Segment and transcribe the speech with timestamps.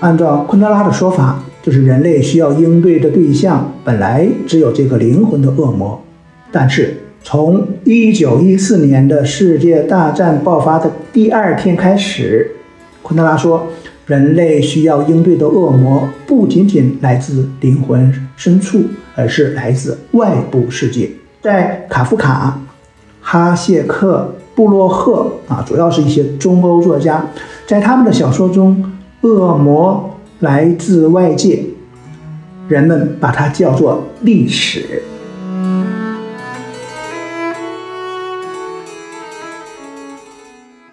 [0.00, 6.00] 按照昆德拉的说法，就是人类需要应对的对象本来只有这个灵魂的恶魔，
[6.52, 12.52] 但是从一九一四年的世界大战爆发的第二天开始，
[13.02, 13.66] 昆德拉说，
[14.06, 18.80] 人类需要应对的恶魔不仅仅来自灵魂深处，
[19.16, 21.10] 而是来自外部世界。
[21.42, 22.60] 在卡夫卡、
[23.20, 27.26] 哈谢克、布洛赫啊，主要是一些中欧作家，
[27.66, 28.92] 在他们的小说中。
[29.22, 31.64] 恶魔来自外界，
[32.68, 35.02] 人们把它叫做历史。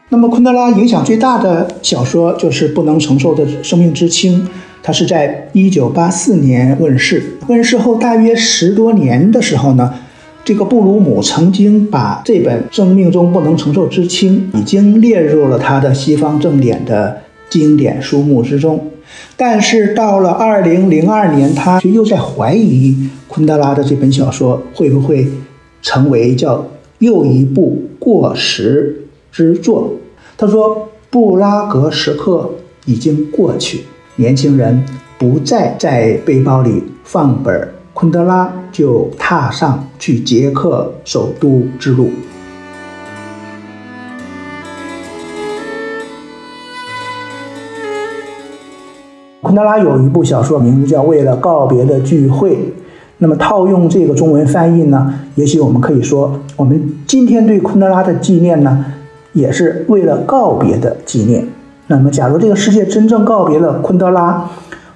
[0.09, 4.43] 那么，昆德拉影响最大的小说就是《不能承受的生命之轻》，
[4.81, 7.37] 它是在一九八四年问世。
[7.47, 9.93] 问世后大约十多年的时候呢，
[10.43, 17.21] 这个布鲁姆曾经把这本《生命中不能承受之轻》已经列入了他的西方正典的。
[17.49, 18.91] 经典书目之中，
[19.37, 25.27] 但是到了二零零二年，他却又在怀疑昆德拉的这本小说会不会
[25.81, 26.65] 成为叫
[26.99, 29.93] 又一部过时之作。
[30.37, 32.51] 他说：“布拉格时刻
[32.85, 33.81] 已经过去，
[34.17, 34.83] 年轻人
[35.17, 42.09] 不再在背包里放本昆德拉，就踏上去捷克首都之路。”
[49.45, 52.55] 昆德拉有一部小说，名字叫《为了告别的聚会》。
[53.19, 58.83] 那么套用这个中文翻译呢，也许我们可以说，我们今天对昆德拉的纪念呢，
[59.33, 61.45] 也是为了告别的纪念。
[61.85, 64.49] 那么，假如这个世界真正告别了昆德拉，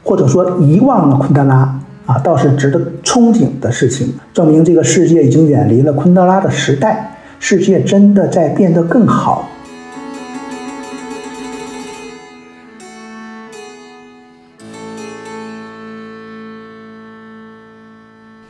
[0.03, 9.47] 或者说遗忘了昆德拉啊，倒是值得憧憬的事情，证明这个世界已经远离了昆德拉的时代，世界真的在变得更好。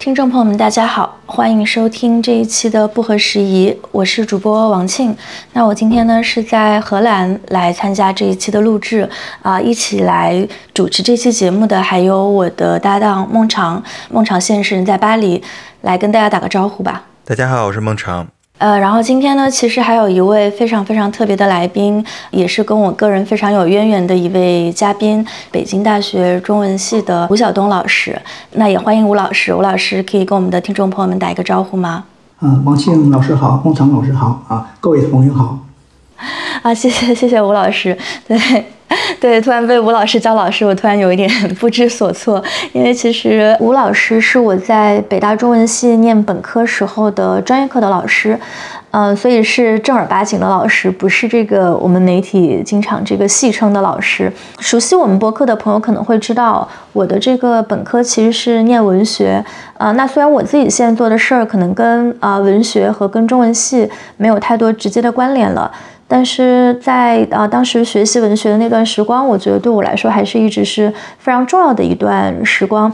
[0.09, 5.15] 听众朋友们，大家好，欢迎收听这一期的不合时宜，我是主播王庆。
[5.53, 9.07] 那我今天呢是在荷兰来参加这一期的录制
[9.43, 13.83] 啊，一起来主持这期节目的还有我的搭档孟尝。
[14.09, 15.43] 孟尝现实人在巴黎，
[15.81, 17.03] 来跟大家打个招呼吧。
[17.23, 18.25] 大家好，我是孟尝。
[18.59, 28.21] 呃，然后今天呢，其实还有一位非常非常特别的来宾，也是跟我个人非常有渊源的一位嘉宾，北京大学中文系的吴晓东老师。
[28.51, 32.03] 那也欢迎吴老师，吴老师可以跟我们的听众朋友们打一个招呼吗？
[32.41, 35.57] 嗯，王庆老师好，孟尝老师好啊，各位朋友好。
[36.61, 38.37] 啊，谢谢谢谢吴老师， 对。
[39.21, 41.29] 对，突然被吴老师叫老师，我突然有一点
[41.59, 42.43] 不知所措。
[42.73, 48.39] 因为其实吴老师是我在北大中文系念本科时候的专业课的老师，
[48.91, 54.31] 嗯，所以是正儿八经的老师，不是这个我们媒体经常这个戏称的老师。
[54.59, 59.43] 熟悉我们博客的朋友可能会知道，我的这个本科其实是念文学，
[59.77, 65.71] 啊，那虽然我自己现在做的事儿可能跟啊文学和跟中文系没有太多直接的关联了。
[66.09, 72.91] 但是在啊，当时学习文学的那段时光，我觉得对我来说还是一直是非常重要的一段时光。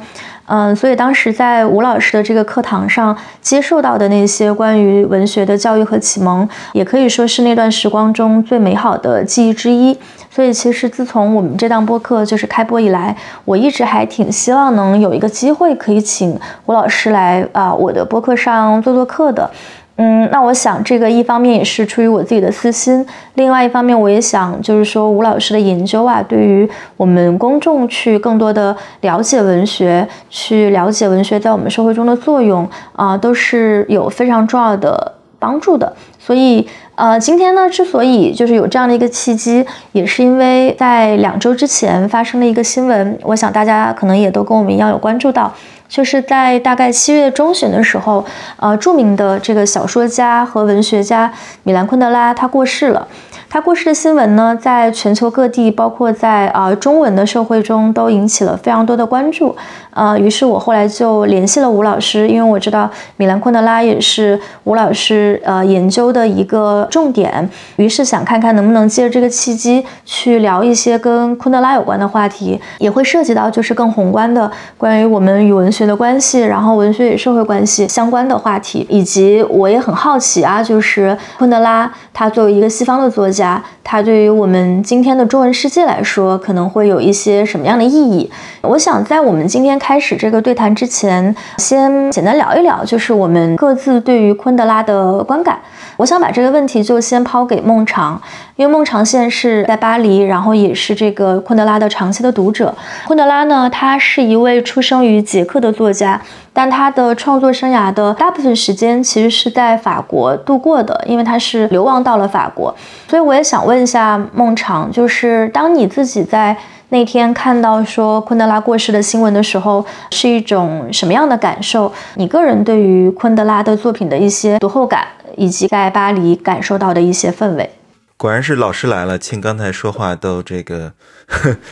[0.47, 9.97] 嗯，所以当时在吴老师的这个课堂上接受到的那些关于文学的教育和启蒙，也可以说是那段时光中最美好的记忆之一。
[10.29, 13.15] 所以其实自从我们这档播客就是开播以来，
[13.45, 19.49] 我一直还挺希望能有一个机会可以请吴老师来啊我的播客上做做客的。
[19.97, 35.93] 嗯，那我想这个一方面也是出于我自己的私心，另外一方面我也想就是说吴老师的研究啊，对于我们公众去更多的了解文学，去了解文学在我们社会中的作用啊，都是有非常重要的帮助的。
[36.19, 45.53] 所以呃，今天呢，之所以就是有这样的一个契机，也是因为在两周之前发生了一个新闻，我想大家可能也都跟我们一样有关注到。
[45.87, 48.25] 就是在大概七月中旬的时候，
[48.57, 51.31] 呃，著名的这个小说家和文学家
[51.63, 53.07] 米兰昆德拉他过世了。
[53.55, 59.55] 他过世的新闻呢，在全球各地，包括在啊中文的社会中，都引起了非常多的关注。
[59.91, 83.44] 呃，于是我后来就联系了吴老师，因为我知道米兰昆德拉也是吴老师呃研究的一个重点，于是想看看能不能借着这个契机去聊一些跟昆德拉有关的话题，也会涉及到就是更宏观的关于我们与文学的关系，然后文学与社会关系相关的话题，以及我也很好奇啊，就是昆德拉他作为一个西方的作家。
[83.45, 88.29] 家，他对于我们今天的中文世界来说，可能会有一些什么样的意义？
[88.61, 95.59] 我想在我们今天开始这个对谈之前，先简单聊一聊，就是我们各自对于昆德拉的观感。
[95.97, 98.21] 我想把这个问题就先抛给孟尝，
[98.55, 102.75] 因为孟尝现在是在巴黎，然后也是这个昆德拉的长期的读者。
[103.07, 106.19] 昆德拉呢，他是一位出生于捷克的作家，
[106.55, 112.73] 但他的创作生涯的大部分时间其实是在法国度过的，因为他是流亡到了法国。
[113.09, 116.55] 所以我也想问一下孟尝，就是当你自己在
[116.89, 121.91] 那天看到说昆德拉过世的新闻的时候，是一种什么样的感受？
[122.13, 125.05] 你个人对于昆德拉的作品的一些读后感？
[125.37, 127.69] 以及在巴黎感受到的一些氛围，
[128.15, 129.19] 果然是老师来了。
[129.19, 130.93] 亲刚才说话都这个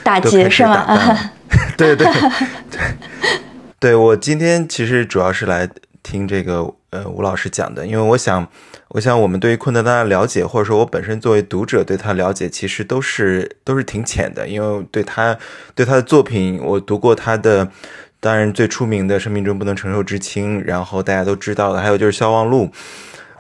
[0.04, 0.86] 打结是吗？
[1.78, 2.06] 对对
[2.70, 2.82] 对，
[3.84, 5.70] 对我今天其实主要是来
[6.02, 8.48] 听这个呃吴老师讲的，因为我想，
[8.88, 15.38] 我想我们对于昆德拉的了解，或者说我本身作为读者对他了解，其实都是都是挺浅的，因为对他
[15.76, 17.70] 对他的作品，我读过他的，
[18.22, 22.68] 当然最出名的《生命中不能承受之轻》，然后大家都知道的，还有就是《消亡录》。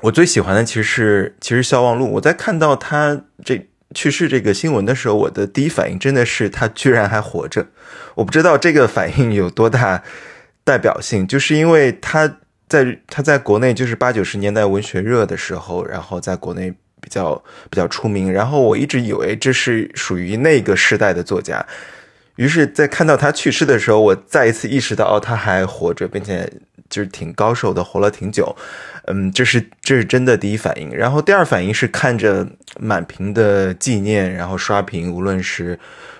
[0.01, 2.05] 我最喜欢的其实是其实《消亡录》。
[2.09, 7.67] 我在看到他这去世这个新闻的时候，我的第一反应真的是他居然还活着。
[8.15, 10.03] 我不知道这个反应有多大
[10.63, 12.37] 代表性，就是因为他
[12.67, 16.71] 在他在国内就是八九十年代文学热的时候，然后在国内
[17.01, 17.35] 比较
[17.69, 18.31] 比较出名。
[18.31, 21.65] 然后我一直以为这是属于那个时代的作家，
[22.37, 26.51] 于是，在看到他去世的时候，我再一次意识到哦，他还活着，并且
[26.89, 28.55] 就是挺高寿的，活了挺久。
[29.05, 32.47] 嗯，这是这是真的第一反应，然后第二反应是看着
[32.79, 35.77] 满屏的纪念，然后刷屏，无论是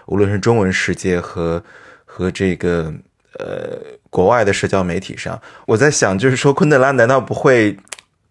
[0.07, 1.63] 无论是中文世界和
[2.03, 2.93] 和这个
[3.39, 3.77] 呃
[4.09, 7.77] 国外的社交媒体上，我在想，就是说昆德拉难道不会？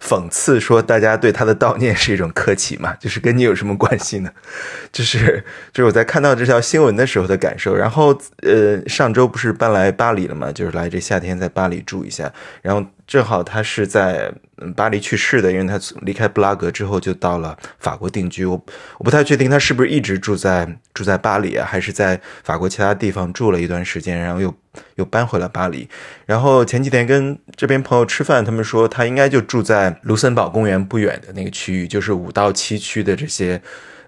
[0.04, 2.92] 讽刺说，大家对他的悼念是一种客气嘛？
[2.98, 4.32] 就是跟你有什么关系呢？
[4.90, 7.72] 就是就是我在看到这条新闻的时候的感受。
[7.72, 8.08] 然后
[8.38, 10.50] 呃，上周不是搬来巴黎了嘛？
[10.50, 12.32] 就是来这夏天在巴黎住一下。
[12.62, 14.32] 然后正好他是在
[14.74, 18.44] 巴黎去世的，因为他离开布拉格之后就到了法国定居。
[18.44, 18.60] 我
[18.98, 24.52] 我不太确定他是不是一直住在住在巴黎啊，还是在法国其他地方住了一段时间，然后又。
[24.94, 25.88] 又搬回了巴黎，
[26.26, 33.60] 然后前几天跟这边朋友吃饭，他们说他应该就住在卢森堡公园不远的那个区域，就是五到七区的这些，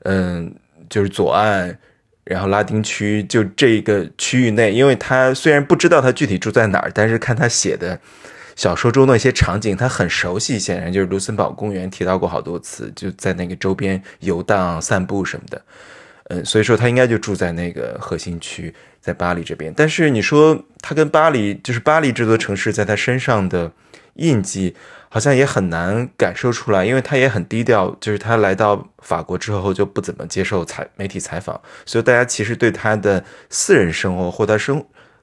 [0.05, 0.55] 嗯，
[0.89, 1.77] 就是左岸，
[2.25, 4.73] 然后拉丁区，就这个区域内。
[4.73, 8.01] 因为他虽然不知道他具体住在哪儿，但是看他写的
[8.57, 15.61] 小说中的一些场景，他很熟悉，显然就是卢森堡公园提到过好多次，就在那个周边游荡、散步什么的。
[16.25, 18.75] 嗯，所以说他应该就住在那个核心区。
[19.05, 23.71] 在巴黎这边，但是你说他跟巴黎，就是巴黎这座城市在他身上的
[24.15, 24.75] 印记，
[25.11, 34.83] 好像也很难感受出来，因为他也很低调，就是他来到法国之后就不怎么接受采媒体采访，所以大家其实对他的私人生活或他生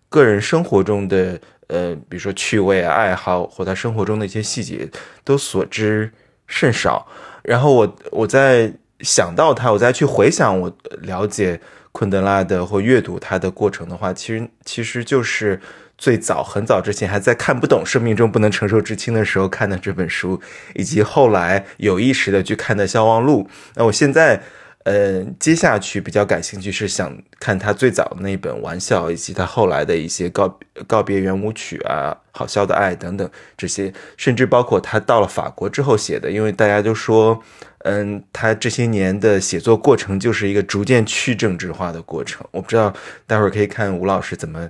[0.09, 4.87] 个人生活中的呃，比如说趣味、爱好或他生活中的一些细节
[5.23, 6.11] 都所知
[6.45, 7.07] 甚少。
[7.41, 8.71] 然后我我在
[9.01, 11.59] 想到他，我再去回想我了解。
[11.93, 15.59] 昆德拉的或阅读他的过程的话，其实其实就是
[15.97, 20.39] 最早很早之前还在看不懂生命中不能承受之轻的时候看的这本书，
[20.73, 23.43] 以及后来有意识的去看的《消亡录》。
[23.75, 24.41] 那我现在
[24.85, 30.57] 呃接下去比较感兴趣是想看他最早的那本《玩笑》，以及他后来的一些告
[30.87, 37.43] 告别圆舞曲啊、好笑的爱等等这些，甚至包括他到了法国之后写的，因为大家都说。
[37.83, 42.45] 嗯，他这些年的写作过程就是一个逐渐去政治化的过程。
[42.51, 42.93] 我不知道，
[43.25, 44.69] 待会儿可以看吴老师怎么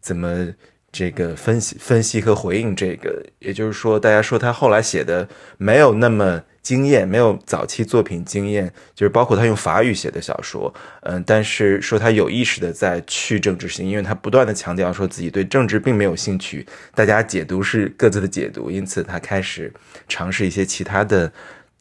[0.00, 0.48] 怎么
[0.92, 3.24] 这个分析分析和回应这个。
[3.40, 10.72] 也就是说，大家说他后来写的没有那么惊艳，没有早期作品惊艳，就是包括他用法语写的小说。
[11.00, 16.64] 嗯，但是说他有意识的在去政治性，因为他不断的强调说自己对政治并没有兴趣。
[16.94, 19.72] 大家解读是各自的解读，因此他开始
[20.06, 21.32] 尝试一些其他的。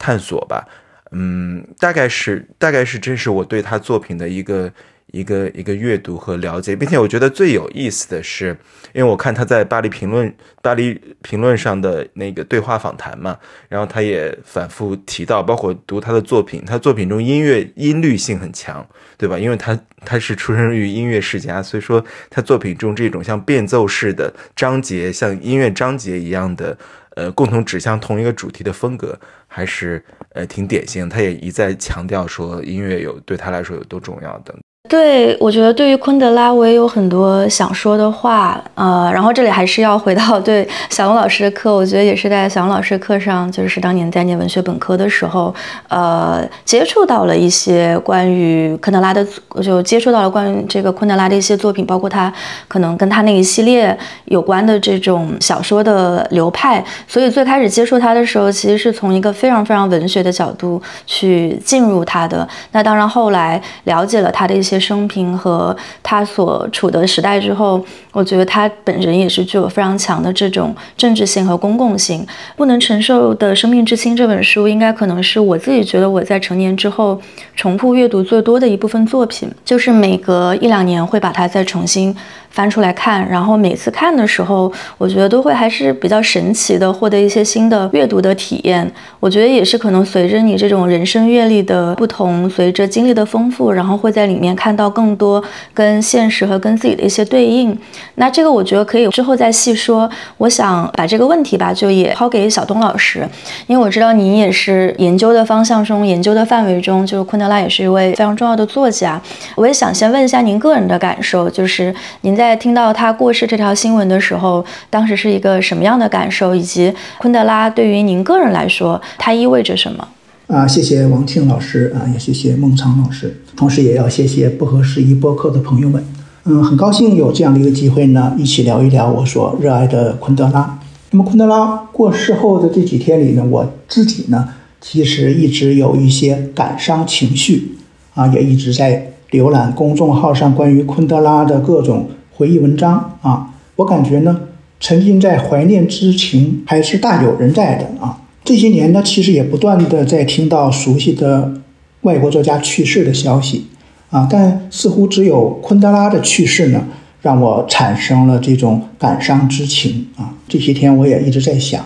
[0.02, 0.68] 探索吧，
[1.12, 4.72] 嗯，大概是大概是这是我对他作品的一个
[5.12, 8.58] 一个一个阅读和了解，并且我觉得最有意思的是，
[8.94, 13.38] 因为我看他在巴黎评论巴黎评论上的那个对话访谈嘛，
[13.70, 18.84] 然后他也反复提到，包括读他的作品，他作品中音乐音律性很强，
[19.18, 19.38] 对吧？
[19.38, 26.76] 因为他他是出生于音乐世家，所以说他作品中这种像变奏式的章节，像音乐章节一样的。
[27.18, 29.20] 呃，共同指向同一个主题的风格，
[29.54, 31.10] 还是呃挺典型。
[31.10, 34.58] 他也一再强调说，音乐有对他来说有多重要等。
[34.92, 45.56] 对，我觉得对于昆德拉，我也有很多想说的话，呃，然后这里还是要回到对小龙老师的课，我觉得也是在小龙老师课上，就是当年在念文学本科的时候，
[45.88, 49.26] 呃，接触到了一些关于昆德拉的，
[49.64, 52.30] 就接触到了关于这个昆德拉的一些作品，包括他
[52.68, 62.46] 可能跟他那一系列有关的这种小说的流派，所以最开始接触他的时候，其实是从一个非常非常文学的角度去进入他的。
[62.74, 64.81] 那当然后来了解了他的一些。
[64.82, 67.80] 生平和他所处的时代之后，
[68.12, 72.26] 我觉得他本人也是具有非常强的这种政治性和公共性。
[72.56, 77.22] 不能承受的生命之轻这本书，应该可能是我自己觉得我在成年之后
[77.56, 82.16] 重复阅读最多的一部分作品，就是每隔一两年会把它再重新。
[82.52, 88.92] 翻出来看，然后每次看的时候，我觉得都会还是比较神奇的，获得一些新的阅读的体验。
[89.22, 97.76] 我觉得也是可能随着你这种人生阅历的不同，随着经历的丰富，然后会在里面看到更多跟现实和跟自己的一些对应。
[98.16, 100.10] 那这个我觉得可以之后再细说。
[100.38, 103.28] 我想把这个问题吧，就也抛给小东老师，
[103.66, 109.20] 因为我知道您也是研究的方向中、研究的范围中，就是昆德拉也是一位非常重要的作家。
[109.56, 112.52] 我也想先问一下您个人的感受，就是您在。
[112.62, 116.54] 听到他过世这条新闻的时候，当时是一个什么样的感受？
[116.54, 120.08] 以及昆德拉对于您个人来说，它意味着什么？
[120.52, 126.04] 啊，谢谢王庆老师啊，也谢谢孟昌老师，同时也要谢谢不合时宜播客的朋友们。
[126.44, 130.78] 嗯，很高兴有这样的一个机会呢，一起聊一聊我所热爱的昆德拉。
[131.12, 134.50] 那么昆德拉过世后的这几天里呢，我自己呢，
[134.82, 137.78] 其实一直有一些感伤情绪
[138.14, 142.10] 啊，也一直在浏览公众号上关于昆德拉的各种。
[142.34, 144.42] 回忆文章啊，我感觉呢，
[144.82, 148.18] 沉浸在怀念之情还是大有人在的啊。
[148.52, 151.54] 这些年呢，其实也不断的在听到熟悉的
[152.02, 153.68] 外国作家去世的消息
[154.10, 156.84] 啊，但似乎只有昆德拉的去世呢，
[157.22, 160.36] 让我产生了这种感伤之情啊。
[160.50, 161.82] 这些天我也一直在想，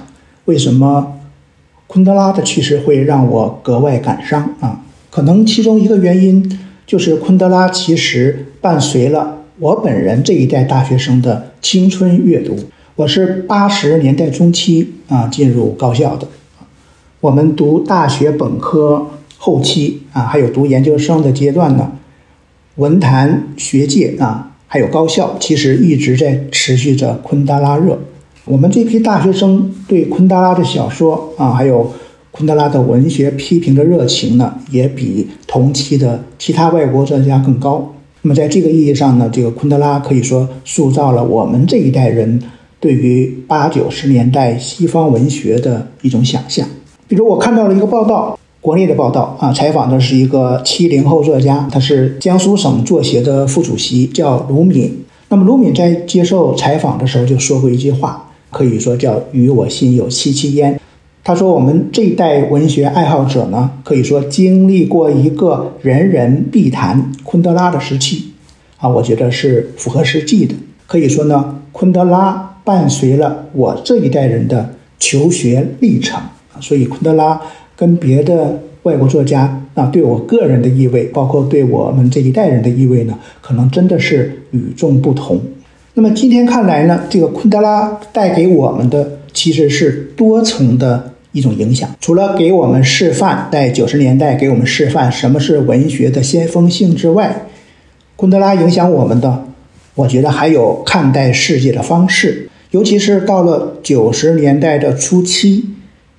[0.45, 1.19] 为什么
[1.86, 4.81] 昆德拉的去世会让我格外感伤啊？
[5.12, 9.43] 可能其中一个原因就是昆德拉其实伴随了。
[9.60, 12.57] 我本人这一代大学生的青春阅读，
[12.95, 16.27] 我是八十年代中期啊进入高校的，
[17.22, 19.07] 我们读大学本科
[19.38, 21.93] 后期啊，还有读研究生的阶段呢，
[22.75, 28.00] 文坛学界啊，还有高校，其实一直在持续着昆德拉热。
[28.45, 31.91] 我们这批大学生对昆德拉的小说啊，还有
[32.31, 37.95] 昆德拉的文学批评的热情呢，也比同期的其他外国作家更高。
[38.22, 42.41] 那么，在这个意义上呢，这个昆德拉可以说塑造了我们这一代人
[42.79, 46.67] 对于八九十年代西方文学的一种想象。
[47.07, 55.05] 比如，我看到了一个报道，国内的报道啊，采访的是一个七零后作家，他是江苏省作协的副主席，叫卢敏。
[55.29, 60.79] 那么，卢敏在接受采访的时候就说过一句话，可以说叫“与我心有戚戚焉”。
[61.24, 68.33] 他说：“我们这一代文学爱好者呢，可以说经历过一个人人必谈昆德拉的时期，
[68.77, 70.53] 啊，我觉得是符合实际的。
[70.85, 76.21] 可以说呢，昆德拉伴随了我这一代人的求学历程，
[76.59, 77.39] 所以昆德拉
[77.75, 85.41] 跟别的外国作家啊，对我个人的意味，包括对我们这一代人的意味呢，可能真的是与众不同。
[85.93, 97.47] 那么今天看来呢，这个昆德拉带给我们的其实是多层的。”一种影响，除了给我们示范，在九十年代给我们示范什么是文学的先锋性之外，
[98.15, 99.43] 昆德拉影响我们的，
[99.95, 102.47] 我觉得还有看待世界的方式。
[102.71, 105.65] 尤其是到了九十年代的初期，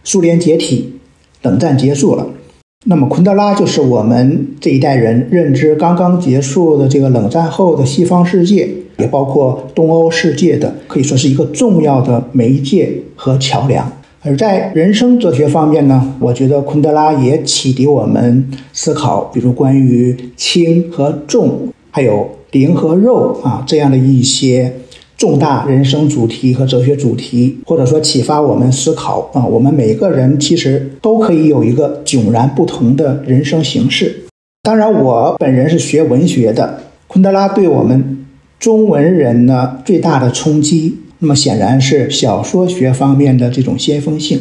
[0.06, 0.92] 苏联解体，
[1.42, 2.28] 冷战结束了，
[2.84, 13.90] 那么昆德拉就是我们这一代人认知刚刚结束的这个冷战后的西方世界，也包括东欧世界的，可以说是一个重要的媒介和桥梁。
[14.22, 24.72] 而在人生哲学方面呢，我觉得昆德拉也启迪我们思考，比如关于轻和重，还有灵和肉啊这样的一些
[25.16, 34.25] 重大人生主题和哲学主题，或者说启发我们思考啊，我们每个人其实都可以有一个迥然不同的人生形式。
[34.62, 38.26] 当然，我本人是学文学的，昆德拉对我们
[38.58, 40.99] 中文人呢最大的冲击。
[41.18, 44.38] 那么显然是小说学方面的这种先锋性，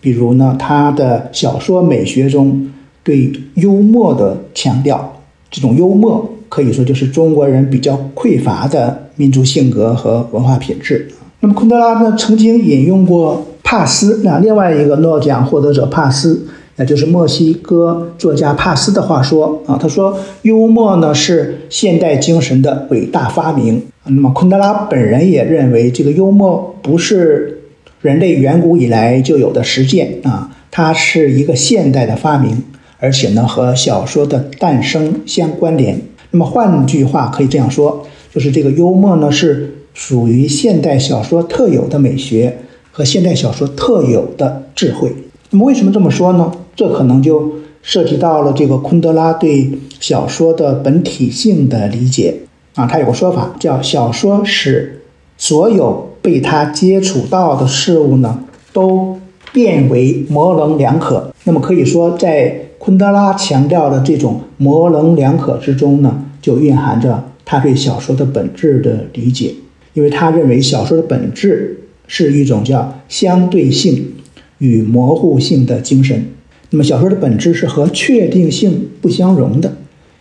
[0.00, 2.68] 比如呢，他的小说美学中
[3.04, 5.22] 对幽默的强调，
[5.52, 11.08] 这种幽默可以说就是中国人比较匮乏的民族性格和文化品质。
[11.40, 16.46] 那么昆德拉呢，曾经引用过帕斯，那另外一个诺奖获得者帕斯
[16.76, 23.82] 那就是墨西哥作家帕斯的话说啊，他说幽默呢是现代精神的伟大发明。
[24.04, 27.62] 那么昆德拉本人也认为，这个幽默不是
[28.00, 32.62] 人类远古以来就有的实践啊，它是一个现代的发明，
[33.00, 36.00] 而且呢和小说的诞生相关联。
[36.34, 42.58] 那么换句话可以这样说，就是这个幽默呢是属于现代小说特有的美学
[42.90, 45.14] 和现代小说特有的智慧。
[45.50, 46.50] 那么为什么这么说呢？
[46.74, 52.34] 这可能就涉及到了这个昆德拉对小说的本体性的理解
[52.74, 52.84] 啊。
[52.84, 55.02] 他有个说法叫“小说使
[55.38, 58.40] 所有被他接触到的事物呢，
[58.72, 59.16] 都
[59.52, 61.32] 变为模棱两可”。
[61.46, 69.54] 那么可以说，在昆德拉强调的这种模棱两可之中呢，就蕴含着他对小说的本质的理解，
[69.94, 74.12] 因为他认为小说的本质是一种叫相对性
[74.58, 76.26] 与模糊性的精神。
[76.68, 79.78] 那么小说的本质是和确定性不相容的，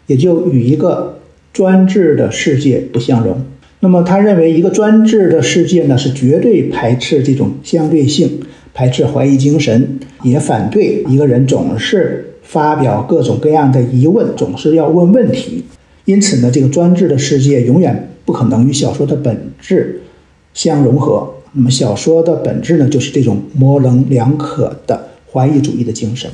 [0.08, 1.20] 也就与一个
[1.52, 3.42] 专制的世界不相容。
[3.82, 8.40] 那么他认为一个专制的世界呢，是绝对排斥这种相对性，
[8.74, 15.66] 排斥怀疑精神，也反对一个人总是发表各种各样的疑问，总是要问问题。
[16.06, 20.02] 因此呢，这个专制的世界永远不可能与小说的本质
[20.54, 21.36] 相融合。
[21.54, 26.30] 那么小说的本质呢，就是这种模棱两可的怀疑主义的精神。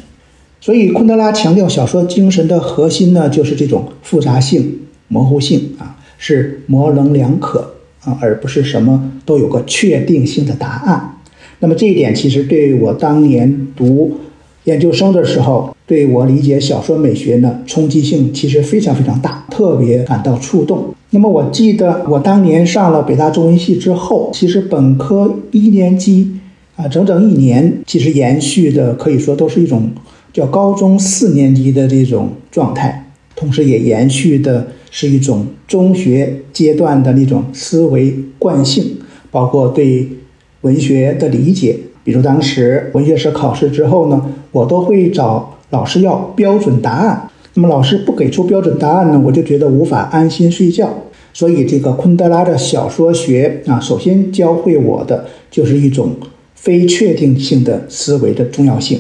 [0.62, 11.18] 所以，昆德拉强调小说精神的核心呢，就是这种复杂性、模糊性啊，是模棱两可啊，而不是什么都有个确定性的答案。
[11.60, 14.18] 那么这一点其实对于我当年读
[14.64, 20.94] 研究生的时候，对我理解小说美学呢，冲击性其实非常非常大，特别感到触动。
[21.10, 26.34] 那么我记得我当年上了北大中文系之后，其实本科一年级
[26.76, 29.90] 啊，整整一年，其实延续的可以说都是一种。
[30.32, 38.98] 叫高中四年级的这种状态，同时也延续的是一种中学阶段的那种思维惯性，
[39.32, 40.08] 包括对
[40.62, 41.76] 文学的理解。
[42.04, 47.30] 比如当时文学史考试之后呢，我都会找老师要标准答案。
[47.56, 50.90] 那么老师不给出标准答案呢，我就觉得无法安心睡觉。
[51.34, 56.16] 所以这个昆德拉的小说学啊，首先教会我的就是一种
[56.56, 59.00] 非确定性的思维的重要性。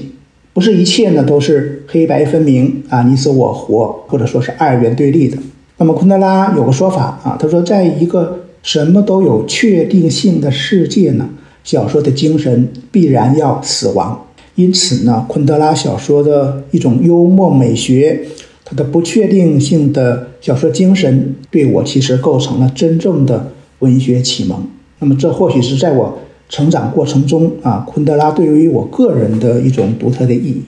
[0.53, 5.38] 不是一切呢都是黑白分明啊，你死我活，或者说是二元对立的。
[5.77, 11.29] 那么昆德拉有个说法啊，他说，在一个什么都有确定性的世界呢，
[11.63, 14.25] 小说的精神必然要死亡。
[14.59, 18.19] 因此呢，昆德拉小说的一种幽默美学，
[18.65, 24.67] 它的不确定性的小说精神，对我其实构成了真正的文学启蒙。
[25.00, 26.19] 那么这或许是在我。
[26.51, 30.63] 成长过程中啊，昆德拉对于我个人的一种独特的意义。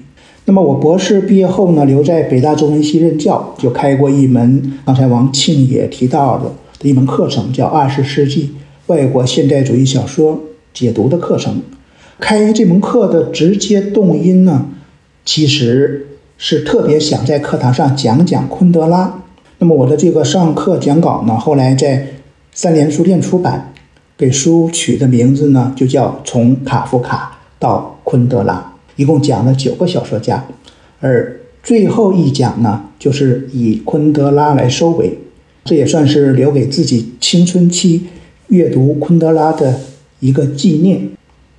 [0.46, 8.52] 那么我博士毕业后呢，留在北大中文系任教，就开过一门刚才王庆也提到的的一门课程，叫二十世纪
[8.86, 10.40] 外国现代主义小说
[10.72, 11.60] 解读的课程。
[12.22, 14.68] 开这门课的直接动因呢，
[15.26, 16.08] 其实
[16.38, 19.22] 是特别想在课堂上讲讲昆德拉。
[19.58, 22.08] 那么我的这个上课讲稿呢，后来在
[22.54, 23.68] 三联书店出版。
[24.18, 30.46] 给书取的名字呢，就叫《从卡夫卡到昆德拉》，一共讲了九个小说家，
[31.00, 35.18] 而最后一讲呢，就是以昆德拉来收尾，
[35.66, 38.10] 这也算是留给自己青春期
[38.50, 39.80] 阅读昆德拉的
[40.20, 41.10] 一个纪念。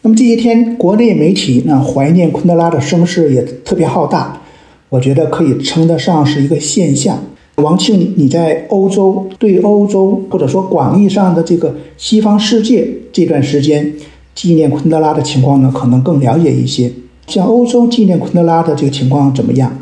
[0.04, 4.42] 那么这些天，国内媒体呢怀念昆德拉的声势也特别浩大，
[4.88, 7.22] 我觉得可以称得上是一个现象。
[7.56, 13.92] 王庆，你在欧洲对欧洲或者说广义上的这个西方世界这段时间
[14.34, 16.90] 纪念昆德拉的情况呢，可能更了解一些。
[17.28, 19.78] 像欧洲纪念昆德拉的这个情况怎么样？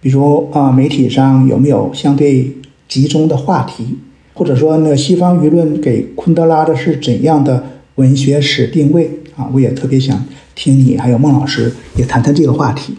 [0.00, 2.50] 比如啊，媒体上有没有相对
[2.88, 3.98] 集中的话题？
[4.34, 7.64] 或者说，那西方舆论给昆德拉的是怎样的
[7.96, 9.48] 文学史定位啊？
[9.52, 12.96] 我也特别想听你还有孟老师也谈谈这个话题。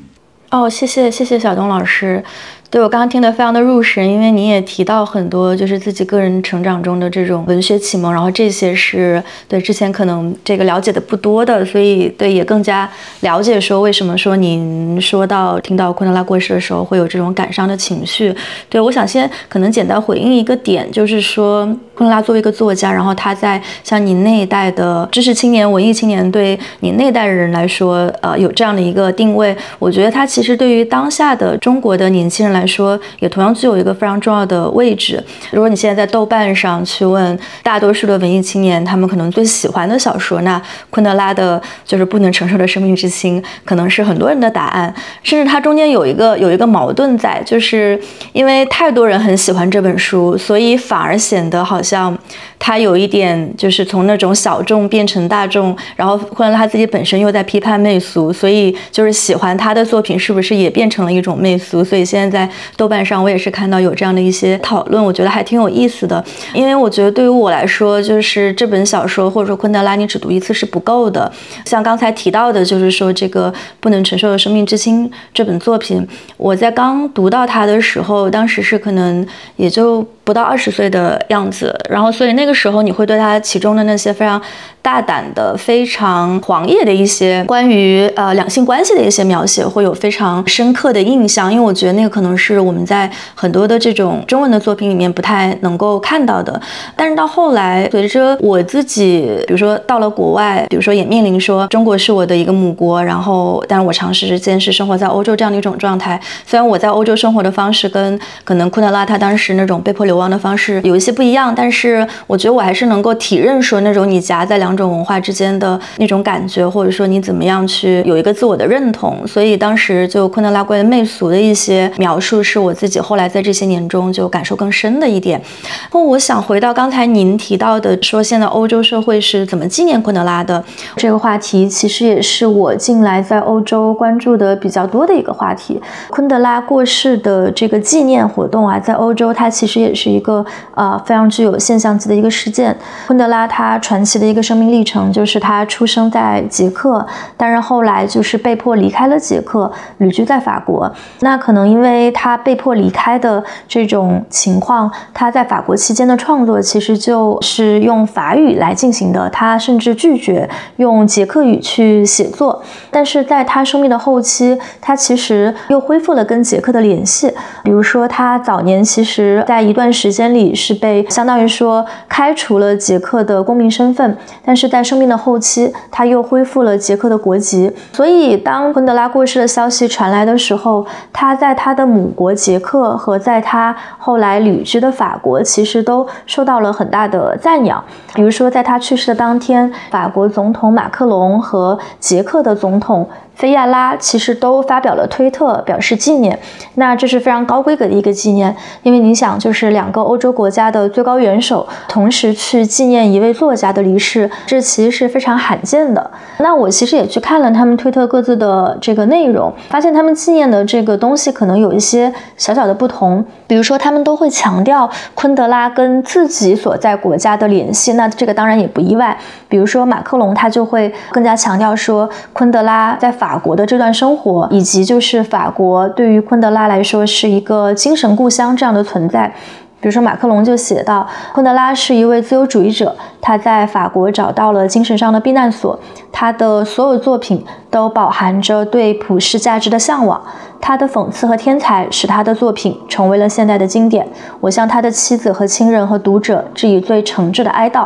[0.52, 2.24] 哦，谢谢谢谢小东老师。
[2.70, 12.90] 对我刚刚听得非常的入神，因为你也提到很多就是自己个人成长中的这种文学启蒙，然后这些是对之前可能这个了解的不多的，所以对也更加
[13.22, 18.36] 了解说为什么说您说到听到昆德拉过世的时候会有这种感伤的情绪。
[18.70, 29.56] 对我想先可能简单回应一个点，就是说昆德拉作为一个作家，然后他在像你那一代的知识青年、文艺青年，对你那一代人来说，呃，有这样的一个定位。
[29.78, 35.24] 我觉得他其实对于当下的中国的年轻人来说，也同样具有一个非常重要的位置。
[35.52, 44.92] 如果你现在在豆瓣上去问大多数的文艺青年，他们可能最喜欢的小说，那昆德拉的就是《不能承受的生命之轻》，可能是很多人的答案。
[45.22, 48.00] 甚至它中间有一个有一个矛盾在，就是
[48.32, 51.83] 因为太多人很喜欢这本书，所以反而显得好。
[51.84, 52.18] 像
[52.58, 61.84] 他有一点，就是从那种小众变成大众，然后或者他自己本身又在批判媚俗，所以就是喜欢他的作品是不是也变成了一种媚俗？
[61.84, 66.24] 所以现在在豆瓣上，我也是看到有这样的一些讨论，我觉得还挺有意思的。
[66.54, 71.32] 因为我觉得对于我来说，就是这本小说或者说昆德拉，你只读一次是不够的。
[71.66, 79.26] 像刚才提到的，就是说这个不能承受的生命之轻这本作品，我在刚读到它的时候，当时是可能
[79.58, 80.06] 也就。
[80.24, 84.42] 不到二十岁的样子，然后所以那个时候你会对他其中的那些非常
[84.82, 91.52] 大胆的、非常狂野的一些关于呃两性关系的一些描写，会有非常深刻的印象。
[91.52, 96.60] 因为我觉得那个可能是我们在很多的这种中文的作品里面不太能够看到的。
[96.96, 106.18] 但是到后来，随着我自己，比如说到了国外，比如说也面临说中国是我的一个母国，然后但是我长时间是生活在欧洲这样的一种状态。
[106.46, 110.13] 虽然我在欧洲生活的方式跟可能昆德拉他当时那种被迫流。
[110.14, 119.26] 流亡的方式有一些不一样，但是我觉得我还是能够体认说那种你夹在两种文化之间的那种感觉，或者说你怎么样去有一个自我的认同。
[119.26, 125.42] 所以当时就昆德拉关于媚俗的一些描述，是我自己后来在这些年中就感受更深的一点。
[125.90, 130.64] 不过我想回到刚才您提到的，说现在欧洲社会是怎么纪念昆德拉的
[130.96, 135.82] 这个话题，其实也是我近来在欧洲关注的比较多的一个话题。
[136.12, 140.03] 昆德拉过世的这个纪念活动啊，在欧洲它其实也是。
[140.04, 142.76] 是一个呃非常具有现象级的一个事件。
[143.08, 147.06] 昆德拉他传奇的一个生命历程，就是他出生在捷克，
[147.38, 150.92] 但是后来就是被迫离开了捷克，旅居在法国。
[151.22, 159.30] 那可能因为他被迫离开的这种情况，他在法国期间的创作其实就是用法语来进行的。
[159.30, 162.62] 他甚至拒绝用捷克语去写作。
[162.92, 167.32] 但是在他生命的后期，他其实又恢复了跟捷克的联系。
[167.64, 169.93] 比如说，他早年其实在一段。
[169.94, 177.72] 时间里是被相当于说开除了捷克的公民身份，但是在生命的后期，他又恢复了捷克的国籍。
[177.94, 187.82] 所以当昆德拉过世的消息传来的时候，他在他的母国捷克和在他后来旅居的法国，其实都受到了很大的赞扬。
[188.16, 193.08] 比如说，在他去世的当天，法国总统马克龙和捷克的总统。
[193.36, 196.38] 菲亚拉其实都发表了推特表示纪念，
[196.76, 206.12] 那这是非常高规格的一个纪念，因为你想，就是两个欧洲国家的最高元首同时去纪念一位作家的离世，这其实是非常罕见的。
[206.38, 219.18] 那我其实也去看了他们推特各自的这个内容，发现他们纪念的这个东西可能有一些小小的不同，比如说他们都会强调昆德拉跟自己所在国家的联系，那这个当然也不意外。
[219.50, 223.12] 比如说马克龙他就会更加强调说昆德拉在。
[223.24, 229.34] 法国的这段生活，以及就是法国对于昆德拉来说是一个精神故乡这样的存在。
[229.80, 235.80] 比如说，马克龙就写到，昆德拉是一位自由主义者，他在法国找到了精神上的避难所。
[236.12, 240.22] 他的所有作品都饱含着对普世价值的向往。
[240.62, 244.08] 他的讽刺和天才使他的作品成为了现代的经典。
[244.40, 247.86] 我向他的妻子和亲人和读者致以最诚挚的哀悼。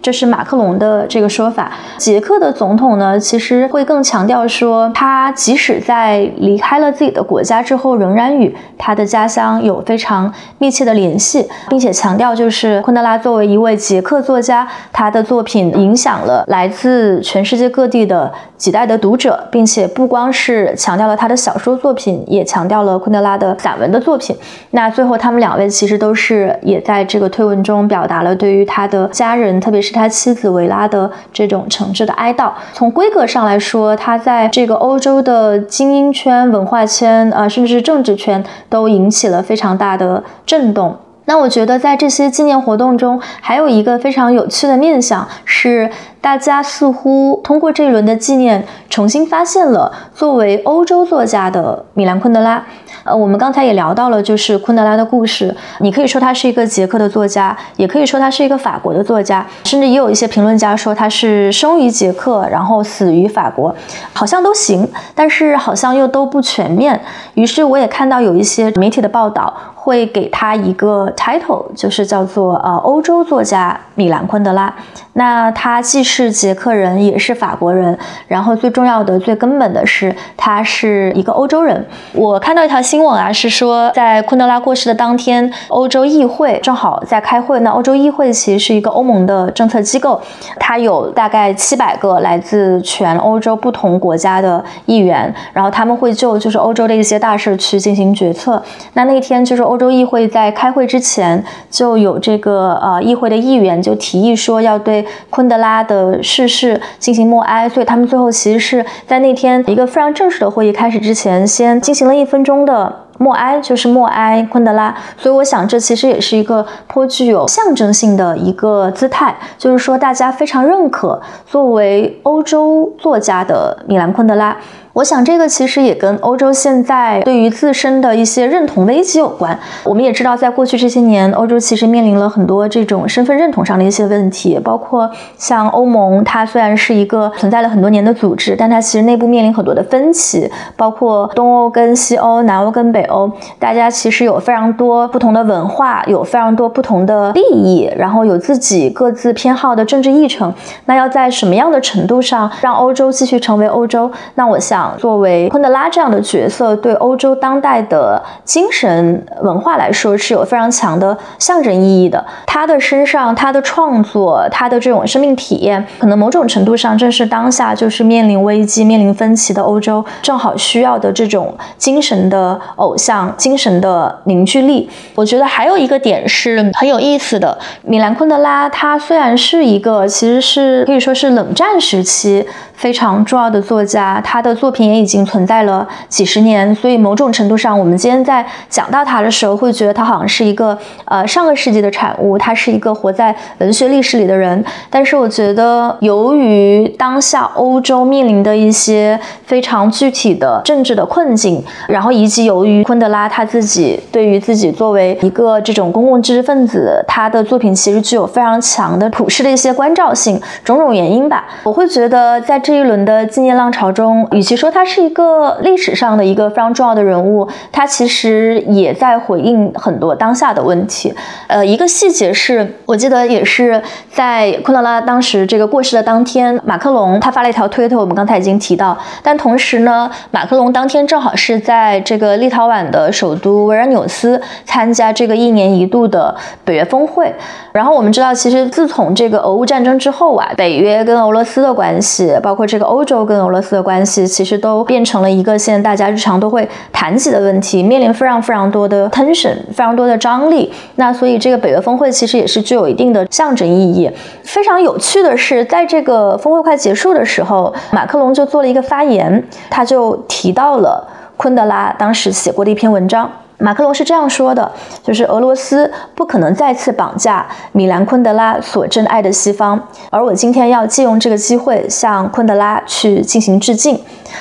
[0.00, 1.72] 这是马克龙的这个说法。
[1.96, 24.36] 捷克的总统呢，其实会更强调说，他即使在离开了自己的国家之后，仍然与他的家乡有非常密切的联系，并且强调就是昆德拉作为一位捷克作家，他的作品影响了来自全世界各地的几代的读者，并且不光是强调了他的小说作品，也强调了昆德拉的散文的作品。
[24.72, 29.92] 那最后，他们两位其实都是也在这个推文中表达了对于他的家人，特别是。
[29.92, 40.96] 他妻子维拉的这种诚挚的哀悼，从规格上来说，他在这个欧洲的精英圈、文化圈啊，甚至是政治圈，都引起了非常大的震动。
[41.24, 45.88] 那我觉得，在这些纪念活动中，还有一个非常有趣的面向是，
[46.20, 52.64] 大家似乎通过这一轮的纪念，重新发现了作为欧洲作家的米兰昆德拉。
[53.04, 55.54] 呃，我们刚才也聊到了，就是昆德拉的故事。
[55.78, 63.74] 你可以说他是一个捷克的作家，也可以说他是一个法国的作家，甚至也有一些评论家说他是生于捷克，然后死于法国，
[64.12, 67.00] 好像都行，但是好像又都不全面。
[67.34, 69.52] 于是我也看到有一些媒体的报道。
[69.82, 74.72] 会给他一个 title，就是叫做呃欧洲作家米兰昆德拉。
[75.14, 81.84] 那他既是捷克人，也是法国人，然后最重要的、最根本的是，他是一个欧洲人。
[82.14, 87.58] 我看到一条新闻啊，是说在昆德拉过世的当天，欧洲议会正好在开会。
[87.60, 90.18] 那欧洲议会其实是一个欧盟的政策机构，
[90.60, 98.62] 它有大概七百个来自全欧洲不同国家的议员，然后他们会就就是欧洲的一些大事去进行决策。
[98.94, 105.02] 那那天就是欧洲议会在开会之前，就有这个呃议会的议员就提议说要对。
[105.30, 114.94] 昆德拉的逝世进行默哀，所以他们最后其实是在那天一个非常正式的会议开始之前，先进行了一分钟的默哀，就是默哀昆德拉。
[115.16, 124.54] 所以我想，这其实也是一个颇具有象征性的一个姿态，就是说大家非常认可作为欧洲作家的米兰昆德拉。
[124.94, 129.58] 我想，这个其实也跟欧洲现在对于自身的一些认同危机有关。
[129.84, 150.52] 我们也知道，在过去这些年，欧洲其实面临了很多这种身份认同上的一些问题，包括像欧盟，它虽然是一个存在了很多年的组织，但它其实内部面临很多的分歧，包括东欧跟西欧、南欧跟北欧，大家其实有非常多不同的文化，有非常多不同的利益，然后有自己各自偏好的政治议程。
[150.84, 154.10] 那要在什么样的程度上让欧洲继续成为欧洲？
[154.34, 154.81] 那我想。
[154.98, 162.24] 作为昆德拉这样的角色，对欧洲当代的精神文化来说是有非常强的象征意义的。
[162.46, 174.88] 他的身上，他的创作，他的这种生命体验，可能某种程度上正是当下就是面临危机、面临分歧的欧洲正好需要的这种精神的偶像、精神的凝聚力。
[175.14, 182.46] 我觉得还有一个点是很有意思的，米兰昆德拉他虽然是一个，其实是可以说是冷战时期。
[182.74, 194.64] 非常重要的作家，他的作品也已经存在了几十年，所以某种程度上，我们今天在讲到他的时候，会觉得他好像是一个呃上个世纪的产物，他是一个活在文学历史里的人。
[194.90, 212.72] 但是，我觉得由于当下欧洲面临的一些非常具体的政治的困境，然后以及由于昆德拉他自己对于自己作为一个这种公共知识分子，他的作品其实具有非常强的普世的一些关照性，种种原因吧，我会觉得在这。
[212.72, 221.12] 这一轮的纪念浪潮中，与其说他是一个历史上的一个非常重要的人物，他其实也在回应很多当下的问题。
[221.48, 228.96] 呃，一个细节是我记得也是在昆德拉当时这个过世的当天，马克龙他发了一条推特，我们刚才已经提到。
[229.20, 236.32] 但同时呢，马克龙当天正好是在这个立陶宛的首都维尔纽斯参加这个一年一度的
[236.64, 237.34] 北约峰会。
[237.72, 250.72] 然后我们知道，其实自从这个俄乌战争之后啊，北约跟俄罗斯的关系，包括这个欧洲跟俄罗斯的关系，其实都变成了一个现在大家日常都会谈起的问题，面临非常非常多的 tension，非常多的张力。
[250.96, 254.10] 那所以这个北约峰会其实也是具有一定的象征意义。
[254.42, 263.30] 非常有趣的是，在这个峰会快结束的时候，马克龙就做了一个发言，他就提到了昆德拉当时写过的一篇文章。
[263.62, 264.70] 马克龙是这样说的：，
[265.04, 274.00] 就是俄罗斯不可能再次绑架米兰昆德拉所珍爱的西方，而我今天要借用这个机会向昆德拉去进行致敬。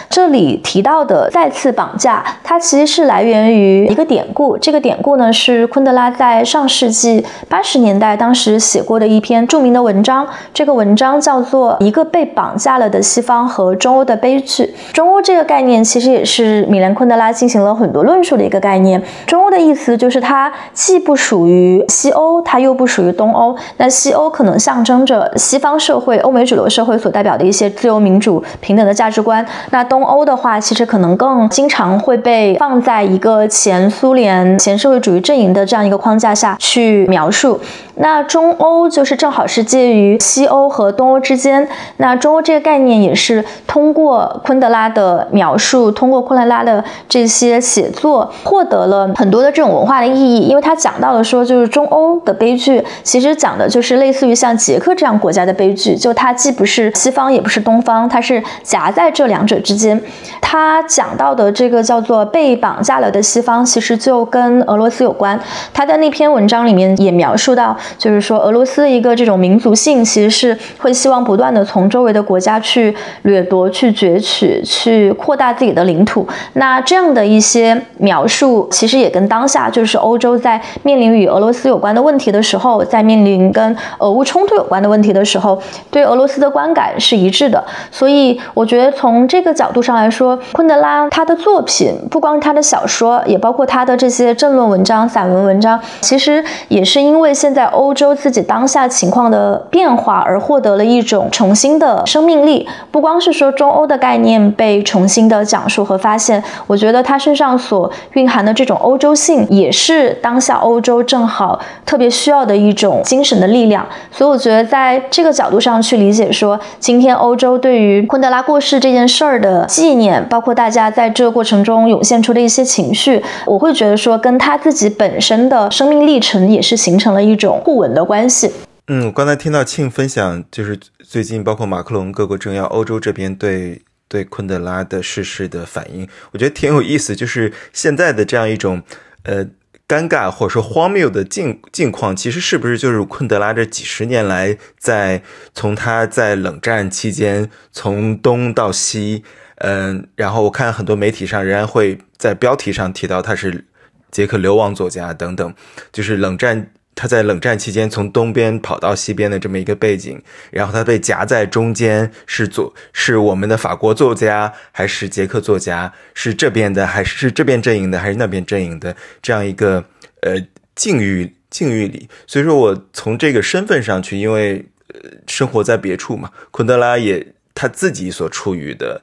[0.09, 4.57] 这里提到的再次绑架，它其实是来源于一个典故。
[4.57, 10.25] 这个典故呢，是昆德拉在上世纪八十年代当时写过的一篇著名的文章。
[10.53, 14.63] 这个文章叫做《一个被绑架了的西方和中欧的悲剧》。
[14.93, 19.01] 中欧这个概念其实也是米兰昆德拉进行了很多论述的一个概念。
[19.25, 23.55] 中欧的意思就是它既不属于西欧，它又不属于东欧。
[23.77, 29.45] 那西欧可能象征着西方社会、欧美主流社会所代表的一些自由、民主、平等的价值观。
[29.69, 37.59] 那东欧的话，其实可能更经常会被放在一个前苏联、前社会主义阵营的这样一个框架下去描述。
[38.01, 41.67] 那中欧就是正好是介于西欧和东欧之间。
[41.97, 50.47] 那中欧这个概念也是通过昆德拉的描述，通过昆德拉的这些写作，获得了很多的这种文化的意义。
[50.47, 55.95] 因为他讲到了说，就是中欧的悲剧，其实讲的就是类似于像捷克这样国家的悲剧。
[55.95, 60.01] 就它既不是西方，也不是东方，它是夹在这两者之间。
[60.41, 65.39] 他讲到的这个叫做被绑架了的西方，其实就跟俄罗斯有关。
[65.71, 67.77] 他在那篇文章里面也描述到。
[67.97, 76.27] 就是说，俄罗斯的一个这种民族性，其实是会希望不断的从周围的国家去掠夺、去攫取、去扩大自己的领土。
[76.53, 87.63] 那这样的一些描述，其实也跟当下就是欧洲在面临与俄罗斯有关的问题的时候，在面临跟俄乌冲突有关的问题的时候，对俄罗斯的观感是一致的。
[87.91, 102.67] 所以我觉得从这个角度上来说，昆德拉他的作品，不光他的小说，也包括他的这些政论文章、散文文章，其实也是因为现在欧洲自己当下情况的变化而获得了一种重新的生命力。
[102.91, 113.85] 不光是说中欧的概念被重新的讲述和发现，我觉得他身上所蕴含的这种欧洲性，也是当下欧洲正好特别需要的一种精神的力量。
[114.11, 128.51] 所以我觉得在这个角度上去理解，说今天欧洲对于昆德拉过世这件事儿的纪念，包括大家在这个过程中涌现出的一些情绪，我会觉得说跟他自己本身的生命历程也是形成了一种互文的关系。
[128.87, 137.15] 嗯，我刚才听到庆分享，就是最近包括马克龙各国政要，欧洲这边对对昆德拉的逝世的反应，我觉得挺有意思。
[137.15, 138.81] 就是现在的这样一种
[139.23, 139.45] 呃
[139.87, 145.21] 尴尬或者说荒谬的境境况，其实是不是就是昆德拉这几十年来在
[145.53, 149.23] 从他在冷战期间从东到西，
[149.59, 153.65] 嗯，然后我看很多媒体上仍然会在标题上提到他是
[154.09, 155.53] 捷克流亡作家等等，
[155.93, 156.71] 就是冷战。
[156.93, 165.91] 他在冷战期间从东边跑到西边的这么一个背景，然后他被夹在中间，是左是我们的法国作家，还是捷克作家？
[166.13, 168.95] 是这边的，还是这边阵营的，还是那边阵营的？
[169.21, 169.83] 这样一个
[170.21, 170.35] 呃
[170.75, 177.25] 境遇境遇里，所以说我从这个身份上去，因为呃生活在别处嘛，昆德拉也
[177.55, 179.01] 他自己所处于的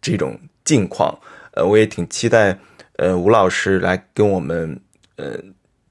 [0.00, 1.16] 这种境况，
[1.52, 2.58] 呃，我也挺期待
[2.96, 4.80] 呃吴老师来跟我们
[5.16, 5.38] 呃。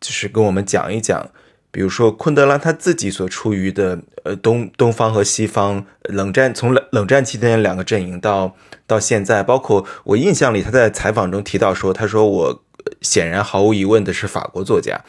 [0.06, 1.28] 就是跟我们讲一讲，
[1.72, 12.64] 比如说昆德拉他自己所处于的，呃，东东方和西方冷战，从冷冷战期间两个阵营到到现在，包括我印象里他在采访中提到说，他说我
[13.02, 15.04] 显然毫无疑问的是法国作家，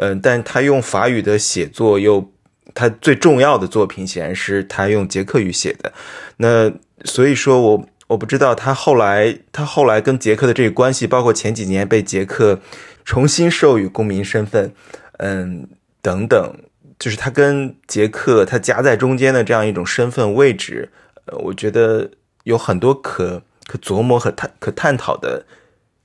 [0.00, 2.32] 嗯，但他用法语的写作又，
[2.74, 5.92] 他最重要的作品显然是他用捷克语写的，
[6.38, 6.72] 那
[7.04, 12.58] 所以说我我不知道他后来他后来跟捷克的这个关系，包括前几年被捷克。
[13.04, 14.72] 重新授予公民身份，
[15.18, 15.68] 嗯，
[16.00, 16.54] 等等，
[16.98, 20.90] 就是他跟捷克他夹在中间的这样一种身份位置，
[21.26, 22.10] 呃，我觉得
[22.44, 25.44] 有很多可可琢磨和探可探讨的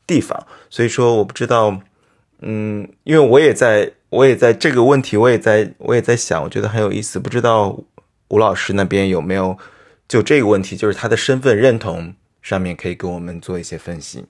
[0.05, 0.47] 地方。
[0.69, 1.79] 所以说，我不知道，
[2.41, 7.19] 嗯，因为我也在，我也在这个问题，我也在，我也在想，我觉得很有意思。
[7.19, 7.79] 不知道
[8.29, 9.57] 吴老师那边有没有
[10.07, 14.25] 就这个问题，就是他的身份认同上面可以跟我们做一些分析。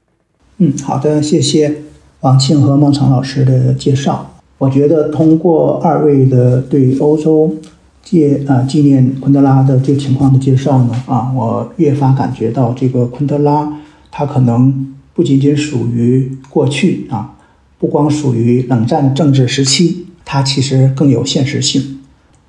[0.58, 1.82] 嗯，好的，谢谢。
[2.22, 7.56] 王庆和孟成老师的介绍，我觉得通过二位的对欧洲
[8.04, 13.72] 纪啊纪念昆德拉的这个情况的介绍呢，啊，我越发感觉到这个昆德拉
[14.12, 17.36] 他可能不仅仅属于过去啊，
[17.78, 22.00] 不光属于冷战政治时期，它其实更有现实性。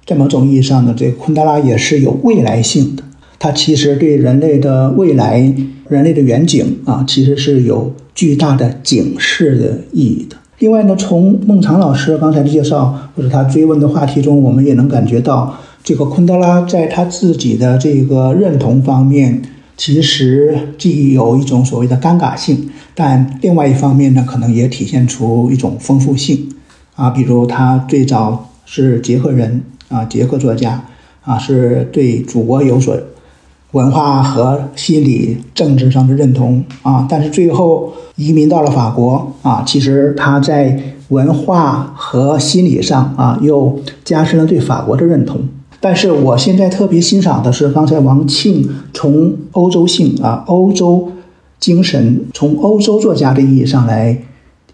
[0.07, 3.05] 在某种意义上呢，这个昆德拉也是有未来性的，
[3.39, 5.55] 它其实对人类的未来、
[5.89, 7.93] 人类的远景啊，其实是有。
[8.19, 10.37] 巨大的警示的意义的。
[10.59, 19.41] 另外呢，从孟尝老师刚才的介绍或者他追问的话题中，我们也能感觉到，这个昆德拉在他自己的这个认同方面，
[19.77, 26.49] 其实既有一种所谓的尴尬性，但另外一方面呢，可能也体现出一种丰富性
[26.97, 27.11] 啊。
[27.11, 30.85] 比如他最早是捷克人啊，捷克作家
[31.23, 32.99] 啊，是对祖国有所。
[33.73, 45.41] 文化和心理、政治上的认同啊，但是最后移民到了法国啊，其实他在文化和心理上啊，又加深了对法国的认同。
[45.81, 51.13] 但是我现在特别欣赏的是，刚才王庆从欧洲性啊、欧洲
[51.61, 54.19] 精神、从欧洲作家的意义上来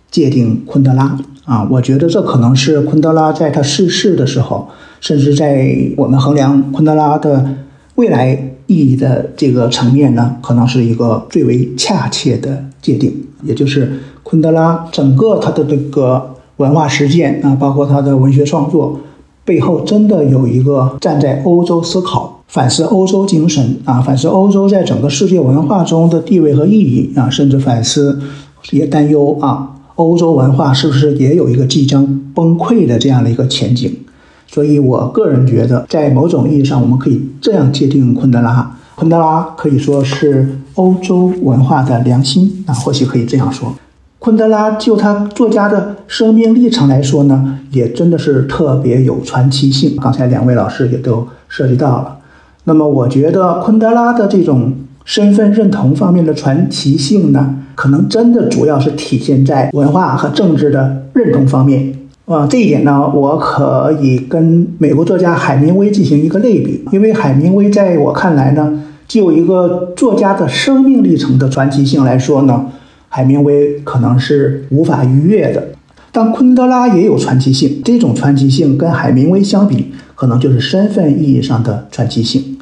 [0.09, 4.69] 界定昆德拉啊，我觉得这可能是昆德拉在他逝世的时候，
[5.01, 7.57] 甚至在我们衡量昆德拉的
[7.97, 8.54] 未来。
[8.67, 19.01] 意义的这个层面呢，可能是一个最为恰切的界定，也就是昆德拉整个他的这个文化实践啊，包括他的文学创作
[19.45, 28.21] 背后，真的有一个站在欧洲思考、反思欧洲精神啊，反思欧洲在整个世界文化中的地位和意义啊，甚至反思
[28.71, 33.95] 也担忧啊，欧洲文化是不是也有一个即将崩溃的这样的一个前景。
[34.55, 43.75] 所以，我个人觉得，在某种意义上，我们可以这样界定昆德拉：昆德拉可以说是欧洲文化的良心啊，或许可以这样说。
[44.21, 49.97] 昆德拉就他作家的生命历程来说呢，也真的是特别有传奇性。
[49.97, 52.19] 刚才两位老师也都涉及到了。
[52.63, 54.73] 那么，我觉得昆德拉的这种
[55.05, 61.93] 身份认同方面的传奇性呢，可能真的主要是体现在文化和政治的认同方面。
[62.27, 72.65] 啊，这一点呢，我可以跟美国作家海明威进行一个类比，因为海明威在我看来呢，就一个作家的生命历程的传奇性来说呢，
[73.11, 75.69] 海明威可能是无法逾越的。
[76.11, 82.54] 但昆德拉也有传奇性，这种传奇性跟海明威相比，可能就是身份意义上的传奇性。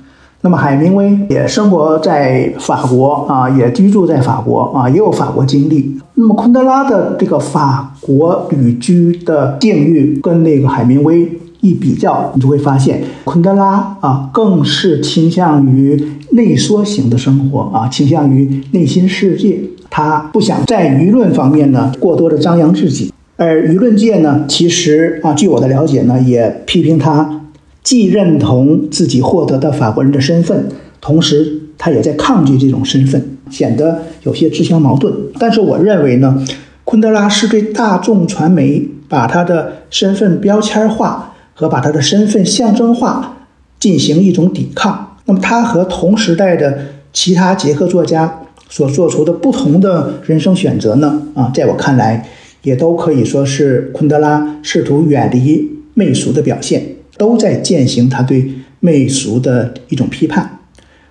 [0.45, 5.97] 那么海明威也生活在法国啊，也居住在法国啊，也有法国经历。
[6.15, 11.29] 那么昆德拉的这个法国旅居的境遇跟那个海明威
[11.61, 19.61] 一比较，你就会发现昆德拉啊更是倾向于内缩型的生活啊，倾向于内心世界。
[19.89, 27.42] 他不想在舆论方面呢过多的张扬自己，而舆论界呢，其实啊，据我的了解呢，也批评他。
[27.83, 30.69] 既认同自己获得的法国人的身份，
[31.01, 35.13] 同时他也在抗拒这种身份，显得有些自相矛盾。
[35.39, 36.45] 但是我认为呢，
[36.85, 43.47] 昆德拉是对大众传媒把他的身份标签化和把他的身份象征化
[43.81, 45.17] 进行一种抵抗。
[45.25, 46.79] 那么他和同时代的
[47.13, 51.21] 其他捷克作家所做出的不同的人生选择呢？
[51.35, 52.29] 啊，在我看来，
[52.63, 56.83] 也都可以说是昆德拉试图远离媚俗的表现。
[57.23, 58.51] 都在践行他对
[58.81, 60.59] 媚俗的一种批判，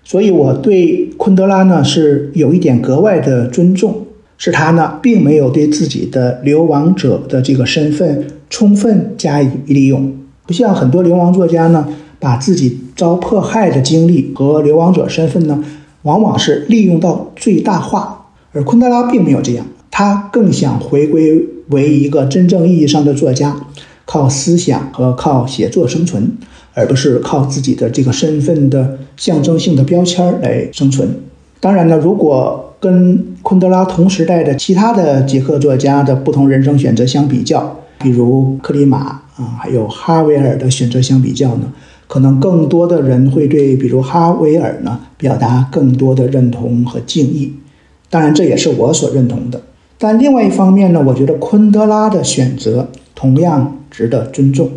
[0.03, 4.05] 所以我对昆德拉呢是有一点格外的尊重，
[4.37, 10.13] 是他呢并没有对自己的流亡者的这个身份充分加以利用，
[10.45, 11.87] 不像很多流亡作家呢
[12.19, 15.63] 把自己遭迫害的经历和流亡者身份呢
[16.01, 23.55] 往往是利用到最大化，而昆德拉并没有这样，他更想回归为一个真正意义上的作家。
[24.11, 26.29] 靠思想和靠写作生存，
[26.73, 31.07] 而不是靠自己的这个身份的象征性的标签来生存。
[31.61, 38.97] 当然呢，如果跟昆德拉同时代的其他的捷克作家的不同人生选择相比较，比如克里马
[39.37, 41.71] 啊，还有哈维尔的选择相比较呢，
[42.09, 47.53] 可能更多的人会对比如哈维尔呢表达更多的认同和敬意。
[48.09, 49.61] 当然，这也是我所认同的。
[49.97, 53.77] 但另外一方面呢，我觉得昆德拉的选择同样。
[53.91, 54.71] 值得尊重。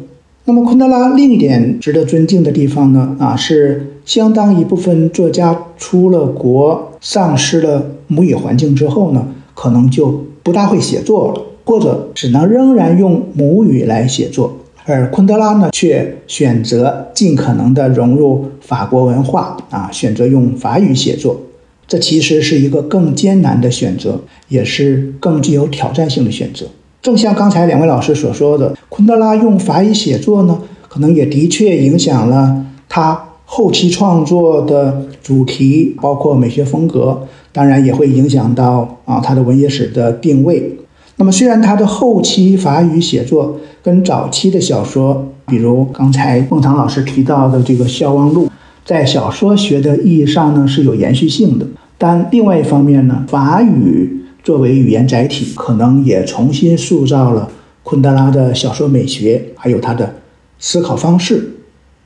[0.44, 3.16] 那么，昆德拉另一点值得尊敬的地方呢？
[3.18, 14.58] 啊，是相当一部分作家出了国，丧失了母语环境之后呢，可能就不大会写作了，或者只能仍然用母语来写作。
[14.84, 21.40] 而昆德拉呢，却选择尽可能的融入法国文化，啊，选择用法语写作。
[21.88, 26.66] 这其实是一个更艰难的选择，也是更具有挑战性的选择。
[27.04, 37.20] 正像刚才两位老师所说的，昆德拉用法语写作呢，可能也的确影响了他后期创作的主题，包括美学风格，
[37.52, 40.78] 当然也会影响到啊他的文学史的定位。
[41.16, 48.46] 那么，虽然他的后期法语写作跟早期的小说，比如刚才孟唐老师提到的这个《笑忘录》，
[48.86, 51.66] 在小说学的意义上呢是有延续性的，
[51.98, 54.23] 但另外一方面呢，法语。
[54.44, 57.50] 作为语言载体，可能也重新塑造了
[57.82, 60.16] 昆德拉的小说美学，还有他的
[60.58, 61.54] 思考方式。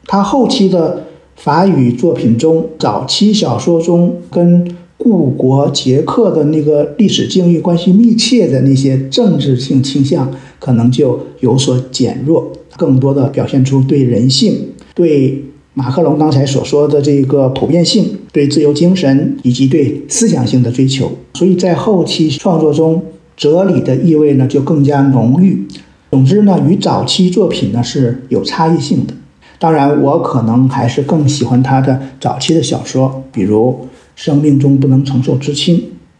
[0.06, 15.44] 他后期的法语作品中，早期小说中跟故国捷克的那个历史境遇关系密切的那些政治性倾向，可能就有所减弱，更多的表现出对人性、对。
[15.78, 23.00] 马克龙刚才所说的这个普遍性、对自由精神以及对思想性的追求，所以在后期创作中，
[23.36, 25.64] 哲理的意味呢就更加浓郁。
[26.10, 29.14] 总之呢，与早期作品呢是有差异性的。
[29.60, 33.70] 当然，我可能还是更喜欢他的早期的小说，比如
[34.16, 35.76] 《生命中不能承受之轻》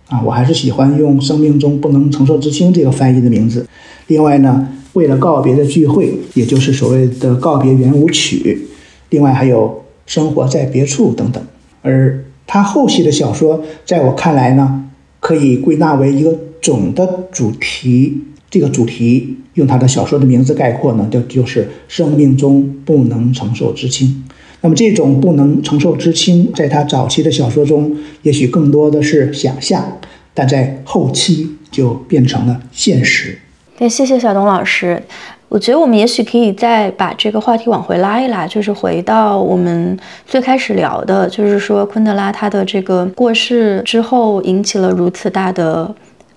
[0.07, 3.67] 啊，我还是喜欢用《生命中不能承受之轻》这个翻译的名字。
[4.07, 8.68] 另外呢，为了告别的聚会，也就是所谓的告别圆舞曲。
[9.11, 11.43] 另外还有生活在别处等等，
[11.83, 14.85] 而他后期的小说，在我看来呢，
[15.21, 18.23] 可以归纳为一个总的主题。
[18.51, 24.25] 这个主题用他的小说的名字概括呢，就就是生命中不能承受之轻。
[24.63, 29.99] 那么这种不能承受之轻，在他早期的小说中，也许更多的是想象，
[30.33, 33.39] 但在后期就变成了现实。
[33.77, 35.03] 对，谢谢小东老师。
[35.49, 45.95] 我觉得我们也许可以再把这个话题往回拉一拉，就是回到我们最开始聊的，就是说昆德拉他的这个过世之后引起了如此大的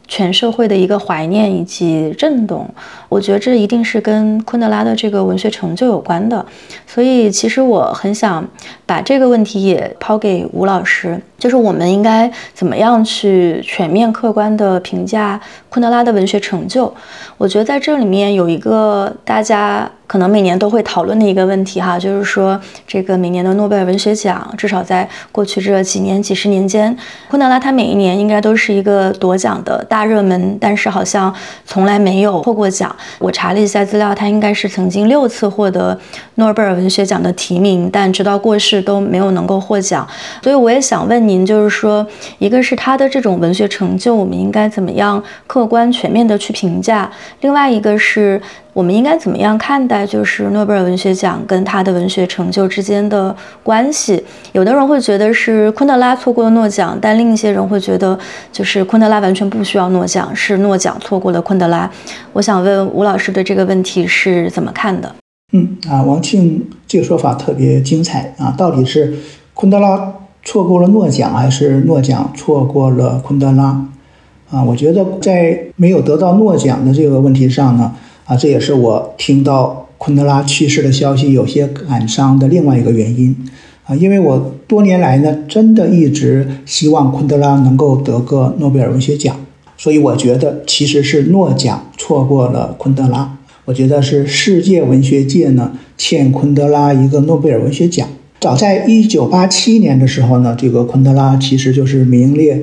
[0.08, 2.66] 全社会的一个怀念以及震动。
[3.10, 6.46] 我觉得这一定是跟昆德拉的这个文学成就有关的。
[6.88, 8.46] 所以其实我很想
[8.86, 16.94] 把这个问题也抛给吴老师，就是我们应该怎么样去全面客观的评价昆德拉的文学成就？
[17.40, 19.90] 我觉得在这里面有一个大家。
[20.12, 26.94] 可能每年都会讨论的一个问题哈，就是说这个每年的诺贝尔文学奖，至少在过去这几年、几十年间，
[27.30, 31.34] 昆德拉他每一年应该都是一个夺奖的大热门，但是好像
[31.66, 32.94] 从来没有获过奖。
[33.20, 35.98] 我查了一下资料，他应该是曾经六次获得
[36.36, 40.06] 诺贝尔文学奖的提名，但直到过世都没有能够获奖。
[40.44, 42.06] 所以我也想问你您，就是说，
[42.40, 47.10] 一个是他的这种文学成就，我们应该怎么样客观全面的去评价？
[47.40, 48.42] 另外一个是。
[48.74, 54.24] 我们应该怎么样看待就是诺贝尔文学奖跟他的文学成就之间的关系？
[54.54, 58.18] 有的人会觉得是昆德拉错过了诺奖，但另一些人会觉得
[58.50, 61.92] 就是昆德拉完全不需要诺奖，是诺奖错过了昆德拉。
[62.32, 65.14] 我想问吴老师对这个问题是怎么看的？
[65.52, 68.56] 嗯啊，王庆这个说法特别精彩啊！
[68.58, 69.14] 到底是
[69.54, 70.14] 昆德拉
[70.44, 73.88] 错过了诺奖，还是诺奖错过了昆德拉？
[74.50, 77.94] 啊，我觉得在没有得到诺奖的这个问题上呢？
[78.26, 83.36] 啊，这也是我听到昆德拉去世的消息有些感伤的另外一个原因
[83.86, 89.36] 啊，因为我多年来呢，真的一直希望昆德拉能够得个诺贝尔文学奖，
[89.78, 98.08] 所以我觉得其实是诺奖错过了昆德拉，我觉得是世界文学界呢欠昆德拉一个诺贝尔文学奖。
[98.42, 102.62] 早在一九八七年的时候呢，这个昆德拉其实就是名列。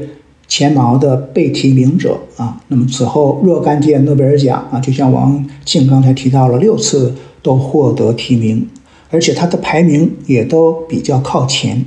[0.49, 8.67] 前茅的被提名者啊，那么此后若干届诺贝尔奖啊，就像王庆刚才提到了六次都获得提名，
[9.11, 11.85] 而且他的排名也都比较靠前。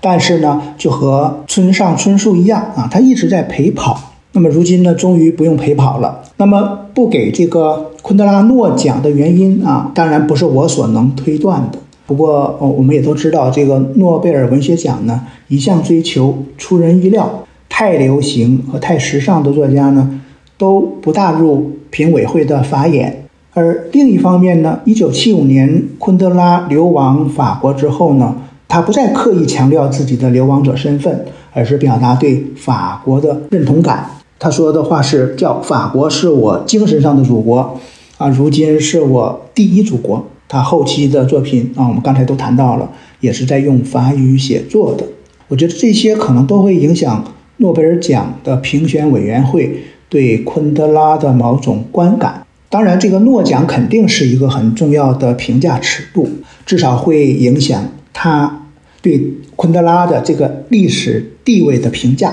[0.00, 4.14] 但是呢，就和村上春树一样啊，他一直在陪跑。
[4.32, 6.22] 那么如今呢，终于不用陪跑了。
[6.38, 11.78] 那么不给这个昆德拉诺奖的原因啊，当然不是我所能推断的。
[12.08, 17.44] 不过哦，我们也都知道，这个诺贝尔文学奖呢，一向追求出人意料。
[17.68, 20.18] 太流行和太时尚的作家呢，
[20.56, 23.24] 都不大入评委会的法眼。
[23.52, 28.34] 而另一方面呢，一九七五年昆德拉流亡法国之后呢，
[28.66, 34.10] 他不再刻意强调自己的流亡者身份，而是表达对法国的认同感。
[34.38, 37.78] 他说的话是：“叫法国是我精神上的祖国，
[38.16, 42.90] 啊，如今是我第一祖国。”他后期的作品啊，我们刚才都谈到了，
[43.20, 45.04] 也是在用法语写作的。
[45.48, 47.24] 我觉得这些可能都会影响。
[47.60, 56.28] 诺贝尔奖的评选委员会对昆德拉的某种观感，当然，这个诺奖肯定是一个很重要的评价尺度，
[56.64, 58.68] 至少会影响他
[59.02, 59.20] 对
[59.56, 62.32] 昆德拉的这个历史地位的评价。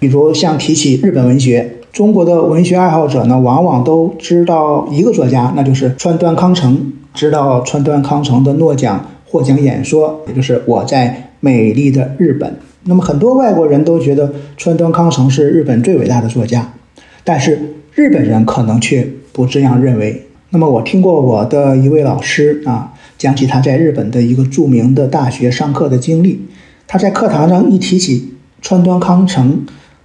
[0.00, 12.56] 比如像提起日本文学，中国的文学爱好者呢，往往都知道一个作家，那就是川端康成，知道川端康成的诺奖获奖演说，也就是我在美丽的日本。
[12.84, 16.74] 那么很多外国人都觉得川端康成是日本最伟大的作家，
[17.22, 20.26] 但是日本人可能却不这样认为。
[20.50, 26.42] 那么我听过我的一位老师啊讲起他在日本的一个著名的大学上课的经历，
[26.86, 29.64] 他在课堂上一提起川端康成，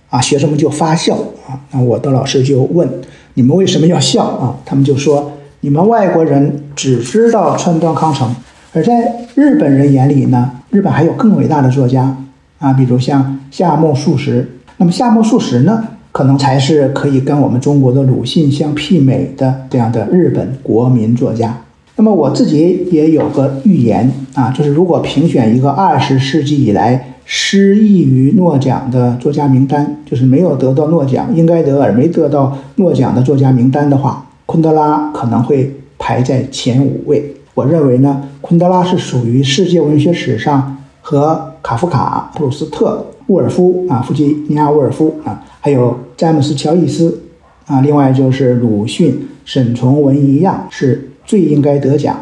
[0.09, 1.15] 啊学生们就发笑
[1.47, 1.59] 啊。
[1.71, 2.87] 那我的老师就问
[3.33, 4.57] 你们为什么要笑啊？
[4.65, 8.33] 他们就说你们外国人只知道川端康成，
[8.73, 12.15] 而在日本人眼里呢，日本还有更伟大的作家。
[12.59, 15.81] 啊，比如像夏目漱石，那么夏目漱石呢，
[16.11, 21.57] 可能才是可以跟我们中国的鲁迅相媲美的这样的日本国民作家。
[21.95, 37.35] 那么我自己也有个预言啊，就是如果评选一个二十世纪以来失意于诺奖的作家名单，就是没有得到诺奖、应该得而没得到诺奖的作家名单的话，昆德拉可能会排在前五位。
[37.53, 41.45] 我认为呢，昆德拉是属于世界文学史上和。
[41.61, 47.21] 卡夫卡、普鲁斯特、沃尔夫啊，弗吉尼亚·沃尔夫啊，还有詹姆斯·乔伊斯
[47.67, 52.17] 啊，另外就是鲁迅、沈从文一样，是最应该得奖，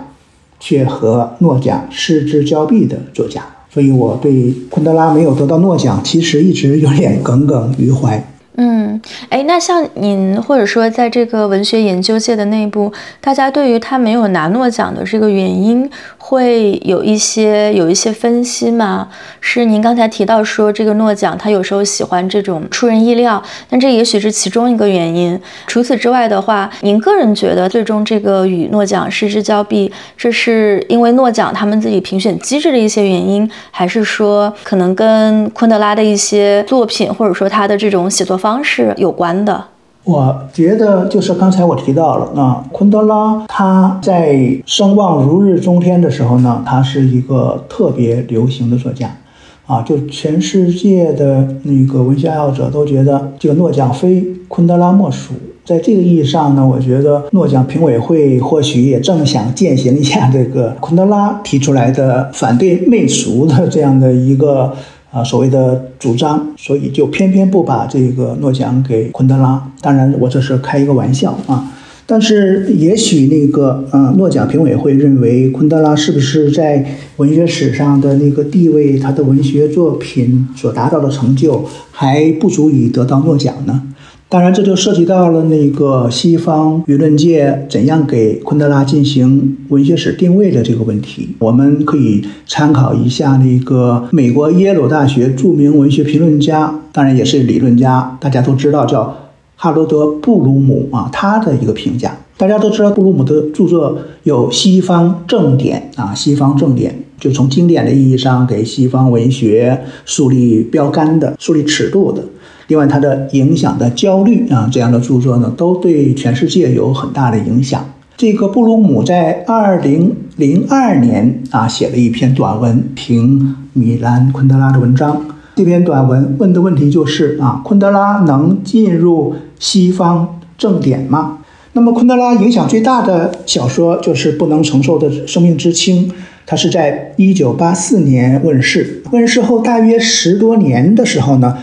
[0.60, 3.44] 却和诺奖失之交臂的作家。
[3.70, 8.22] 所以我对昆德拉没有得到诺奖，其实一直有点耿耿于怀。
[8.60, 9.00] 嗯，
[9.30, 12.92] 哎，那像您或者说在这个文学研究界的内部，
[13.22, 15.88] 大家对于他没有拿诺奖的这个原因，
[16.18, 19.10] 会有一些有一些分析吗？
[19.40, 23.40] 是您刚才提到说这个诺奖他有时候喜欢这种出人意料，
[23.70, 25.40] 但这也许是其中一个原因。
[25.68, 38.47] 除此之外的话，您个人觉得最终这个与诺奖失之交臂，这是因为诺奖他们自己评选机制的一些原因，还是说可能跟昆德拉的一些作品或者说他的这种写作方？
[38.48, 39.66] 方式有关的，
[40.06, 49.18] 我觉得就是刚才我提到了啊，昆德拉他在声望如日中天的时候呢，他是一个特别流行的作家
[49.66, 55.34] 啊，就全世界的那个文学爱好者都觉得这个诺奖非昆德拉莫属。
[55.66, 64.74] 在这个意义上呢，我觉得诺奖评委会或许也正想践行一下这个昆德拉提出来的反对媚俗的这样的一个
[65.12, 69.72] 啊所谓的主张，所以就偏偏不把这个诺奖给昆德拉。
[69.82, 71.74] 当然，我这是开一个玩笑啊。
[72.10, 76.86] 但是，也许那个呃，诺奖评委会认为昆德拉是不是在
[77.18, 83.84] 文学史上的那个地位，他的文学作品所达到的成就还不足以得到诺奖呢？
[84.30, 91.30] 当然，这就涉及到了那个西方舆论界怎样给昆德拉进行文学史定位的这个问题。
[91.40, 99.16] 我们可以参考一下那个美国耶鲁大学著名文学评论家，当然也是理论家，大家都知道叫。
[99.60, 112.24] 哈罗德·布鲁姆啊，他的一个评价，大家都知道，布鲁姆的著作有西方正典啊，西方正典就从经典的意义上给西方文学树立标杆的、树立尺度的。
[112.68, 117.84] 另外，他的影响的焦虑啊，这样的著作呢，都对全世界有很大的影响。
[118.18, 125.22] 这个布鲁姆在二零零二年啊，写了一篇短文评米兰昆德拉的文章。
[125.56, 131.40] 这篇短文问的问题就是啊，昆德拉能进入西方正典吗？
[131.74, 136.10] 那么，昆德拉影响最大的小说就是《不能承受的生命之轻》，
[136.46, 139.04] 它是在一九八四年问世。
[139.12, 141.56] 问世后大约十多年的时候呢，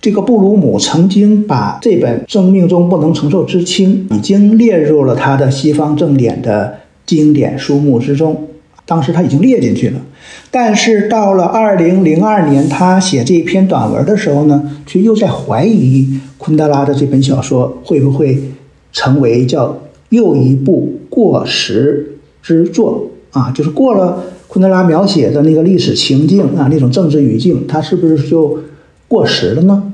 [0.00, 6.74] 这个布鲁姆曾经把这本《生命中不能承受之轻》已经列入了他的西方正典的
[7.04, 8.48] 经典书目之中。
[8.86, 10.00] 当时他已经列进去了，
[10.50, 18.42] 但是到了二零零二年，他写这一篇短文的时候呢，却又在怀疑昆德拉的这本小说会不会
[18.92, 19.78] 成为叫
[20.08, 23.52] 又一部过时之作啊？
[23.54, 28.58] 就是过了昆德拉描写的那个历史情境啊，那种政治语境，它是不是就
[29.06, 29.89] 过时了呢？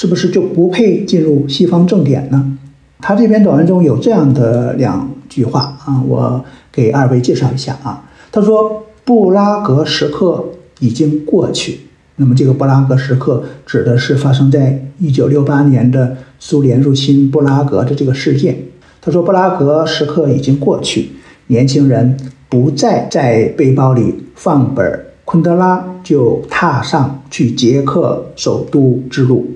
[0.00, 2.56] 是不是就不配进入西方正典呢？
[3.02, 6.42] 他这篇短文中有这样的两句话啊，我
[6.72, 8.08] 给二位介绍一下啊。
[8.32, 10.42] 他说：“布拉格时刻
[10.78, 11.80] 已经过去。
[12.16, 18.56] 那么，这个布拉格时刻指的是发生在一九六八年的苏联入侵布拉格的这个事件。”
[19.02, 21.10] 他说：“布拉格时刻已经过去，
[21.48, 22.16] 年轻人
[22.48, 29.46] 不再在背包里放本昆德拉，就踏上去捷克首都之路。”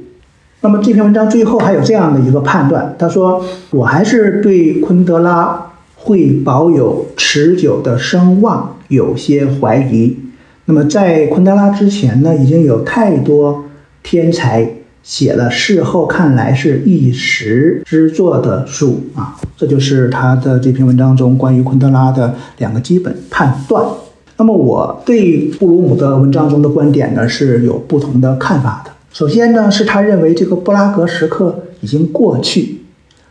[0.65, 10.15] 那么，这篇文章最后还有这样的一个判断：他说：“我还是对昆德拉。”会保有持久的声望，有些怀疑。
[10.67, 13.65] 那么在昆德拉之前呢，已经有太多
[14.03, 14.69] 天才
[15.03, 19.35] 写了事后看来是一时之作的书啊。
[19.57, 23.83] 这就是他的这篇文章中关于昆德拉的两个基本判断。
[24.37, 28.91] 那么我对布鲁姆的文章中的观点呢是有不同的看法的。
[29.15, 32.81] 首先呢，是他认为这个布拉格时刻已经过去。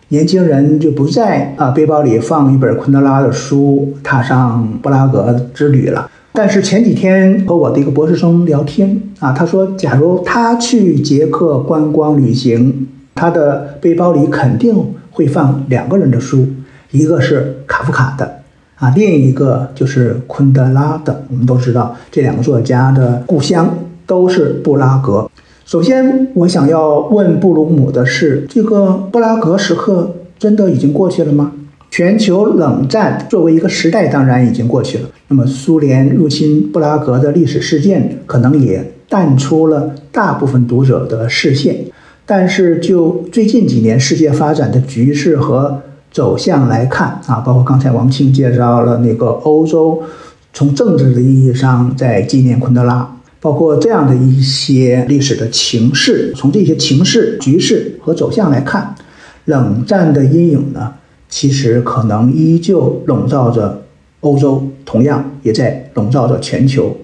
[0.08, 6.10] 年轻人就不再啊背包里放一本昆德拉的书，踏上布拉格之旅了。
[6.32, 14.74] 但是前几天和我的一个博士生聊天啊，他说，假如他去捷克观光旅行，他的背包里肯定
[15.12, 16.48] 会放两个人的书，
[16.92, 18.40] 一个是卡夫卡的
[18.78, 21.26] 啊，另一个就是昆德拉的。
[21.30, 23.78] 我们都知道这两个作家的故乡
[24.08, 25.30] 都是布拉格。
[25.66, 31.54] 首先，我想要问布鲁姆的是：这个布拉格时刻真的已经过去了吗？
[31.90, 35.10] 全球冷战作为一个时代，当然已经过去了。
[35.30, 41.86] 那么，苏联入侵布拉格的历史事件可能也淡出了大部分读者的视线。
[42.26, 50.04] 但是，就最近几年世界发展的局势和走向来看，啊，包括刚才王庆介绍了那个欧洲，
[50.52, 53.10] 从政治的意义上在纪念昆德拉。
[53.44, 58.96] 包括这样的一些历史的情势，从这些情势、局势和走向来看，
[59.44, 60.94] 冷战的阴影呢，
[61.28, 63.84] 其实可能依旧笼罩着
[64.22, 66.96] 欧洲，同样也在笼罩着全球。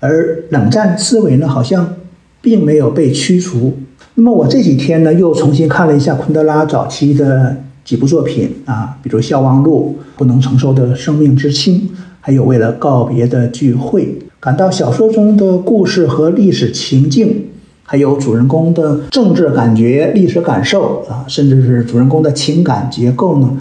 [0.00, 1.94] 而冷战思维呢，好像
[2.42, 3.78] 并没有被驱除。
[4.16, 11.76] 那么我这几天呢，又重新看了一下昆德拉早期的几部作品啊，比如《笑忘录》《不能承受的生命之轻》，
[12.20, 14.02] 还有《为了告别的聚会》。
[14.46, 17.46] 感到小说中的故事和历史情境，
[17.82, 23.58] 还有主人公的政治感觉、历史感受啊，甚至是主人公的情感结构呢，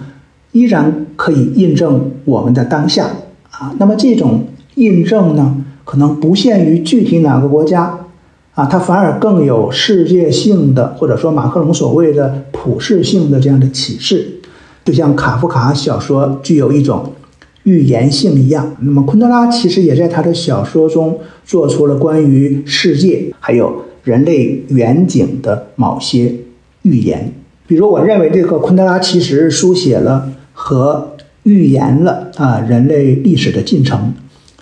[0.52, 3.10] 依然可以印证我们的当下
[3.50, 3.74] 啊。
[3.80, 8.02] 那么这种印证呢，可能不限于具体哪个国家
[8.54, 14.34] 啊，它反而更有世界性的，或者说马克龙所谓的普世性的这样的启示。
[14.84, 17.12] 就像卡夫卡小说具有一种
[17.66, 18.76] 预言性一样。
[18.80, 26.34] 那么昆德拉其实也在他的小说中做出了关于世界还有人类远景的某些
[26.82, 27.32] 预言。
[27.68, 34.14] 比如，我认为这个昆德拉其实书写了和预言了啊人类历史的进程，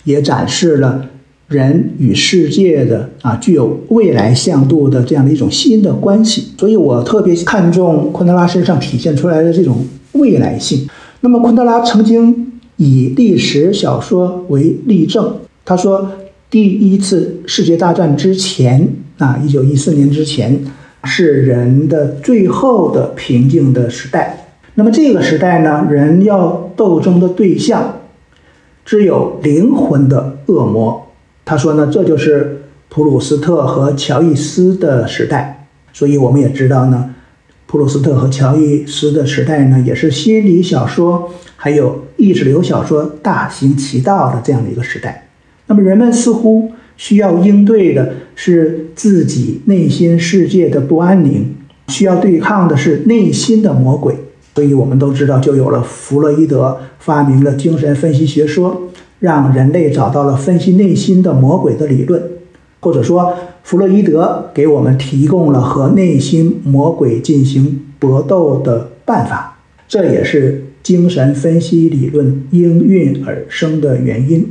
[0.06, 1.06] 也展示了
[1.50, 6.54] 人与世界的啊具有未来向度的这样的一种新的关系。
[6.58, 10.88] 所以我特别看重昆德拉身上体现出来的这种未来性。
[11.20, 16.12] 那么，昆德拉曾经以历史小说为例证，他说，
[16.50, 20.64] 第一次世界大战之前啊，一九一四年之前。
[21.06, 24.56] 是人的最后的平静的时代。
[24.76, 28.00] 那么这个时代呢，人要斗争的对象
[28.86, 31.10] 只有灵魂的恶魔。
[31.44, 35.68] 他说呢，这就是普鲁斯特和乔伊斯的时代。
[35.92, 37.14] 所以我们也知道呢，
[37.66, 45.28] 普鲁斯特和乔伊斯的时代呢，也是心理小说还有意识流小说大行其道的这样的一个时代。
[45.68, 46.72] 那么人们似乎。
[46.96, 51.56] 需要应对的是自己内心世界的不安宁，
[51.88, 54.16] 需要对抗的是内心的魔鬼。
[54.54, 58.84] 所以我们都知道，就有了弗洛伊德发明了精神分析学说，
[59.20, 62.22] 让人类找到了分析内心的魔鬼的理论，
[62.80, 63.34] 或者说，
[63.64, 69.58] 弗洛伊德给我们提供了和内心魔鬼进行搏斗的办法。
[69.88, 74.46] 这也是精神分析理论应运而生的原因。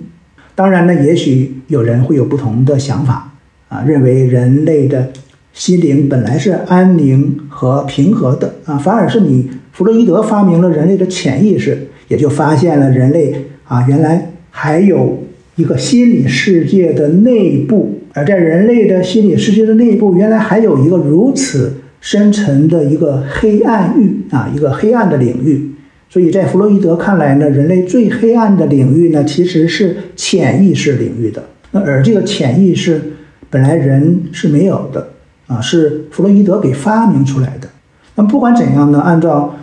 [0.55, 3.35] 当然呢，也许有人会有不同的想法
[3.69, 5.13] 啊，认为人类的
[5.53, 15.23] 心灵本来是安宁和平和的啊，反而是你弗洛伊德发明了人类的潜意识，也就发现了人类啊原来还有
[15.57, 25.72] 一个心理世界的内部，而在人类的心理世界的内部，原来还有一个如此深沉的一个黑暗域啊，一个黑暗的领域。
[26.13, 31.43] 所以在弗洛伊德看来呢，人类最黑暗的领域呢，其实是潜意识领域的。
[31.71, 33.01] 那而这个潜意识
[33.49, 35.09] 本来人是没有的
[35.47, 37.69] 啊，是弗洛伊德给发明出来的。
[38.17, 39.57] 那么不管怎样呢，按照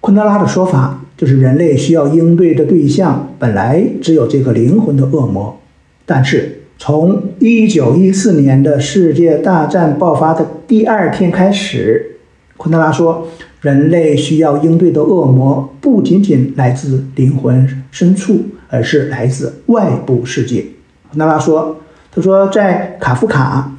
[0.00, 5.60] 昆德拉的说法，就是人类需要应对的对象本来只有这个灵魂的恶魔。
[6.04, 12.16] 但是从一九一四年的世界大战爆发的第二天开始，
[12.56, 13.28] 昆德拉说。
[13.62, 20.66] 人类需要应对的恶魔不仅仅来自灵魂深处，而是来自外部世界。
[21.12, 21.76] 纳拉说
[22.10, 23.72] ：“他说，在卡夫卡、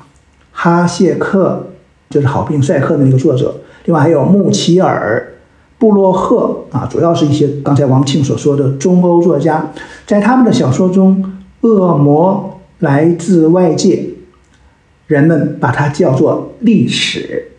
[0.53, 1.67] 哈谢克，
[2.09, 5.33] 就是《好病帅克》的那个作者，另外还有穆齐尔、
[5.77, 9.73] 布洛赫啊，主要是一些刚才王庆所说的中欧作家，
[10.07, 14.05] 在他们的小说中，恶魔来自外界，
[15.07, 17.51] 人们把它叫做历史，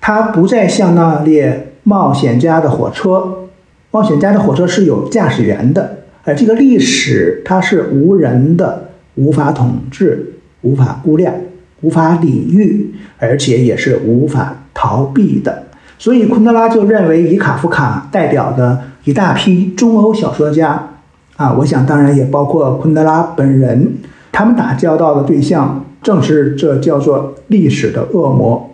[0.00, 3.48] 它不再像那列。”冒险家的火车，
[3.90, 11.34] 冒险家的火车是有驾驶员的，而这个历史它是无人的，无法统治，无法估量，
[11.80, 15.64] 无法理喻，而且也是无法逃避的。
[15.98, 20.90] 所以昆德拉就认为，以卡夫卡代表的一大批中欧小说家，
[21.36, 23.94] 啊，我想当然也包括昆德拉本人，
[24.30, 28.71] 他们打交道的对象正是这叫做历史的恶魔。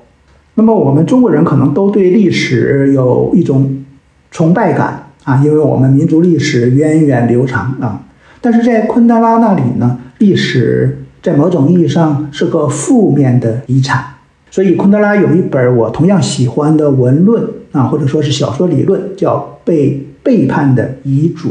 [0.58, 3.84] 那么我们中国人可能都对历史有一种
[4.32, 8.02] 崇拜感啊，因为我们民族历史源远流长啊。
[8.40, 14.04] 但是在昆德拉那里呢，历史在某种意义上是个负面的遗产。
[14.50, 21.50] 所以昆德拉有一本我同样喜欢的文论啊，或者说是小说理论，叫《被背叛的遗嘱》。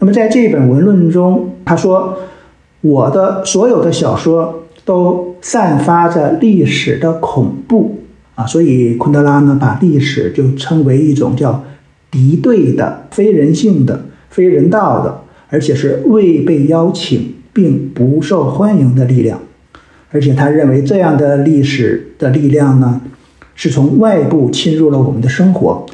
[0.00, 2.16] 那么在这本文论中，他说
[2.80, 8.00] 我的所有的小说都散发着历史的恐怖。
[8.38, 11.64] 啊，所以昆德拉呢，把历史就称为一种叫
[12.08, 19.40] 敌对的、非人性的、非人道的，而且是未被邀请并不受欢迎的力量。
[20.12, 23.00] 而且他认为这样的历史的力量呢，
[23.56, 25.84] 是从外部侵入了我们的生活，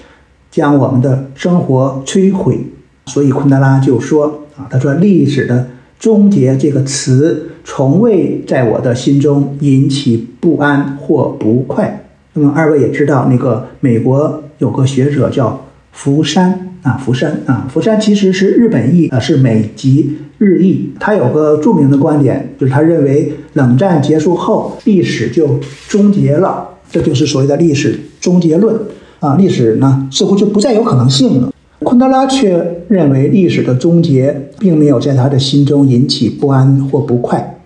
[0.51, 2.59] 将我们的生活摧毁。
[3.07, 12.03] 所以昆德拉就说啊，他说历史的终结这个词，从未在我的心中引起不安或不快。
[12.35, 20.91] 那么二位也知道，那个美国有个学者叫福山啊，福山啊，福山其实是日本译啊，是美籍日译。
[20.99, 28.76] 他有个著名的观点，就是他认为冷战结束后，历史就终结了，这就是所谓的历史终结论
[29.20, 29.37] 啊。
[29.37, 31.53] 历史呢，似乎就不再有可能性了。
[31.85, 37.61] 昆德拉却认为，历史的终结并没有在他的心中引起不安或不快，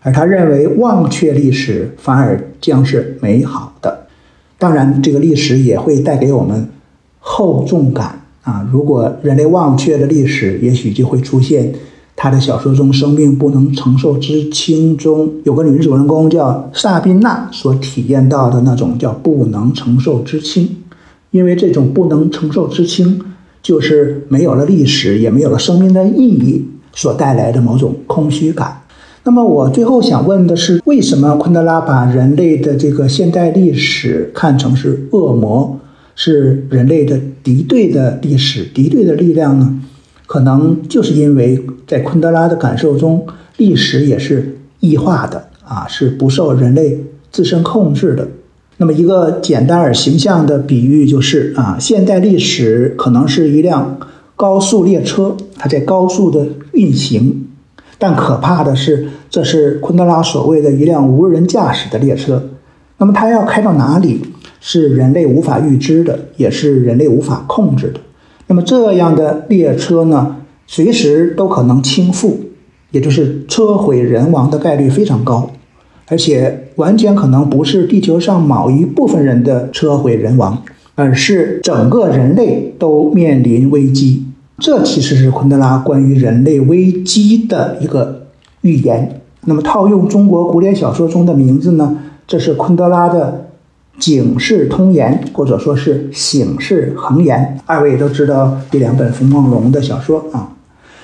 [0.00, 3.97] 而他认为忘却历史反而将是美好的。
[4.58, 6.68] 当然，这个历史也会带给我们
[7.20, 8.68] 厚重感啊。
[8.72, 11.72] 如果人类忘却了历史，也许就会出现
[12.16, 20.68] 他的小说中《生命不能承受之轻》中有个女主人公叫萨宾娜所体验到的那种叫不能承受之轻，
[21.30, 23.20] 因为这种不能承受之轻，
[23.62, 28.82] 就是没有了历史，也没有了生命的意义所带来的某种空虚感。
[29.24, 35.78] 那么我最后想问的是，为什么昆德拉把人类的这个现代历史看成是恶魔，
[36.14, 39.80] 是人类的敌对的历史、敌对的力量呢？
[40.26, 48.28] 可能就是因为在昆德拉的感受中，历史也是异化的啊，是不受人类自身控制的。
[48.78, 53.98] 那么一个简单而形象的比喻就是啊，现代历史可能是一辆
[54.36, 57.47] 高速列车，它在高速的运行。
[57.98, 62.50] 但可怕的是，这是昆德拉所谓的一辆无人驾驶的列车。
[62.98, 64.22] 那么，它要开到哪里，
[64.60, 68.00] 是人类无法预知的，也是人类无法控制的。
[68.46, 70.36] 那么，这样的列车呢，
[70.66, 72.34] 随时都可能倾覆，
[72.90, 75.50] 也就是车毁人亡的概率非常高，
[76.08, 80.62] 而且完全可能不是地球上某一部分人的车毁人亡，
[80.94, 84.24] 而是整个人类都面临危机。
[84.58, 88.26] 这其实是昆德拉关于人类危机的一个
[88.62, 89.20] 预言。
[89.42, 91.96] 那么，套用中国古典小说中的名字呢？
[92.26, 93.46] 这是昆德拉的
[94.02, 97.56] 《警世通言》，或者说是《醒世恒言》。
[97.66, 100.50] 二位也都知道这两本冯梦龙的小说啊。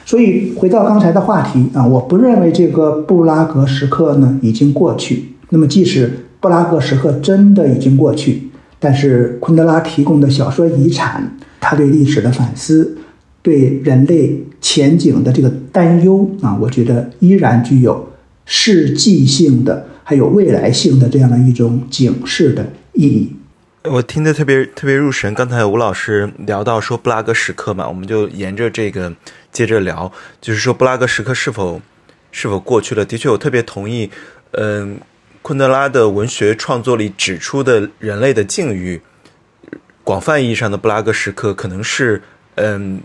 [0.05, 5.36] 所以，回到刚才的话题啊，我不认为这个布拉格时刻呢已经过去。
[5.50, 8.50] 那么，即使布拉格时刻真的已经过去，
[8.80, 12.98] 但是昆德拉提供的小说遗产，他对历史的反思。
[13.45, 18.11] 对人类前景的这个担忧啊，我觉得依然具有
[18.47, 23.36] 世纪性的，还有未来性的这样的一种警示的意义。
[23.82, 25.34] 我听得特别特别入神。
[25.34, 29.14] 刚才吴老师聊到说布拉格时刻嘛，我们就沿着这个
[29.53, 31.82] 接着聊，就是说布拉格时刻是否
[32.32, 33.05] 是否过去了？
[33.05, 34.09] 的确，我特别同意。
[34.53, 34.99] 嗯，
[35.42, 39.03] 昆德拉的文学创作里指出的人类的境遇，
[40.03, 42.22] 广泛意义上的布拉格时刻可能是
[42.55, 43.03] 嗯。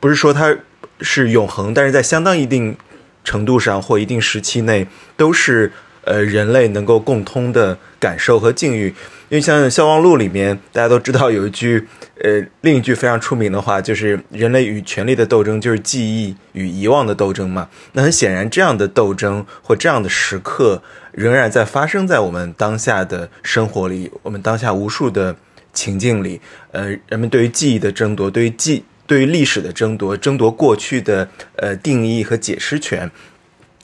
[0.00, 0.56] 不是说它
[1.00, 2.76] 是永恒，但是在相当一定
[3.22, 4.86] 程度上或一定时期内，
[5.16, 5.70] 都是
[6.04, 8.94] 呃人类能够共通的感受和境遇。
[9.28, 11.86] 因为像《消亡录》里面，大家都知道有一句
[12.20, 17.68] 呃另一句非常出名的话，就是人类与权力的斗争就是记忆与遗忘的斗争嘛。
[17.92, 20.82] 那很显然，这样的斗争或这样的时刻
[21.12, 25.36] 仍然在发生在我们当下的生活里，我们当下无数的
[25.72, 26.40] 情境里。
[26.72, 28.82] 呃，人们对于记忆的争夺，对于记。
[29.10, 33.10] 对于历史的争夺，争夺过去的呃定义和解释权，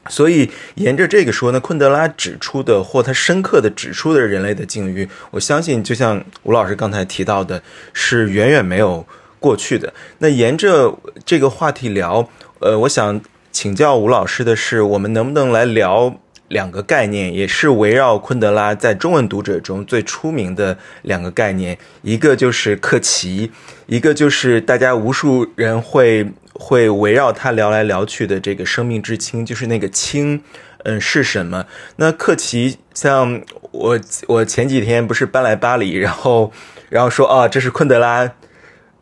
[0.08, 7.60] 所以沿着这个说呢，昆德拉指出的或他深刻的指出的人类的境遇，我相信就像吴老师刚才提到的，
[7.92, 9.04] 是远远没有
[9.40, 9.92] 过去的。
[10.18, 12.28] 那沿着这个话题聊，
[12.60, 13.20] 呃，我想
[13.50, 16.20] 请教吴老师的是，我们能不能来聊？
[16.48, 23.50] 两个概念也是围绕昆德拉在中文读者中最出名的两个概念，一个就是克奇，
[23.86, 30.40] 一个就是大家无数人会会围绕他聊来聊去的这个生命之轻，就是那个轻，
[30.84, 31.66] 嗯，是什么？
[31.96, 33.42] 那克奇，像
[33.72, 36.52] 我我前几天不是搬来巴黎，然后
[36.88, 38.32] 然后说啊，这是昆德拉，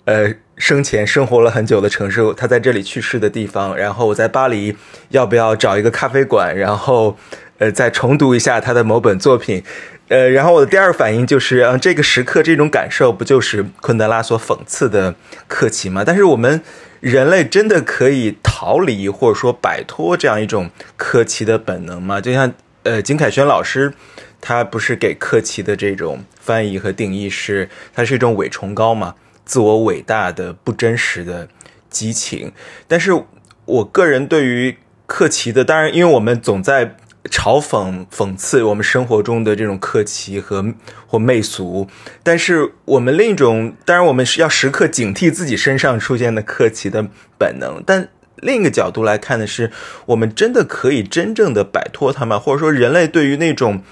[0.05, 0.35] 呃。
[0.57, 3.77] 生前生活了很久的城市，他在这里去世的地方。
[3.77, 4.77] 然后我在巴黎，
[5.11, 7.17] 要不要找一个咖啡馆，然后，
[7.59, 9.63] 呃，再重读一下他的某本作品？
[10.09, 15.15] 呃，然后我的第二反应就是，嗯，这个时刻这种感受不就是昆德拉所讽刺的
[15.49, 16.05] 客气吗？
[16.07, 16.61] 但是我们
[17.01, 22.21] 人类真的可以逃离或者说摆脱这样一种客气的本能吗？
[22.21, 22.53] 就像
[22.83, 23.95] 呃，金凯旋老师，
[24.43, 29.15] 他不是给客气的这种翻译和定义是，它是一种伪崇高吗？
[29.45, 31.49] 自我伟大的不真实的
[31.91, 32.53] 激情，
[32.89, 33.25] 但是
[33.67, 34.77] 我个人对于
[35.07, 36.97] 克奇的，当然，因为我们总在
[37.31, 40.75] 嘲讽、讽刺我们生活中的这种克奇和
[41.07, 41.89] 或媚俗，
[42.23, 47.07] 但是我们另一种，当然我们是要时刻警惕自己身上出现的克奇的
[47.39, 49.71] 本能，但另一个角度来看的是，
[50.07, 52.39] 我们真的可以真正的摆脱它吗？
[52.39, 53.83] 或者说，人类对于那种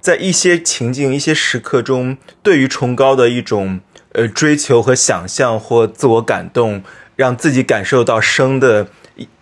[0.00, 3.80] 在一些情境、一些时刻中，对于崇高的一种。
[4.12, 6.82] 呃，追求和想象或自我感动，
[7.16, 8.86] 让自己感受到生的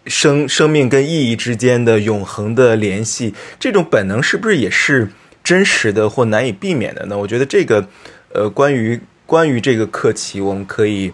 [0.06, 5.08] 生生命跟意义之间的永恒的联系，这种本能是不是也是
[5.42, 7.18] 真实的或难以避免的呢？
[7.18, 7.86] 我觉得这个，
[8.32, 11.12] 呃，关于关于这个课题，我们可以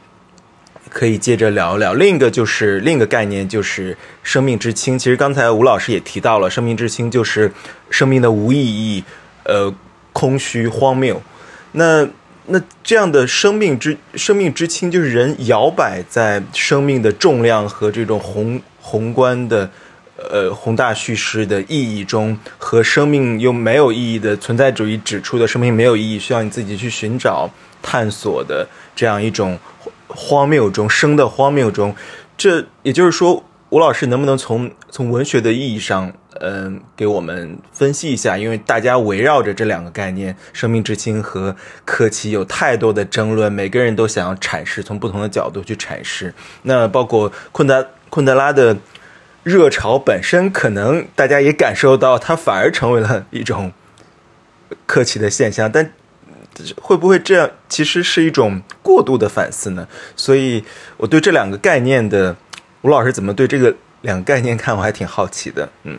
[0.88, 1.94] 可以接着聊一聊。
[1.94, 4.98] 另一个就是另一个概念，就是生命之轻。
[4.98, 7.52] 其实刚才吴老师也提到了，生命之轻就是
[7.90, 9.04] 生命的无意义，
[9.44, 9.72] 呃，
[10.12, 11.22] 空虚、荒谬。
[11.72, 12.08] 那
[12.48, 19.68] 那这样的生命之生命之轻，就是人摇摆在生命的重量和这种宏宏观的
[20.16, 27.50] 呃宏大叙事的意义中，和生命又没有意义的存在主义指出的生命没有意义，需要你自己去寻找
[27.82, 29.58] 探索的这样一种
[30.06, 31.94] 荒谬中生的荒谬中，
[32.36, 36.12] 这也就是说，吴老师能不能从从文学的意义上？
[36.40, 46.34] 嗯，给我们分析一下，因为大家围绕着这两个概念“生命之轻”和“客气”有太多的争论，每个人都想要阐释，从不同的角度去阐释。
[46.62, 48.76] 那包括昆德昆德拉的
[49.42, 53.72] 热潮本身，可能大家也感受到，它反而成为了一种
[54.86, 55.70] 客气的现象。
[55.70, 55.92] 但
[56.80, 59.86] 会不会这样，其实是一种过度的反思呢？
[60.16, 60.64] 所以，
[60.96, 62.34] 我对这两个概念的，
[62.82, 65.68] 吴老师怎么对这个两个概念看，我还挺好奇的。
[65.84, 65.98] 嗯。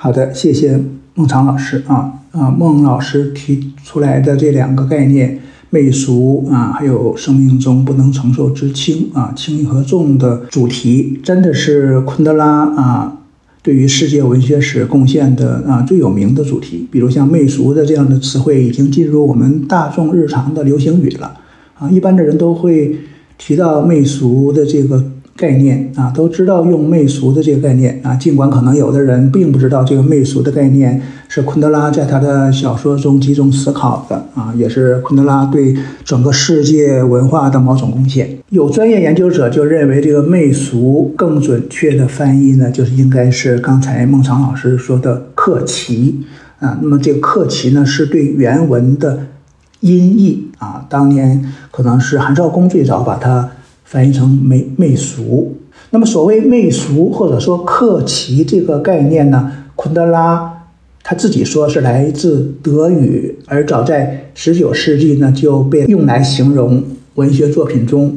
[0.00, 0.80] 好的，谢谢
[1.14, 5.40] 孟尝老师啊啊，孟老师提出来的这两个概念——
[5.70, 13.18] 媚俗啊，还有生命中不能承受之轻啊，轻和重的主题，真的是昆德拉啊
[13.60, 16.86] 对于世界文学史贡献的啊最有名的主题。
[16.92, 21.40] 比如像媚俗的这样的词汇，已经进入我们大众日常的流行语了
[21.76, 22.96] 啊，一般的人都会
[23.36, 25.04] 提到媚俗的这个。
[25.38, 38.36] 概念啊，都知道用媚俗的这个概念啊，尽管可能有的人并不知道这个媚俗的概念是昆德拉在他的小说中集中思考的啊，也是昆德拉对整个世界文化的某种贡献。
[38.50, 46.24] 有专业研究者就认为，这个媚俗更准确的翻译呢，就是应该是刚才孟尝老师说的客奇
[46.58, 46.80] 啊。
[46.82, 49.20] 那么这个客奇呢，是对原文的
[49.78, 53.50] 音译啊，当年可能是韩少功最早把它。
[53.88, 55.56] 翻译成媚媚俗，
[55.88, 60.66] 那么所谓媚俗或者说客奇这个概念呢，昆德拉
[61.02, 66.82] 他自己说是来自德语，而早在十九世纪呢就被用来形容
[67.14, 68.14] 文学作品中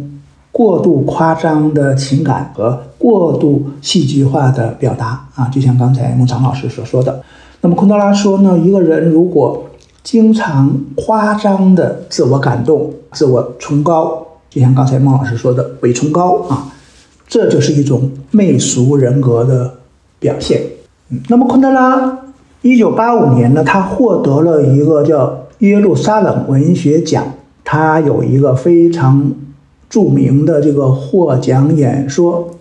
[0.51, 7.23] 过度夸张的情感和过度戏剧化的表达啊，就像刚才孟尝老师所说的。
[7.61, 9.67] 那么昆德拉说呢，一个人如果
[10.03, 14.27] 经常夸张的自我感动、自我崇高。
[14.51, 16.73] 就像刚才孟老师说的，伪崇高啊，
[17.25, 19.75] 这就是一种媚俗人格的
[20.19, 20.61] 表现。
[21.09, 22.19] 嗯，那么昆德拉
[22.61, 27.23] 一九八五年呢，他获得了一个叫耶路撒冷文学奖，
[27.63, 29.31] 他有一个非常
[29.89, 32.51] 著名的这个获奖演说。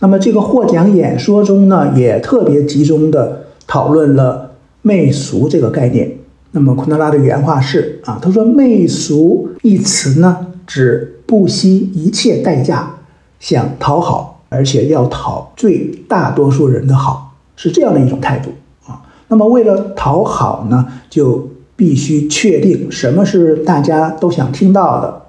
[0.00, 4.50] 那么这个获奖演说中呢，也特别集中的讨论了
[4.82, 6.12] 媚俗这个概念。
[6.50, 10.44] 那么昆德拉的原话是啊，他说“媚俗”一词呢。
[10.66, 12.90] 指不惜一切代价
[13.38, 18.50] 想讨好，而且要讨最大多数人的好，是这样的一种态度
[18.86, 19.02] 啊。
[19.28, 25.22] 那么为了讨好呢，就必须确定什么是大家都想听到的，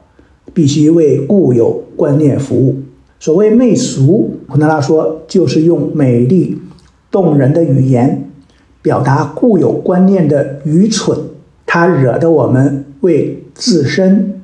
[0.54, 2.78] 必须为固有观念服务。
[3.20, 6.58] 所谓媚俗，昆德拉说，就是用美丽
[7.12, 8.30] 动人的语言
[8.82, 11.20] 表达固有观念的愚蠢，
[11.66, 14.39] 它惹得我们为自身。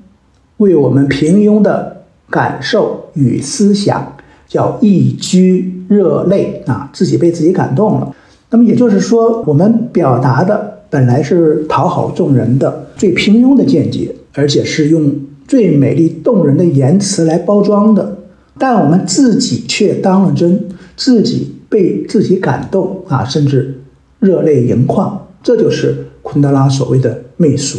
[0.58, 4.16] 为我们平庸的感受与思想，
[4.48, 8.16] 叫一居热泪啊，自己被自己感动了。
[8.50, 15.14] 那么也就是说，我们表达的本来是讨好众人的最平庸的见解，而且是用
[15.48, 18.18] 最美丽动人的言辞来包装的，
[18.58, 20.64] 但我们自己却当了真，
[20.96, 23.82] 自己被自己感动啊，甚至
[24.20, 25.28] 热泪盈眶。
[25.44, 27.78] 这就是昆德拉所谓的媚俗。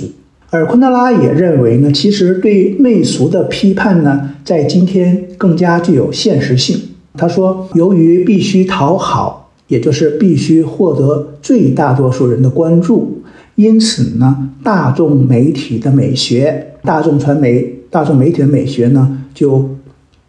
[0.57, 6.81] 而昆德拉也认为呢，其实对媚俗的批判呢，在今天更加具有现实性。
[7.13, 13.21] 他说，由于必须讨好，也就是必须获得最大多数人的关注，
[13.57, 19.69] 因此呢，大众媒体的美学、大众传媒、大众媒体的美学呢，就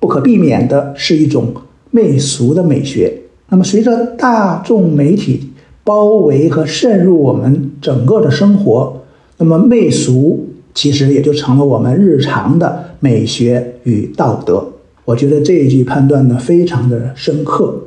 [0.01, 1.53] 不可避免的是一种
[1.89, 3.13] 媚俗的美学。
[3.47, 5.51] 那么，随着大众媒体
[5.85, 9.03] 包围和渗入我们整个的生活。
[9.37, 14.67] 那么媚俗其实也就成了我们日常的美学与道德。
[15.05, 17.83] 我觉得这一句判断呢非常的深刻。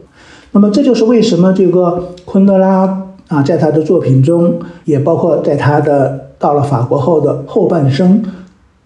[0.53, 8.23] 那么这就是为什么这个昆德拉啊，在他的作品中，也包括在他的到了法国后的后半生，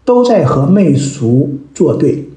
[0.05, 2.29] 都在和媚俗作对。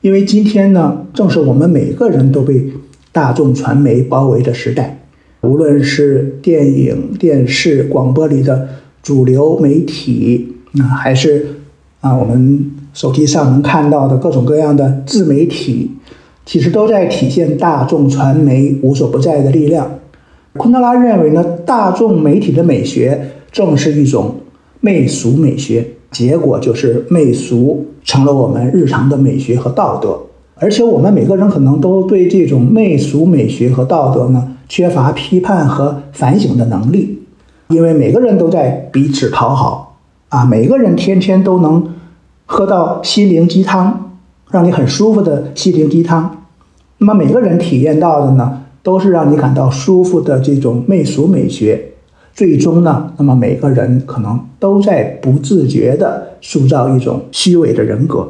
[0.00, 2.72] 因为今天呢，正是我们每个人都被
[3.10, 5.06] 大众传媒包围的时代，
[5.40, 8.68] 无论是电影、电视、广播里的。
[9.06, 11.60] 主流媒体啊，还是
[12.00, 15.92] 啊，我们手机上能看到的各种各样的自媒体，
[16.44, 19.88] 其实都在体现大众传媒无所不在的力量。
[20.54, 24.34] 昆德拉认为呢，大众媒体的美学正是一种
[24.80, 30.18] 媚俗美学，结果就是媚俗成了我们日常的美学和道德。
[30.56, 37.15] 而且我们每个人可能都对这种媚俗美学和道德呢缺乏批判和反省的能力，
[37.68, 39.98] 因为每个人都在彼此讨好
[40.28, 41.94] 啊，每个人天天都能
[42.44, 44.12] 喝到心灵鸡汤，
[44.50, 46.44] 让你很舒服的心灵鸡汤。
[46.98, 51.92] 那么每个人体验到的呢，都是让你感到舒服的这种媚俗美学。
[52.32, 58.28] 最终呢，那么每个人可能都在不自觉地塑造一种虚伪的人格。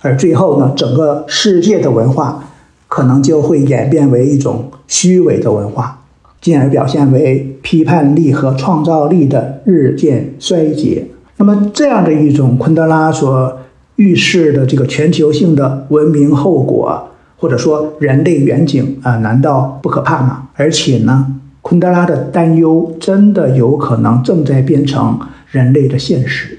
[0.00, 2.44] 而最后呢，整个世界的文化
[2.86, 5.97] 可能就会演变为一种虚伪的文化，
[6.40, 11.06] 进而表现为批判力和创造力的日渐衰竭。
[11.36, 13.58] 那么，这样的一种昆德拉所
[13.96, 20.48] 预示的这个全球性的文明后果，或者说人类远景啊，难道不可怕吗？
[20.54, 25.18] 而且呢，昆德拉的担忧真的有可能正在变成
[25.50, 26.58] 人类的现实。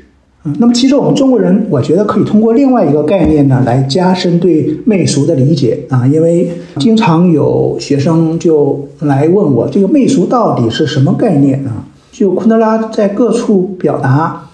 [0.58, 6.08] 那么其实我们中国人，我觉得可以通过另外一个概念呢，来加深对媚俗的理解啊。
[6.08, 11.86] 因为经常有学生就来问我，这个媚俗到底是什么概念啊？
[12.12, 14.50] 就昆德拉在各处表达，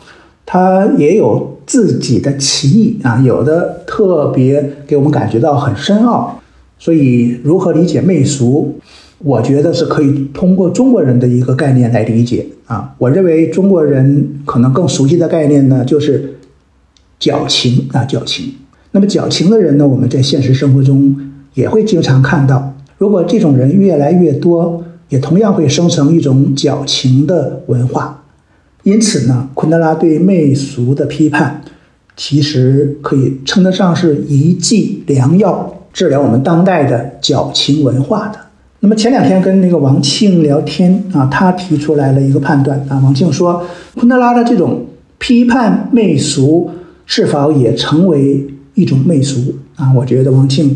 [0.46, 6.40] 他也有自己的歧义啊，有的特别给我们感觉到很深奥。
[6.78, 8.76] 所以，如何理解媚俗？
[9.20, 12.94] 我觉得是可以通过中国人的一个概念来理解啊。
[12.98, 16.36] 我认为中国人可能更熟悉的概念呢，就是
[17.20, 18.54] 矫情啊，矫情。
[18.92, 21.16] 那么矫情的人呢，我们在现实生活中
[21.54, 22.74] 也会经常看到。
[22.98, 28.24] 如果这种人越来越多，也同样会生成一种矫情的文化。
[28.84, 31.62] 因此呢，昆德拉对媚俗的批判，
[32.16, 38.40] 其实可以称得上是一剂良药，治疗我们当代的矫情文化的。
[38.86, 43.02] 那么前两天跟那个王庆聊天啊，他提出来了一个判断啊。
[43.04, 43.66] 王庆说，
[43.96, 44.86] 昆德拉的这种
[45.18, 46.70] 批判媚俗
[47.08, 49.92] 是否也成为一种媚俗啊？
[49.96, 50.76] 我觉得王庆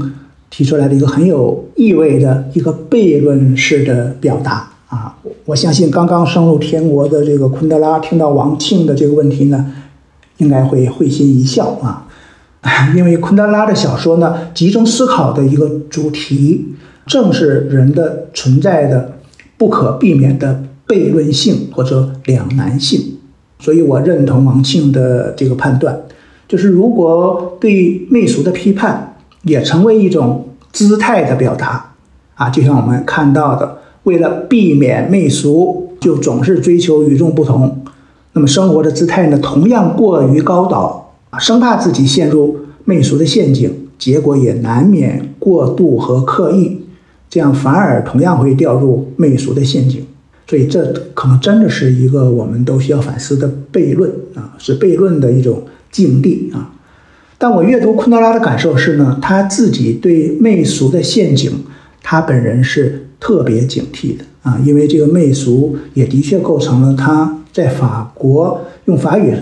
[0.50, 5.16] 提出来的一个很有意味的一个悖论式的表达啊。
[5.46, 9.68] 我相信刚刚升入天国的这个昆德拉听到王庆的这个问题呢，
[10.38, 12.08] 应该会会心一笑啊，
[12.96, 16.74] 因为昆德拉的小说呢，集中思考的一个主题。
[17.10, 19.14] 正是人的存在的
[19.58, 23.18] 不可避免的悖论性或者两难性，
[23.58, 26.04] 所以我认同王庆的这个判断，
[26.48, 31.94] 就是如果对媚俗的批判也成为一种姿态的表达，
[32.36, 37.84] 啊，就像我们看到的，为了避免媚俗，就总是追求与众不同，
[38.34, 46.82] 那么生活的姿态呢，同样过于高导，啊，生怕自己陷入媚俗的陷阱，结果也难免过度和刻意。
[47.30, 50.04] 这样反而同样会掉入媚俗的陷阱，
[50.48, 56.74] 所以这可能真的是一个我们都需要反思的悖论啊，是悖论的一种境地啊。
[57.38, 61.52] 但我阅读昆德拉的感受是呢，他自己对媚俗的陷阱，
[62.02, 69.34] 他本人是特别警惕的啊，因为这个媚俗也的确构成了他在法国用法语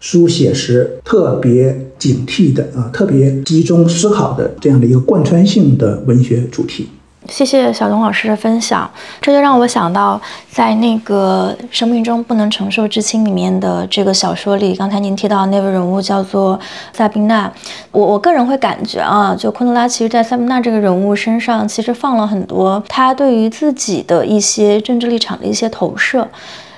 [0.00, 6.88] 书写时特别警惕的啊，特别集中思考的这样的一个贯穿性的文学主题。
[7.28, 8.88] 谢谢小东老师的分享，
[9.20, 16.58] 这就让我想到，在那个《生命中不能承受之轻》里面的这个小说里，刚才您提到那位人物叫做
[16.92, 17.52] 萨宾娜。
[17.92, 26.26] 我我个人会感觉啊，就昆德拉其实在萨宾娜这个人物身上，其实放了很多他对于自己的一些政治立场的一些投射。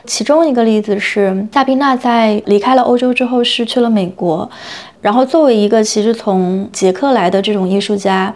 [0.07, 4.49] 其中一个例子是，萨宾娜在离开了欧洲之后，是去了美国，
[5.03, 8.35] 然后作为一个其实从捷克来的这种艺术家。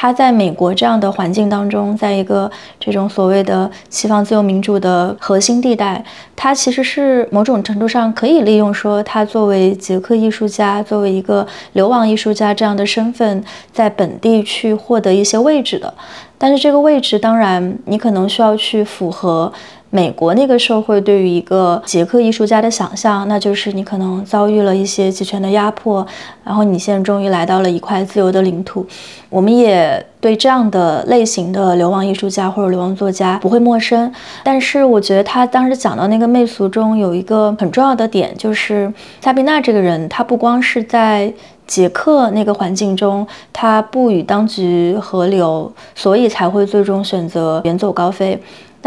[0.00, 6.04] 他在美国这样的环境当中，在一个这种所谓的西方自由民主的核心地带，
[6.36, 13.42] 他其实是某种程度上可以利用说他作为捷克艺术家，作为一个流亡艺术家这样的身份，
[13.72, 15.92] 在本地去获得一些位置的。
[16.40, 19.52] 但是这个位置，当然你可能需要去符合。
[19.90, 26.06] 美国那个社会对于一个捷克艺术家的想象，那就是你可能遭遇了一些集权的压迫，
[26.44, 28.86] 然后你现在终于来到了一块自由的领土。
[29.30, 34.12] 我们也对这样的类型的流亡艺术家或者流亡作家不会陌生。
[34.42, 41.32] 但是我觉得他当时讲到那个媚俗中有一个很重要的点，就是萨宾娜这个人，他不光是在
[41.66, 48.38] 捷克那个环境中，他不与当局合流，所以才会最终选择远走高飞。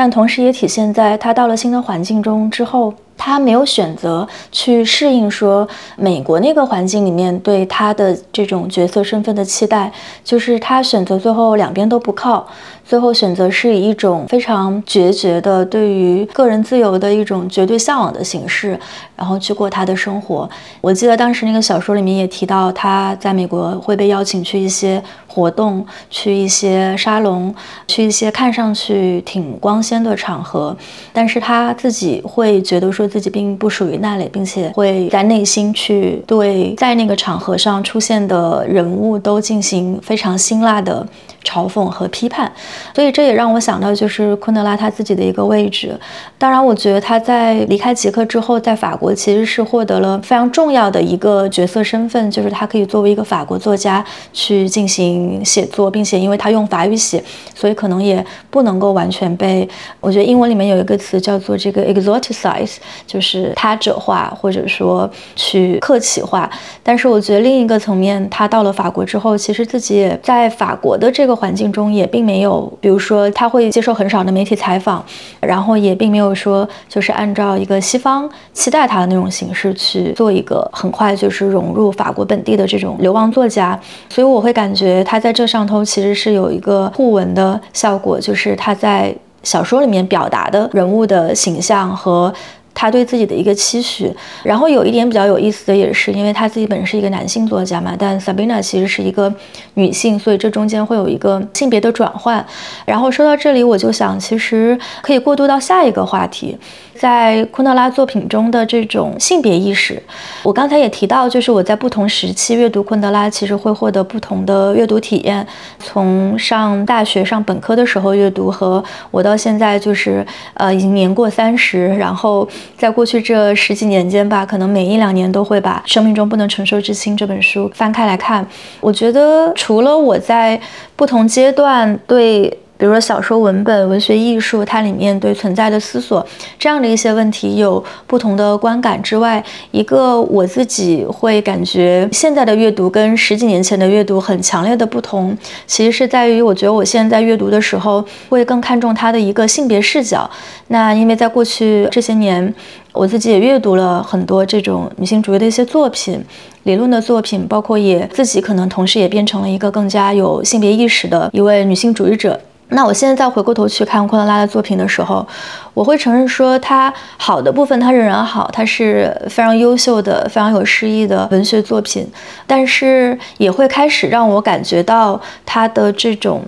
[0.01, 9.91] 但同时也体现在他到了新的环境中之后，他没有选择去适应说美国那个环境里面对他的这种角色身份的期待，
[10.23, 12.47] 就是他选择最后两边都不靠。
[12.85, 18.77] 最后选择是以一种非常决绝的对于个人自由的一种绝对向往的形式，
[19.15, 20.49] 然后去过他的生活。
[20.81, 27.53] 我记得当时那个小说里面也提到，他在美国会被邀请去一些活动，去一些沙龙，
[27.87, 30.75] 去一些看上去挺光鲜的场合，
[31.13, 41.07] 但是他自己会觉得说自己并不属于那里，并且会在内心去对在那个场合上出现的人物都进行非常辛辣的。
[41.43, 42.51] 嘲讽和批判，
[42.93, 45.99] 所以这也让我想到，就是昆德拉他自己的一个位置。
[46.37, 57.23] 当然，我觉得他在离开捷克之后，在法国其实是获得了非常重要的一个角色身份，就是他可以作为一个法国作家去进行写作，并且因为他用法语写，
[57.55, 59.67] 所以可能也不能够完全被。
[59.99, 62.75] 我觉得英文里面有一个词叫做这个 exoticize，
[63.07, 66.49] 就是他者化或者说去客气化。
[66.83, 71.30] 但是我觉得另一个层面，他到了法国之后，其实自己也在法国的这个。
[71.31, 75.03] 个环境中也并没有，比如说他会接受很少的媒体采访，
[75.39, 83.79] 然后也并没有说就是按照一个西方期待他的那种形式去做一个很快就是融入法国本地的这种流亡作家，
[84.09, 92.31] 所以我会感觉他在这上头其实是有一个互文的效果，就是他在小说里面表达的人物的形象和。
[92.73, 94.11] 他对自己的一个期许，
[94.43, 99.33] 然后有一点比较有意思的也是，因为他自己本身是一个男性作家嘛，但 Sabina 其实是一个
[99.75, 102.45] 女性，所以这中间会有一个性别的转换。
[102.85, 106.57] 然后说到这里，我就想，其实可以过渡到下一个话题。
[106.93, 109.99] 在昆德拉作品中的这种性别意识，
[110.43, 115.45] 我刚才也提到，就是我在不同时期阅读昆德拉，其实会获得不同的阅读体验。
[115.79, 120.23] 从上大学上本科的时候阅读，和我到现在就是
[120.53, 128.45] 呃已经年过三十，然后在过去这十几年间吧，可能每一两年都会把《生命中不能承受之轻》这本书翻开来看。
[128.79, 130.59] 我觉得除了我在
[130.95, 132.57] 不同阶段对。
[132.81, 136.25] 比如说小说文本、文学艺术，它里面对存在的思索
[136.57, 145.37] 这样的一些问题有不同的观感之外，一个我自己会感觉现在的阅读跟十几年前的阅读很强烈的不同，
[145.67, 150.27] 其实是在于我觉得我现在阅读的时候会更看重它的一个性别视角。
[150.69, 152.51] 那因为在过去这些年，
[152.93, 156.19] 我自己也阅读了很多这种女性主义的一些作品、
[156.63, 162.41] 理论的作品，包括也自己可能同时也变成了一个更加有性别意识的一位女性主义者。
[162.73, 165.27] 那我现在再回过头去看昆德拉的作品的时候，
[165.73, 172.07] 我会承认说，他好的部分他仍然好，他是非常优秀的、非常有诗意的文学作品，
[172.47, 176.43] 但是也会开始让我感觉到他的这种。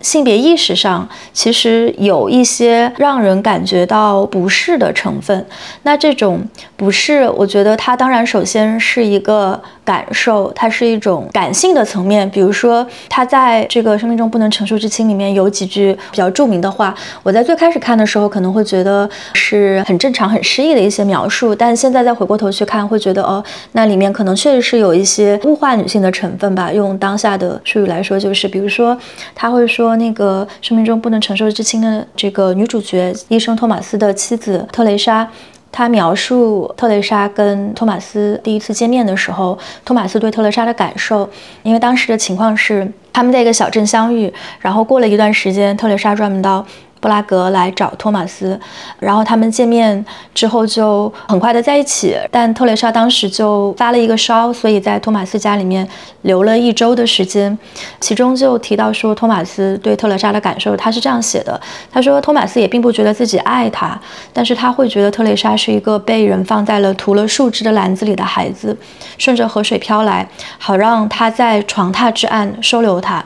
[0.00, 5.46] 性别意识上其实有一些让人感觉到不适的成分。
[5.82, 6.42] 那这种
[6.76, 12.28] 不适，我觉得它当然首先是一个感受，它是一种感性的层面。
[12.30, 26.72] 比如说，他在这个《生命中不能承受之轻》里面有几句比较著名的话，我在最开始看的时候可能会觉得是很正常、很诗意的一些描述，但现在再回过头去看，会觉得哦，那里面可能确实是有一些物化女性的成分吧。
[26.72, 28.96] 用当下的术语来说，就是比如说
[29.34, 29.89] 他会说。
[29.96, 35.28] 那个生命中不能承受之轻的这个女主角，医生托马斯的妻子特蕾莎，
[35.70, 41.28] 她描述特蕾莎跟托马斯第一次见面的时候，托马斯对特蕾莎的感受。
[41.62, 46.64] 因为当时的情况是他们在一个小镇相遇，然后过了一段时间，特蕾莎专门到。
[47.00, 48.58] 布拉格来找托马斯，
[48.98, 50.04] 然后他们见面
[50.34, 52.16] 之后就很快的在一起。
[52.30, 55.86] 但特蕾莎当时就发了一个烧，所以在托马斯家里面
[56.22, 57.58] 留了一周的时间。
[57.98, 61.58] 其中就提到说，托马斯对特蕾莎的感受，他是这样写的：
[61.90, 63.98] 他说，托马斯也并不觉得自己爱她，
[64.32, 68.76] 但是他会觉得特蕾莎是一个被人放在了涂了树枝的篮子里的孩子，
[69.16, 70.28] 顺着河水飘来，
[70.58, 73.24] 好让他在床榻之岸收留她。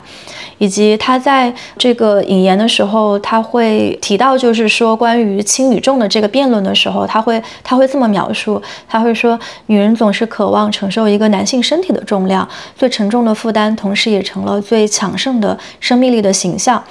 [0.57, 12.47] 以及他在这个引言的时候，他会会提到，就是说关于轻与重的这个辩论的时候，他会他会这么描述，他会说，女人总是渴望承受一个男性身体的重量，
[12.77, 16.83] 最沉重的负担，同时也成了最强盛的生命力的形象。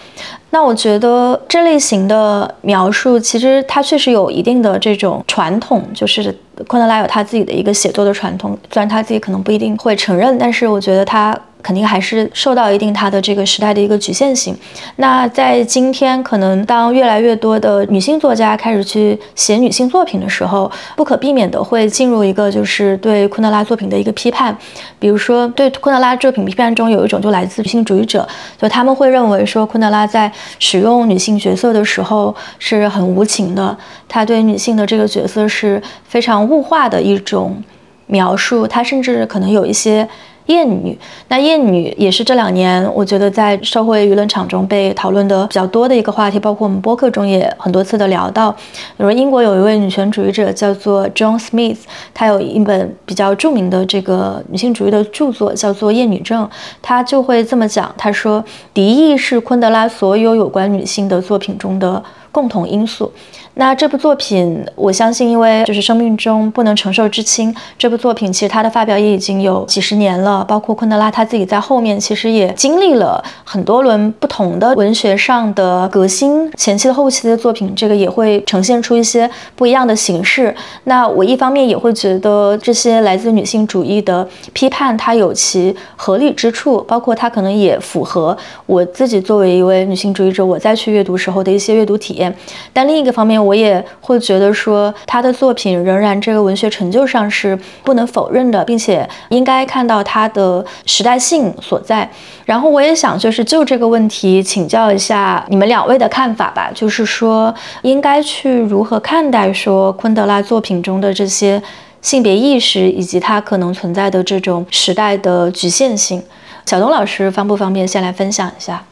[0.51, 6.37] 那我觉得这类型的描述，其实它确实有一定的这种传统，就是
[6.67, 11.39] 昆德拉有他自己的一个写作的传统，虽然他自己可能不一定会承认，但是我觉得他。
[11.65, 14.55] 肯定还是受到一定它的这个时代的一个局限性。
[14.97, 24.55] 那在今天，可能当越来越多的女性作家开始去写女性作品的时候，不可避免的会进入一个就是对昆德拉作品的一个批判。
[24.99, 28.29] 比如说，对昆德拉作品批判中有一种就来自女性主义者，
[28.61, 33.75] 就他们会认为说昆德拉在使用女性角色的时候是很无情的，
[34.07, 37.63] 他对女性的这个角色是非常物化的一种
[38.07, 40.07] 描述，他甚至可能有一些。
[40.47, 40.99] 厌女，
[41.29, 48.53] 那厌女也是这两年我觉得在社会舆论场中被讨论的比较多的一个话题，包括我们播客中也很多次的聊到。
[48.53, 48.59] 比
[48.99, 51.79] 如英国有一位女权主义者叫做 John Smith，
[52.13, 56.45] 她有一本比较著名的这个女性主义的著作叫做《厌女症》，
[56.83, 58.45] 她就会这么讲，她说
[58.75, 63.11] 敌意是昆德拉所有有关女性的作品中的共同因素。
[63.57, 67.55] 那这部作品，我相信，因为就是生命中不能承受之轻。
[67.79, 80.53] 这部作品其实它的发表也已经有几十年了，包括昆德拉他自己在后面其实也经历了很多轮不同的文学上的革新，前期的、后期的作品，这个也会呈现出一些不一样的形式。
[80.85, 88.37] 那我一方面也会觉得这些来自女性主义的批判，它有其合理之处，包括它可能也符合
[88.67, 92.35] 我自己作为一位女性主义者，我再去阅读时候的一些阅读体验。
[92.73, 102.09] 但另一个方面，我也会觉得说，他的作品仍然这个文学成就上是不能否认的，并且应该看到他的时代性所在。
[102.45, 111.63] 然后我也想就是就这个问题请教一下你们两位的看法吧，就是说应该去如何看待说昆德拉作品中的这些
[112.03, 116.23] 性别意识以及他可能存在的这种时代的局限性。
[116.67, 118.85] 小东老师方不方便先来分享一下？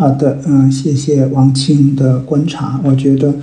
[0.00, 3.34] 好的，嗯，谢谢王青的观察，我觉得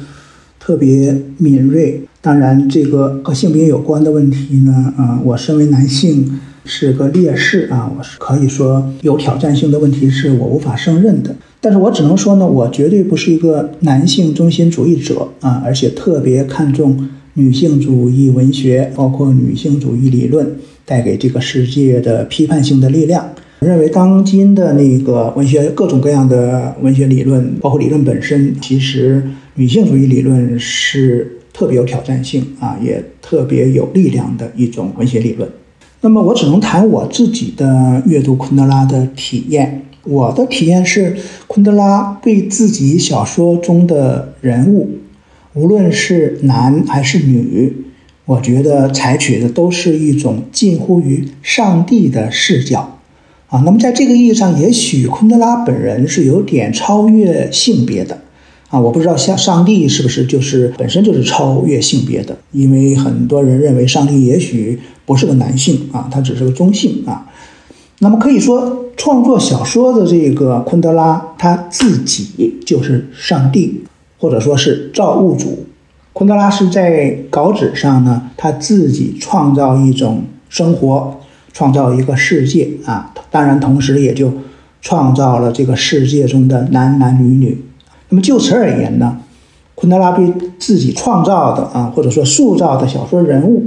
[0.60, 2.02] 特别敏锐。
[2.20, 11.36] 当然，这个和性别有关的问题呢，啊，我身为男性是个劣势啊，我是可以说有挑战性的问题是我无法胜任的。
[11.62, 20.56] 但是我只能说呢，我绝对不是一个男性中心主义者啊，而且特别看重女性主义文学，包括女性主义理论
[20.86, 23.30] 带给这个世界的批判性的力量。
[23.60, 29.24] 认为当今的那个文学各种各样的文学理论，包括理论本身，其实
[29.56, 35.50] 女性主义理论是特别有挑战性啊，也特别有力量的一种文学理论。
[36.02, 39.82] 那么我只能谈我自己的阅读昆德拉的体验。
[40.04, 41.18] 我的体验是，
[41.48, 45.00] 昆德拉对自己小说中的人物，
[45.56, 47.74] 无论是男还是女，
[48.26, 52.97] 我觉得采取的都是一种近乎于上帝的视角。
[53.50, 58.20] 啊，那么在这个意义上，也许昆德拉本人是有点超越性别的，
[58.68, 67.26] 啊，我不知道像上帝是不是就是本身就是超越性别的，因为很多人认为上帝也许不是个男性啊，他只是个中性啊。
[68.00, 73.86] 那么可以说，创作小说的这个昆德拉他自己就是上帝，
[74.20, 75.66] 或者说是造物主。
[76.12, 81.16] 昆德拉是在稿纸上呢，他自己创造一种生活。
[81.58, 84.32] 创造一个世界啊，当然同时也就
[84.80, 87.60] 创造了这个世界中的男男女女。
[88.10, 89.18] 那么就此而言呢，
[89.74, 93.66] 昆德拉对自己创造的啊，或者说塑造的小说人物，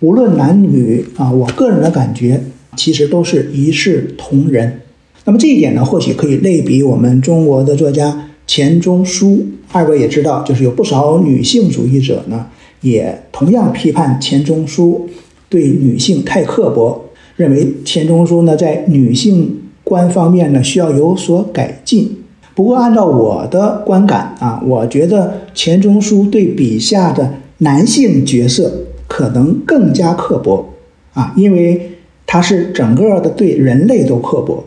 [0.00, 2.42] 无论男女啊，我个人的感觉
[2.76, 4.80] 其实都是一视同仁。
[5.24, 9.46] 那么这一点呢，或许可以类比我们中国的作家钱钟书。
[9.70, 12.46] 二位也知道，就是有不少女性主义者呢，
[12.80, 15.08] 也同样批判钱钟书
[15.48, 17.04] 对女性太刻薄。
[17.40, 22.18] 认为钱钟书呢在女性观方面呢需要有所改进。
[22.54, 28.70] 不过按照我的观感啊，我觉得钱钟书对笔下的男性角色
[29.08, 30.68] 可能更加刻薄
[31.14, 31.92] 啊，因为
[32.26, 34.62] 他是整个的对人类都刻薄。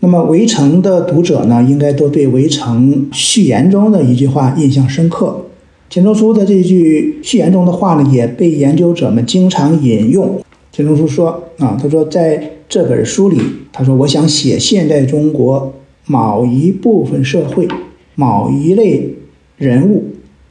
[0.00, 5.46] 那么《围城》的读者呢，应该都对《围城》序言中的一句话印象深刻。
[5.88, 10.38] 钱钟书的这句序言中的话呢，也被研究者们经常引用。
[10.78, 13.40] 钱钟书说：“啊，他说在这本书里，
[13.72, 15.74] 他说我想写现代中国
[16.06, 17.66] 某一部分社会
[18.14, 19.12] 某一类
[19.56, 20.04] 人物，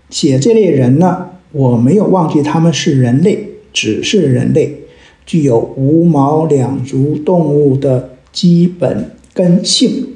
[0.10, 4.80] 写这类人呢，我没有忘记他们是人类，只是人类，
[5.26, 10.10] 具有无毛两足动物的基本根性。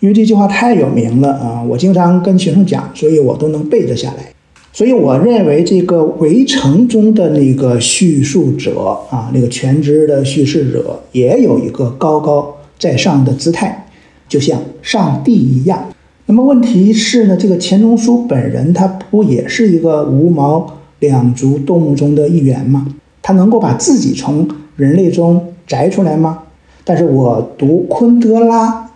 [0.00, 4.32] 因为这句话太有名了啊，我经常跟学生讲，所以我都能背得下来。”
[4.78, 13.88] 所以我认为，这个《围城》中的那个叙述者啊，那个全知的叙事者，也有一个高高在上的姿态，
[14.28, 15.88] 就像上帝一样。
[16.26, 22.86] 那么问题是呢，这个钱钟书本人他不也是一个无毛两足动物中的一员吗？
[23.20, 24.46] 他能够把自己从
[24.76, 26.44] 人类中摘出来吗？
[26.84, 28.88] 但是我读昆德拉，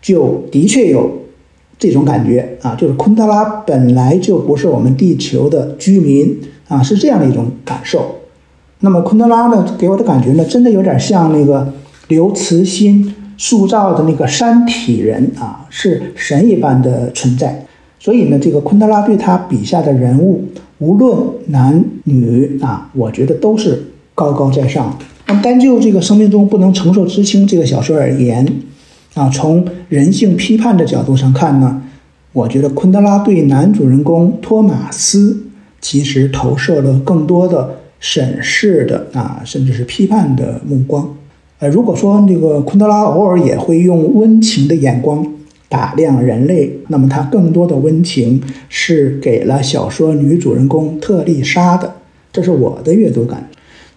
[0.00, 1.10] 就的确有
[1.78, 6.38] 这种感觉啊，就是昆德拉本来就不是我们地球的居民
[6.68, 8.16] 啊，是这样的一种感受。
[8.80, 11.72] 那么昆德拉呢，给我的感觉呢，真的有点像那个
[12.08, 17.66] 刘慈欣塑造的那个山体人啊，是神一般的存在。
[17.98, 20.44] 所以呢，这个昆德拉对他笔下的人物，
[20.78, 21.16] 无论
[21.46, 23.82] 男女啊，我觉得都是
[24.14, 24.96] 高高在上。
[25.26, 28.46] 那么单就这个生命中不能承受之轻这个小说而言，
[29.16, 31.82] 啊，从人性批判的角度上看呢，
[32.32, 35.46] 我觉得昆德拉对男主人公托马斯
[35.80, 41.16] 其实投射了更多的审视的啊，甚至是批判的目光。
[41.58, 45.26] 呃，如果说这个昆德拉偶尔也会用温情的眼光。
[45.68, 51.92] 打量人类，那么他更多的温情是给了小说女主人公特丽莎的，
[52.32, 53.48] 这是我的阅读感。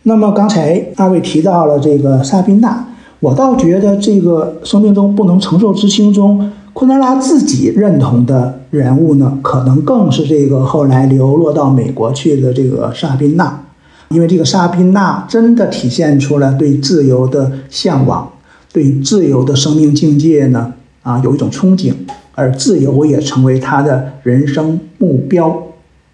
[0.01, 2.87] 那么刚才二位提到了这个萨宾娜，
[3.19, 13.65] 我倒觉得这个生命中不能承受之轻中，昆德拉自己认同的人物呢，可能更是这个后来流落到美国去的这个萨宾娜，
[14.09, 18.31] 因为这个萨宾娜真的体现出了对自由的向往，
[18.71, 20.73] 对自由的生命境界呢。
[21.01, 21.93] 啊，有一种憧憬，
[22.35, 25.63] 而自由也成为他的人生目标。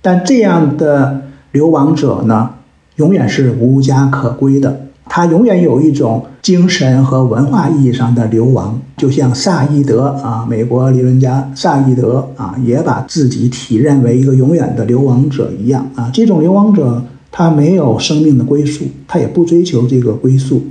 [0.02, 1.22] 但这样的
[1.52, 2.52] 流亡者呢，
[2.98, 4.85] 永远是无家可归的。
[5.16, 16.12] 他永远有一种精神和文化意义上的流亡，就像萨义德啊，美国理论家萨义德啊，也把自己体认为一个永远的流亡者一样啊。
[16.14, 17.02] 这种流亡者，
[17.32, 20.62] 他没有生命的归宿，他也不追求这个归宿。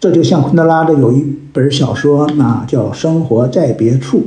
[0.00, 4.18] 这就像昆德拉的有一本小说，那叫《生活在别处》，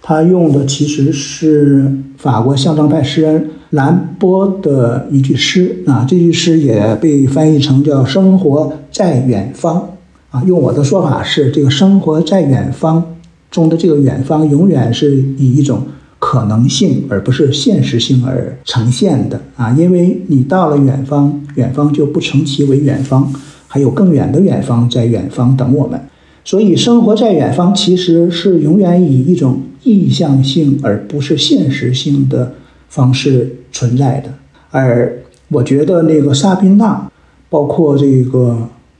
[0.00, 9.90] 他用的其实是法国象征派诗人兰波的一句诗啊，这句诗也被翻译成叫“生活在远方”
[10.30, 10.42] 啊。
[10.46, 13.16] 用我的说法是，这个“生活在远方”
[13.50, 15.82] 中的这个远方，永远是以一种
[16.18, 23.32] 可能性而不是现实性而呈现的啊，因为你到了远方，远方就不成其为远方。
[23.70, 26.00] 还有更远的远方在远方等我们，
[26.42, 32.54] 所以生活在远方其实是永远以一种意向性而不是现实性的
[32.88, 34.28] 方式存在的。
[34.72, 35.16] 而
[35.50, 37.08] 我觉得那个萨宾娜，
[37.48, 38.58] 包括这个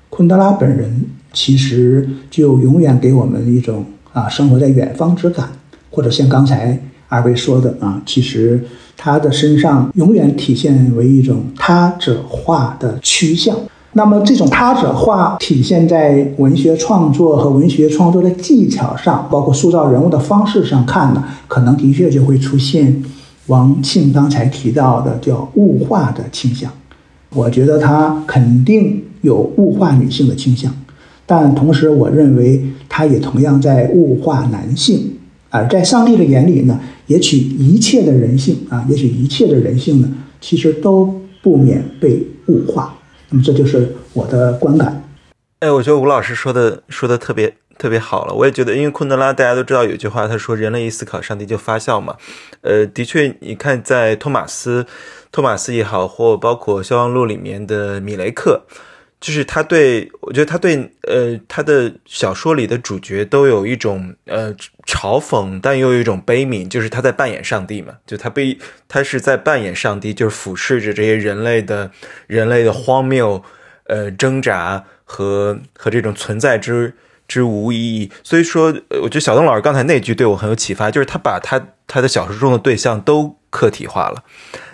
[0.09, 5.49] 昆德拉本人，其实就永远给我们一种啊生活在远方之感，
[5.91, 8.63] 或者像刚才二位说的啊，其实
[8.97, 13.57] 他的身上永远体现为一种他者化的趋向。
[13.95, 23.03] 那么，这种他者化体现在文学创作和文学创作的技巧上，包括塑造人物的方式上看呢，可能的确就会出现
[23.49, 26.73] 王庆刚才提到的叫物化的倾向。
[27.31, 30.75] 我觉得他肯定有物化女性的倾向，
[31.27, 35.13] 但同时，我认为他也同样在物化男性。
[35.51, 40.09] 而在上帝的眼里呢，也许一切的人性啊，也许一切的人性呢，
[40.41, 42.95] 其实都不免被物化。
[43.31, 45.03] 那么这就是我的观感。
[45.61, 48.35] 哎，我觉得吴老师说的说的特别特别好了。
[48.35, 52.17] 我也觉得，因为昆德拉大家都知道有句话，他说“人类一思考，上帝就发笑”嘛。
[52.63, 54.85] 呃，的确，你看在托马斯，
[55.31, 58.65] 托马斯也好，或包括《消亡录》里面的米雷克。
[59.21, 64.55] 就是他对我觉得他对呃他的小说里的主角都有一种呃
[64.87, 68.57] 嘲讽，但又有一种悲悯，就是他在扮演上帝嘛，就他被
[68.87, 71.91] 他是在扮演上帝，就是俯视着这些人类的
[72.29, 73.43] 人类的荒谬
[73.89, 76.95] 呃挣扎和和这种存在之
[77.29, 78.11] 之无意义。
[78.25, 84.25] 所以说，我觉得小东老师刚才那句对我很有启发，就是他把他他的小说中的对象都客体化了。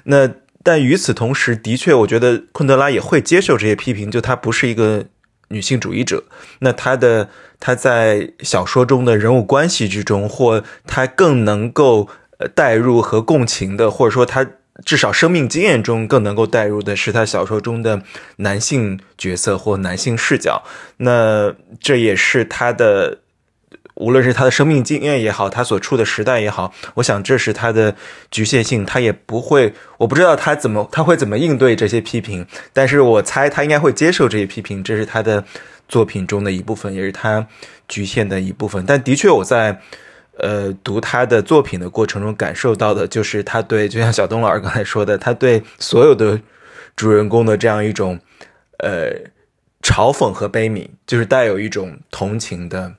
[0.05, 0.31] 那。
[0.67, 5.05] 但与此同时，的确，我觉得昆德拉也会接受这些批评，就他不是一个
[5.49, 6.25] 女性主义者。
[6.61, 7.29] 那他的
[7.61, 12.09] 他在小说中的人物关系之中，或他更能够
[12.55, 14.47] 代入和共情的，或者说他
[14.85, 18.03] 至少生命经验中更能够代入的是他小说中的
[18.37, 20.63] 男性角色或男性视角。
[20.97, 23.19] 那这也是他的。
[23.97, 27.95] 无论是他的生命经验也好，他所处的时代也好，我想这是他的
[28.29, 35.45] 局限性，他也不会，我不知道他怎么他会怎么应对这些批评，但是我猜他应该会接受这些批评，这是他的
[35.89, 37.47] 作品中的一部分，也是他
[37.87, 38.85] 局限的一部分。
[38.85, 39.81] 但的确，我在
[40.39, 46.41] 呃读他的作品的过程中感受到的，就是他对，就像小东老师刚才说的，他对所有的
[46.97, 48.19] 主人公的这样一种
[48.79, 49.11] 呃
[49.83, 52.95] 嘲讽和悲悯，就是带有一种同情的。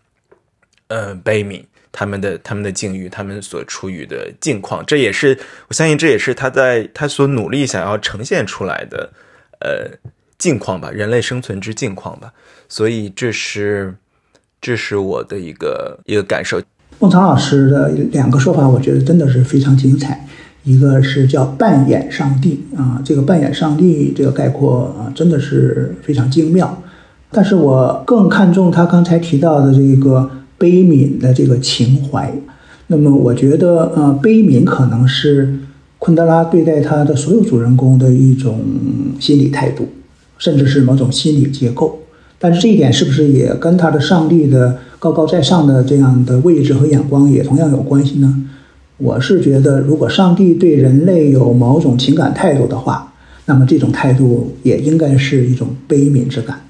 [0.87, 5.35] 呃，悲悯他们的他们的境遇，他们所处于的境况，这也是
[5.67, 9.11] 我相信，这也是他在他所努力想要呈现出来的
[9.61, 9.97] 呃
[10.37, 12.31] 境况吧，人类生存之境况吧。
[12.69, 13.95] 所以这是
[14.61, 16.61] 这是我的一个一个感受。
[16.99, 20.25] 孟尝老师的两个说法，我觉得真的是非常精彩。
[20.63, 26.81] 一个是叫扮演上帝啊，这个扮演上帝这个概括啊，真的是非常精妙。
[27.29, 30.27] 但是我更看重他刚才提到的这个
[30.57, 32.33] 悲悯的这个情怀。
[32.87, 35.59] 那么我觉得，呃，悲悯可能是
[35.99, 38.59] 昆德拉对待他的所有主人公的一种
[39.19, 39.89] 心理态度，
[40.37, 41.99] 甚至是某种心理结构。
[42.39, 48.43] 但是这一点是不是也跟他的上帝的高高在上的这样的位置和眼光也同样有关系呢？
[48.97, 53.11] 我是觉得，如果上帝对人类有某种情感态度的话，
[53.45, 56.61] 那么这种态度也应该是一种悲悯之感。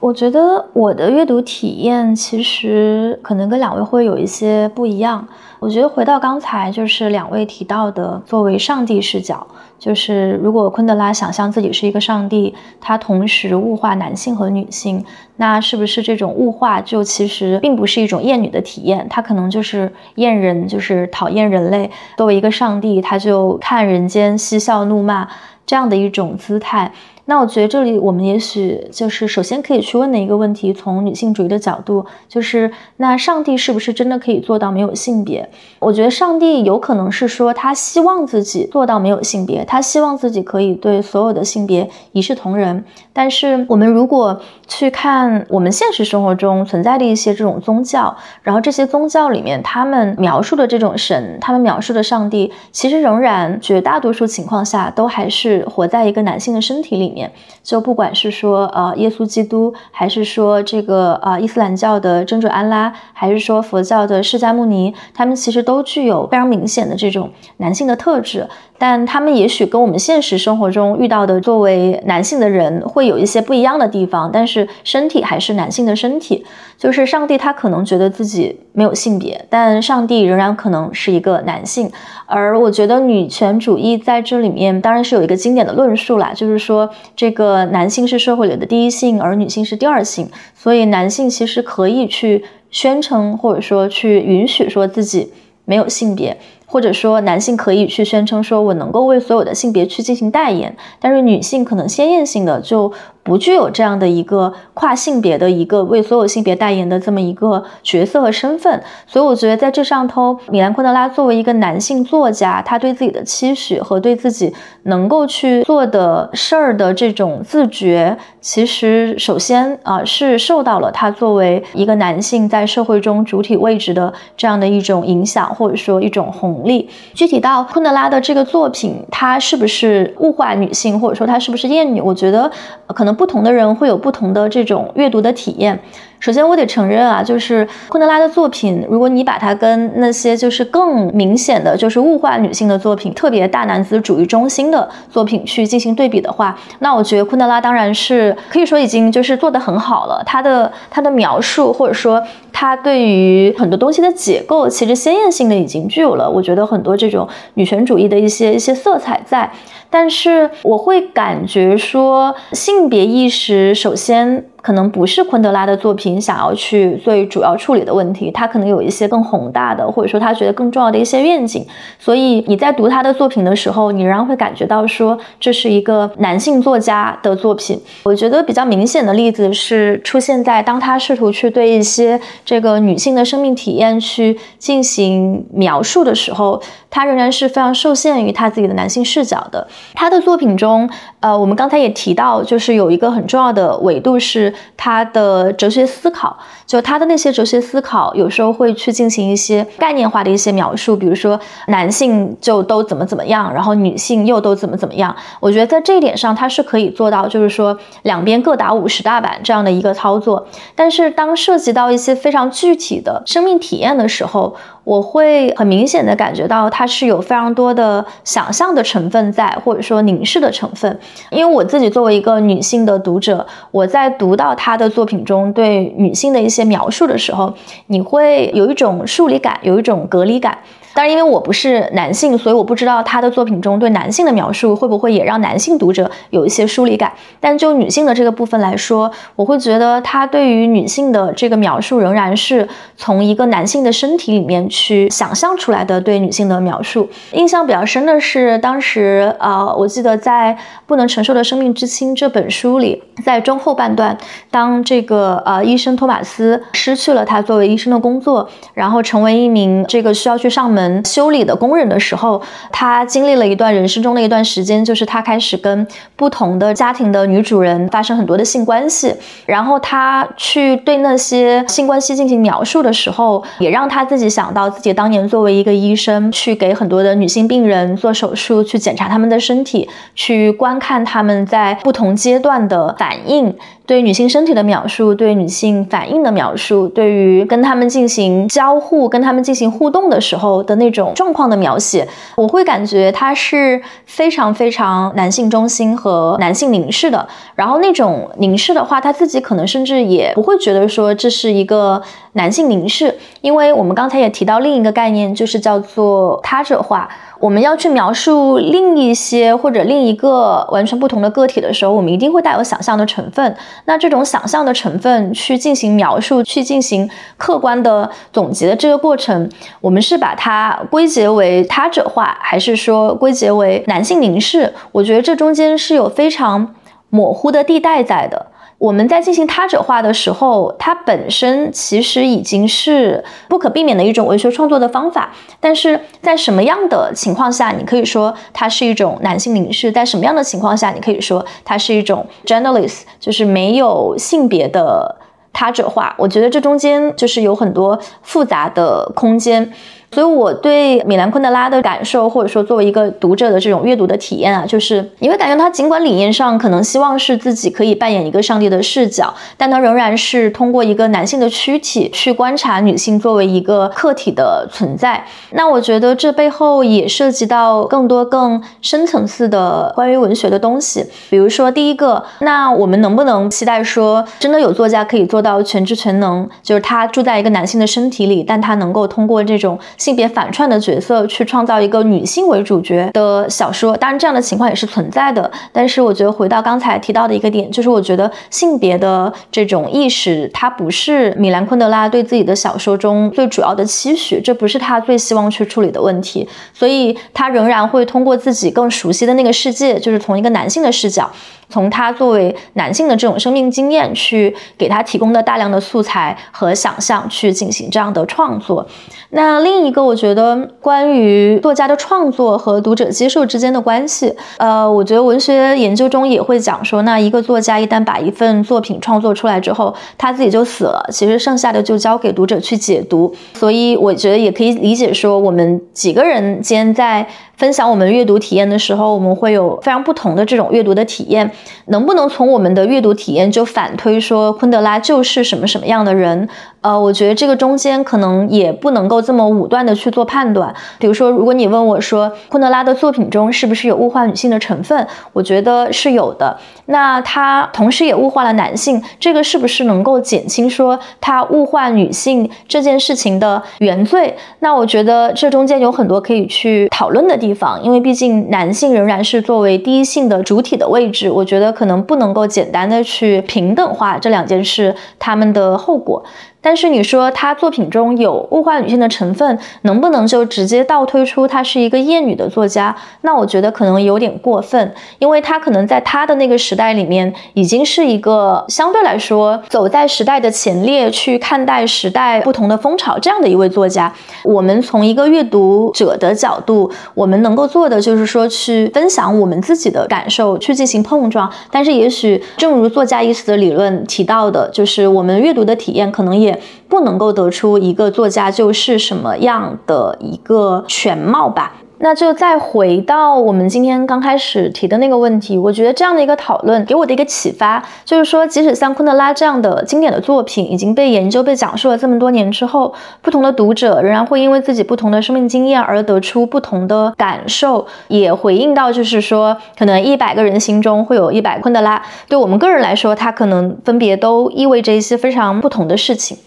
[0.00, 5.26] 我觉得我的阅读体验其实可能跟两位会有一些不一样。
[5.58, 9.46] 我觉得回到刚才就是两位提到的，作为上帝视角，
[9.78, 15.04] 就是如果昆德拉想象自己是一个上帝，他同时物化男性和女性，
[15.36, 19.06] 那是不是这种物化就其实并不是一种厌女的体验？
[19.08, 21.90] 他可能就是厌人，就是讨厌人类。
[22.16, 25.28] 作为一个上帝，他就看人间嬉笑怒骂
[25.64, 26.92] 这样的一种姿态。
[27.30, 35.46] 那我觉得这里我们也许就是首先可以去问的一个问题，从女性主义的角度，就是那上帝是不是真的可以做到没有性别？
[35.78, 42.82] 我觉得上帝有可能是说他希望自己做到没有性别，他希望自己可以对所有的性别一视同仁。
[43.12, 57.17] 但是我们如果去看我们现实生活中存在的一些这种宗教，然后这些宗教里面他们描述的这种神，他们描述的上帝，其实仍然绝大多数情况下都还是活在一个男性的身体里面。
[57.62, 68.46] 就不管是说呃耶稣基督，还是说这个呃伊斯兰教的真主安拉，还是说佛教的释迦牟尼，他们其实都具有非常明显的这种男性的特质。
[68.80, 76.46] 但他们也许跟我们现实生活中遇到的作为男性的人会有一些不一样的地方，但是身体还是男性的身体。
[76.76, 81.90] 就是上帝他可能觉得自己没有性别，但上帝仍然可能是一个男性。
[82.24, 95.32] 而我觉得女权主义在这里面当然是有一个经典的论述啦，就是说这个男性是社会里的第一性，而女性是第二性，所以男性其实可以去宣称或者说去允许说自己
[95.64, 96.38] 没有性别。
[96.70, 102.92] 或者说，男性可以去宣称说，我能够为所有的性别去进行代言，但是女性可能鲜艳性的就
[103.22, 108.82] 不具有这样的一个跨性别的一个为所有性别代言的这么一个角色和身份。
[109.06, 126.57] 所以，我觉得在这上头，米兰昆德拉作为一个男性作家，他对自己的期许和对自己能够去做的事儿的这种自觉，其实首先啊是受到了他作为一个男性在社会中主体位置的这样的一种影响，或者说一种红。
[126.64, 132.00] 力具体到昆德拉的这个作品，它是不是物化女性，或者说它是不是厌女？
[132.00, 132.50] 我觉得
[132.86, 135.78] 可能不同的人会有不同的这种阅读的体验。
[136.20, 150.20] 首先，我得承认啊，就是昆德拉的作品，如果你把它跟那些就是更明显的就是物化女性的作品，特别大男子主义中心的作品去进行对比的话，那我觉得昆德拉当然是可以说已经就是做得很好了。
[150.26, 152.20] 他的他的描述，或者说
[152.52, 159.48] 他对于很多东西的解构，其实鲜艳性的已经具有了，我觉得很多这种女权主义的一些一些色彩在。
[159.90, 164.44] 但是我会感觉说，性别意识首先。
[164.60, 171.64] 可能不是昆德拉的作品想要去最主要处理的问题，他可能有一些更宏大的，或者说他觉得更重要的一些愿景。
[171.98, 177.80] 所以你在读他的作品的时候，你仍然会感觉到说这是一个男性作家的作品。
[178.02, 186.60] 我觉得比较明显的例子是出现在当他试图去对一些这个女性的生命体验去进行描述的时候，
[186.90, 189.66] 他仍然是非常受限于他自己的男性视角的。
[189.94, 190.90] 他的作品中，
[191.20, 194.47] 呃，我们刚才也提到，就是有一个很重要的维度是。
[194.76, 196.38] 他的哲学思考，
[196.68, 205.16] 就他的那些哲学思考，有时候会去进行一些概念化的一些描述，比如说男性就都怎么怎么样，然后女性又都怎么怎么样。
[205.40, 210.46] 我觉得在这一点上，他是可以做到，就是说两边各打五十大板这样的一个操作。
[210.74, 214.54] 但是当涉及到一些非常具体的生命体验的时候，
[214.84, 221.00] 我会很明显的感觉到，它是有非常多的想象的成分在，或者说凝视的成分。
[221.30, 227.52] 因为我自己作为一个女性的读者，我在读到他的作品中对女性的一些描述的时候，
[227.86, 230.58] 你会有一种疏离感，有一种隔离感。
[230.94, 237.12] 但是因为我不是男性，所以我不知道他的作品中对男性的描述会不会也让男性读者有一些疏离感。
[237.40, 247.08] 但就女性的这个部分来说，我会觉得他对于女性的这个描述仍然是从一个男性的身体里面去想象出来的对女性的描述。
[247.32, 250.56] 印象比较深的是，当时呃，我记得在
[250.86, 254.16] 《不能承受的生命之轻》这本书里，在中后半段，
[254.50, 262.40] 当这个呃医生托马斯失去了他作为医生的工作，然后成为一名这个需要去上门修理的工人的时候，
[262.72, 265.86] 他经历了一段人生中的一段时间，就是他开始跟
[266.16, 269.14] 不同的家庭的女主人发生很多的性关系，
[269.46, 283.54] 然后他去对那些性关系进行描述的时候，也让他自己想到自己当年作为一个医生，去给很多的女性病人做手术，去检查他们的身体，去观看他们在不同阶段的反应。
[283.88, 292.06] 对女性身体的描述，对女性反应的描述，对于跟他们进行交互、跟他们进行互动的时候的那种状况的描写，
[292.36, 297.26] 我会感觉它是非常非常男性中心和男性凝视的。
[297.54, 302.02] 然后那种凝视的话，他自己可能甚至也不会觉得说这是一个
[302.38, 307.08] 男性凝视，因为我们刚才也提到另一个概念，就是叫做他者化。
[307.40, 313.56] 我们要去描述另一些或者另一个完全不同的个体的时候，我们一定会带有想象的成分。
[313.86, 319.48] 那这种想象的成分去进行描述、去进行客观的总结的这个过程，
[319.80, 324.72] 我们是把它归结为他者化，还是说归结为男性凝视？
[324.92, 326.74] 我觉得这中间是有非常
[327.10, 328.46] 模糊的地带在的。
[328.78, 335.32] 我们在进行他者化的时候，它本身其实已经是不可避免的一种文学创作的方法。
[335.58, 345.16] 但是在什么样的情况下，你可以说它是一种男性凝视；在什么样的情况下，你可以说它是一种 genderless，就是没有性别的
[345.52, 346.14] 他者化。
[346.16, 349.72] 我觉得这中间就是有很多复杂的空间。
[350.10, 365.24] 所以，我对米兰昆德拉的感受，或者说作为一个读者的这种阅读的体验啊，就是你会感觉他尽管理念上可能希望是自己可以扮演一个上帝的视角，但他仍然是通过一个男性的躯体去观察女性作为一个客体的存在。
[365.50, 385.50] 那我觉得这背后也涉及到更多更深层次的关于文学的东西，比如说第一个，那我们能不能期待说，真的有作家可以做到全知全能，就是他住在一个男性的身体里，但他能够通过这种性别反串的角色去创造一个女性为主角的小说，当然这样的情况也是存在的。
[385.72, 396.48] 但是我觉得回到刚才提到的一个点，就是我觉得性别的这种意识，它不是米兰昆德拉对自己的小说中最主要的期许，这不是他最希望去处理的问题。
[396.72, 401.28] 所以他仍然会通过自己更熟悉的那个世界，就是从一个男性的视角。
[401.70, 408.86] 从他作为男性的这种生命经验去给他提供的大量的素材和想象去进行这样的创作。
[409.32, 423.34] 那另一一个，我觉得关于作家的创作和读者接受之间的关系，呃，我觉得文学研究中也会讲说，那一个作家一旦把一份作品创作出来之后，他自己就死了，其实剩下的就交给读者去解读。
[423.54, 427.26] 所以我觉得也可以理解说，我们几个人间在。
[427.58, 431.50] 分享我们阅读体验的时候，我们会有非常不同的这种阅读的体验。
[431.86, 436.48] 能不能从我们的阅读体验就反推说昆德拉就是什么什么样的人？
[436.82, 440.74] 呃，我觉得这个中间可能也不能够这么武断慢的去做判断。
[440.98, 446.58] 比如说，如果你问我说昆德拉的作品中是不是有物化女性的成分，我觉得是有的。
[446.86, 454.36] 那他同时也物化了男性，这个是不是能够减轻说他物化女性这件事情的原罪？
[454.58, 466.24] 那我觉得这中间有很多可以去讨论的地方，因为毕竟男性仍然是作为第一性的主体的位置，我觉得可能不能够简单的去平等化这两件事他们的后果。
[466.60, 472.94] 但是你说他作品中有物化女性的成分，能不能就直接倒推出他是一个厌女的作家？
[473.22, 484.12] 那我觉得可能有点过分，因为他可能在他的那个时代里面，已经是一个相对来说走在时代的前列，去看待时代不同的风潮这样的一位作家。
[484.42, 491.48] 我们从一个阅读者的角度，我们能够做的就是说去分享我们自己的感受，去进行碰撞。
[491.70, 496.48] 但是也许正如作家意思的理论提到的，就是我们阅读的体验可能也。
[496.88, 501.72] 不能够得出一个作家就是什么样的一个全貌吧？
[502.00, 522.00] 那就再回到我们今天刚开始提的那个问题，我觉得这样的一个讨论给我的一个启发，就是说，即使像昆德拉这样的经典的作品已经被研究、被讲述了这么多年之后，不同的读者仍然会因为自己不同的生命经验而得出不同的感受，也回应到，就是说，可能一百个人心中会有一百昆德拉。
[522.28, 526.38] 对我们个人来说，它可能分别都意味着一些非常不同的事情。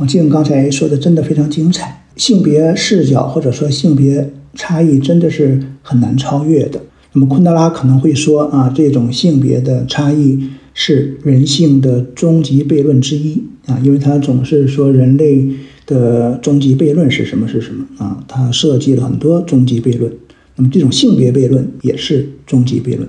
[0.00, 4.32] 王静刚才说的真的非常精彩，性别视角或者说性别。
[4.52, 6.80] 差异真的是很难超越的。
[7.12, 15.46] 那么昆德拉可能会说啊，这种性别的差异是人性的终极悖论之一啊，因为他总是说人类
[15.86, 17.46] 的终极悖论是什么？
[17.46, 18.24] 是什么啊？
[18.26, 20.12] 他设计了很多终极悖论。
[20.56, 23.08] 那么这种性别悖论也是终极悖论。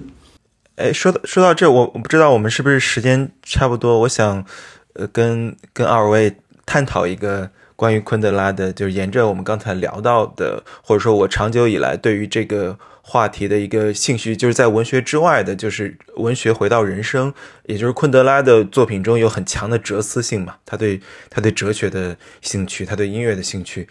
[0.76, 4.02] 哎，说到说到这，我我不知道我们是不是时间差不多。
[4.02, 4.46] 我想，
[4.94, 6.32] 呃，跟跟二位
[6.72, 12.78] 探讨一个关于昆德拉的，就是沿着我们刚才聊到的，或者说我长久以来对于这个。
[13.04, 17.34] 话题的一个兴趣，就是在文学之外的，就是文学回到人生，
[17.66, 20.58] 也就是昆德拉的作品中有很强的哲思性嘛。
[20.68, 23.90] 他对他对哲学的兴趣，他对音乐的兴趣，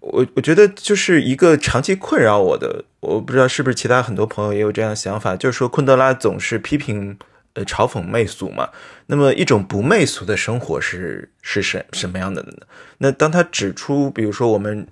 [0.00, 2.84] 我我觉得就是一个长期困扰我的。
[3.00, 7.16] 我不知道是不是其他很多朋友也有这样的想法，就是说昆德拉总是批评。
[7.64, 8.68] 嘲讽媚俗嘛，
[9.06, 12.52] 那么一种不媚俗的生活是是什什么样的呢？
[12.98, 14.86] 那当他指出，比如说我们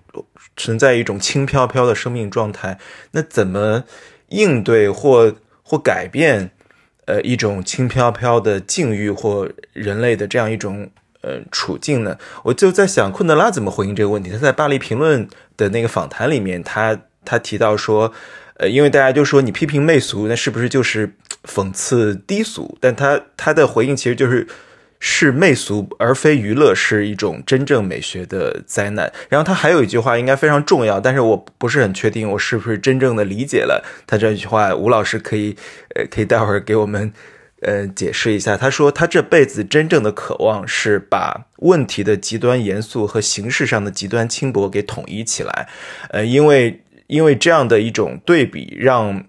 [0.56, 2.78] 存在一种轻飘飘的生命状态，
[3.12, 3.84] 那怎么
[4.28, 6.50] 应对或或改变
[7.04, 10.88] 呃一种轻飘飘的境遇或人类的这样一种
[11.20, 12.18] 呃处境呢？
[12.42, 14.30] 我就在想，昆德拉怎么回应这个问题？
[14.30, 15.26] 他在《巴黎评论》
[15.56, 18.12] 的那个访谈里面，他他提到说。
[18.58, 21.12] 呃，因为大家就说你批评媚俗，那是不是就是
[21.44, 22.78] 讽刺低俗？
[22.80, 24.46] 但他他的回应其实就是
[24.98, 29.12] 是媚俗而非娱乐是一种真正美学的灾难。
[29.28, 34.74] 然后他还有一句话应该非常重要，但是我不是很确定我是不是真正的理解了他这句话。
[34.74, 35.54] 吴老师可以
[35.94, 37.12] 呃可以待会儿给我们
[37.60, 38.56] 呃解释一下。
[38.56, 45.68] 他说他这辈子真正的渴望是把问题的极端严肃和形式上的极端轻薄给统一起来。
[46.08, 46.80] 呃，因为。
[47.06, 49.24] 因为这样的一种对比，让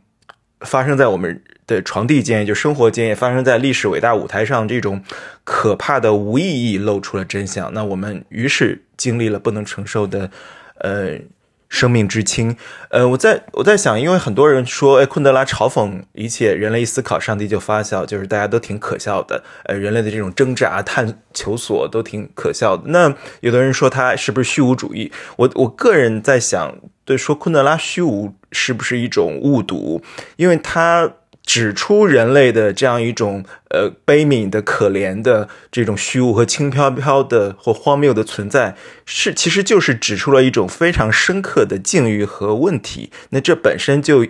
[0.62, 5.04] 发生在我们的床地间，就生活间，也发生在历史伟大舞台上，这种
[5.44, 7.74] 可怕的无意义露出了真相。
[7.74, 10.32] 那我们于是经历了不能承受的，
[10.80, 11.20] 呃。
[11.70, 12.56] 生命之轻，
[12.90, 22.84] 呃，我在我在想，因为很多人说，哎，昆德拉嘲讽一切，人类一思考，上帝就发笑，就是大家都挺可笑的，呃，人类的这种挣扎、探求索都挺可笑的。
[22.88, 25.12] 那有的人说他是不是虚无主义？
[25.36, 30.02] 我我个人在想，对，说昆德拉虚无是不是一种误读？
[30.38, 31.12] 因为他。
[31.48, 38.76] 指出人类的这样一种呃悲悯的、可怜的这种虚无和轻飘飘的或荒谬的存在，
[39.06, 43.10] 是其实就是指出了一种非常深刻的境遇和问题。
[43.30, 44.28] 那这本身就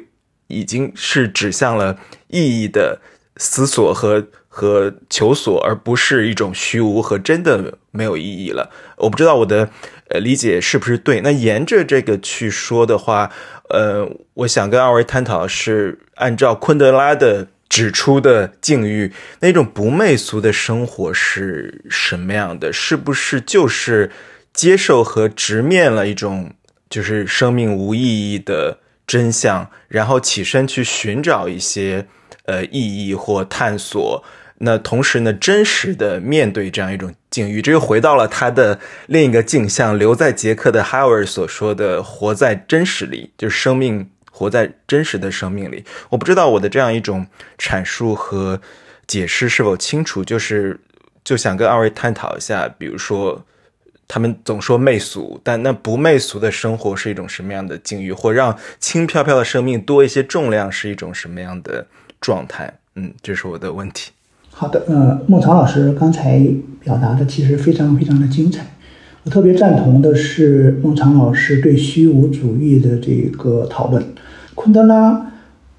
[0.47, 3.01] 已经是指向了意义的
[3.35, 8.69] 思索和和求索，而不是一种虚无和真的没有意义了。
[8.97, 9.69] 我不知道我的
[10.09, 11.21] 呃理解是不是对。
[11.21, 13.31] 那沿着这个去说的话。
[13.69, 19.11] 呃，我想跟二位探讨是按照昆德拉的指出的境遇，
[19.41, 22.71] 那种不媚俗的生活是什么样的？
[22.71, 24.09] 是不是就是
[24.53, 26.53] 接受和直面了一种
[26.89, 32.07] 就是生命无意义的真相，然后起身去寻找一些
[32.45, 34.23] 呃意义或探索？
[34.59, 45.85] 那同时呢，真实的面对这样一种境遇，这又回到了他的另一个镜像，留在捷克的哈维尔所说的“活在真实里”，就是生命活在真实的生命里。
[46.09, 47.27] 我不知道我的这样一种
[47.59, 48.59] 阐述和
[49.05, 50.79] 解释是否清楚，就是
[51.23, 53.45] 就想跟二位探讨一下，比如说
[54.07, 61.85] 他们总说媚俗，但那不媚俗的生活是一种什么样的境遇，或让轻飘飘的生命多一些重量是一种什么样的
[62.19, 62.79] 状态？
[62.95, 64.11] 嗯，这是我的问题。
[64.59, 66.43] 好的，呃，孟尝老师刚才
[66.83, 68.65] 表达的其实非常非常的精彩，
[69.23, 74.03] 我特别赞同的是孟尝老师对虚无主义的这个讨论。
[74.55, 75.31] 昆德拉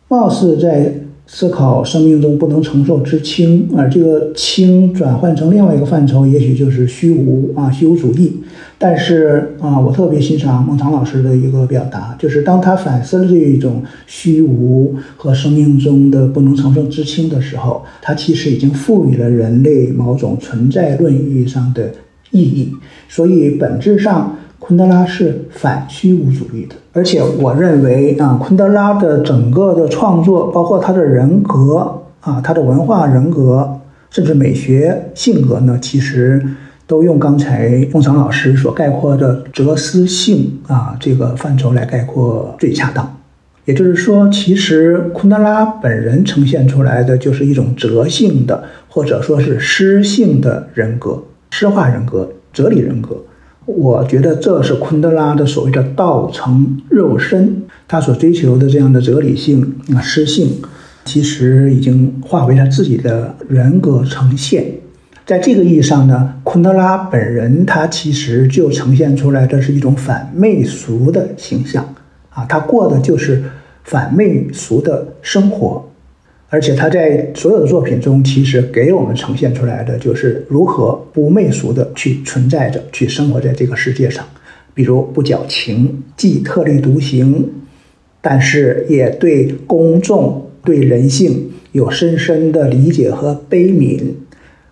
[0.07, 0.95] 貌似在。
[1.31, 8.39] 思考生命中不能承受之轻，而这个轻转换成另外一个范畴，也许就是虚无啊，虚无主义。
[8.79, 21.91] 但是啊，我特别欣赏孟尝老师的一个表达，就是当他反思了这一种虚无和生命中的不能承受之轻的时候，他其实已经赋予了人类某种存在论意义上的
[22.31, 22.73] 意义。
[23.09, 24.37] 所以本质上。
[24.61, 33.79] 昆德拉是反虚无主义的，而且我认为啊，昆德拉的整个的创作，包括他的人格啊，他的文化人格，
[34.11, 36.45] 甚至美学性格呢，其实
[36.89, 43.15] 都用刚才孟尝老师所概括的哲思性啊这个范畴来概括最恰当。
[43.67, 53.23] 也就是说，其实昆德拉本人呈现出来的就是一种哲性的，或者说是诗性的人格，诗化人格、哲理人格。
[53.67, 60.63] 我觉得这是昆德拉的所谓的道成肉身，他所追求的这样的哲理性啊诗性，
[61.05, 64.65] 其实已经化为他自己的人格呈现。
[65.29, 71.95] 在这个意义上呢，昆德拉本人他其实就呈现出来的是一种反媚俗的形象
[72.31, 73.43] 啊，他过的就是
[73.85, 75.85] 反媚俗的生活。
[76.49, 84.25] 而且他在所有的作品中，其实给我们呈现出来的就是如何不媚俗的去存在着，去生活在这个世界上。
[84.73, 87.51] 比如不矫情，既特立独行，
[88.23, 94.01] 但是也对公众、对人性有深深的理解和悲悯，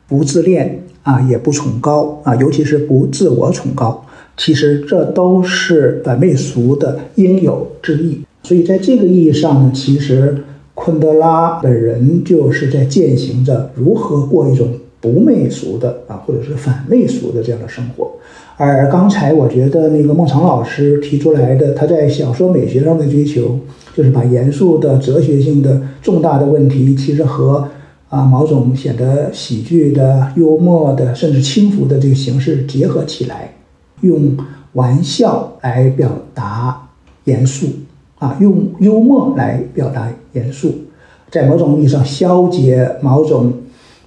[0.08, 4.04] 不自恋啊，也不崇高啊，尤其是不自我崇高。
[4.36, 8.20] 其实这都是反媚俗的应有之义。
[8.42, 10.38] 所以在这个意义上呢，其实。
[10.78, 14.68] 昆德拉本人就是在践行着如何过一种
[15.00, 18.10] 不媚俗的啊，或者是反媚俗的这样的生活。
[18.58, 23.58] 而刚才我觉得那个孟尝老师提出来的，他在小说美学上的追求，
[23.96, 27.66] 就是把严肃的哲学性的重大的问题，其实和
[28.16, 33.54] 啊某种显得喜剧的、幽默的，甚至轻浮的这个形式结合起来，
[34.00, 34.36] 用
[34.72, 36.88] 玩笑来表达
[37.24, 37.66] 严肃。
[38.18, 40.72] 啊，用幽默来表达严肃，
[41.30, 43.52] 在某种意义上消解某种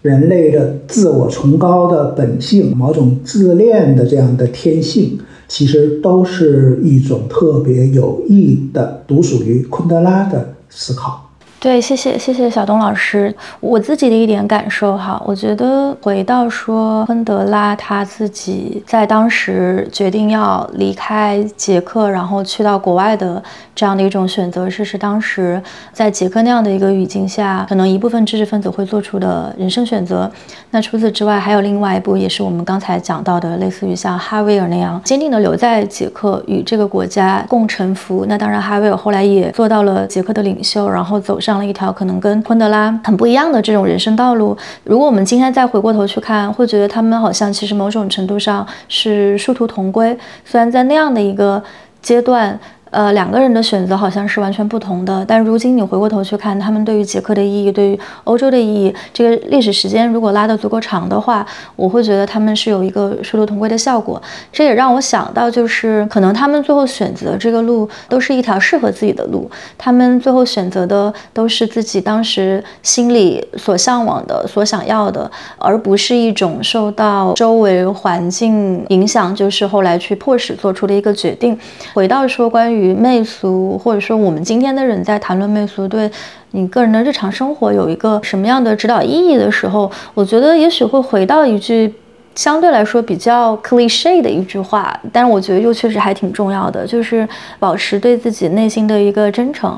[0.01, 11.28] 人类的自我崇高的本性，某种自恋的这样的天性，其实都是一种特别有益的、独属于昆德拉的思考。
[11.61, 13.35] 对，谢谢谢谢小东老师。
[13.59, 23.43] 我自己的一点感受哈，我觉得回到说昆德拉他自己在当时决定要离开捷克，然后去到国外的
[23.75, 25.61] 这样的一种选择，是是当时
[25.91, 30.31] 在捷克那样的一个语境下，可能一部分知识分子会做出的人生选择。
[30.71, 38.25] 那除此之外，还有另外一部，也是我们刚才讲到的，类似于像哈维尔那样坚定的留在捷克与这个国家共沉浮。
[38.29, 41.48] 那当然，哈维尔后来也做到了捷克的领袖，然后走上。
[41.49, 44.55] 上了一条可能跟昆德拉很不一样的这种人生道路。
[44.83, 50.15] 如果我们今天再回过头去看，会觉得他们好像其实某种程度上是殊途同归。
[50.45, 51.63] 虽然在那样的一个
[52.01, 52.59] 阶段。
[52.91, 61.45] 呃，两个人的选择好像是完全不同的，但如今你回过头去看，他们对于捷克的意义，对于欧洲的意义，这个历史时间如果拉得足够长的话，
[61.75, 64.19] 我会觉得他们是有一个殊途同归的效果。
[64.51, 69.47] 这也让我想到，就是可能他们最后选择这个路，都是一条适合自己的路。
[69.77, 75.29] 他们最后选择的都是自己当时心里所向往的、所想要的，
[75.59, 81.55] 而不是一种受到周围环境影响，就是后来去迫使做出的一个决定。
[81.93, 82.78] 回到说关于。
[82.79, 86.09] 与媚俗，或者说我们今天的人在谈论媚俗，对
[86.51, 91.93] 你个人的日常生活有一个什么样的指导意义的时候，我觉得也许会回到一句
[92.35, 97.27] 相对来说比较 cliche 的一句话，但是我觉得又确实还挺重要的，就是
[97.59, 99.77] 保持对自己内心的一个真诚。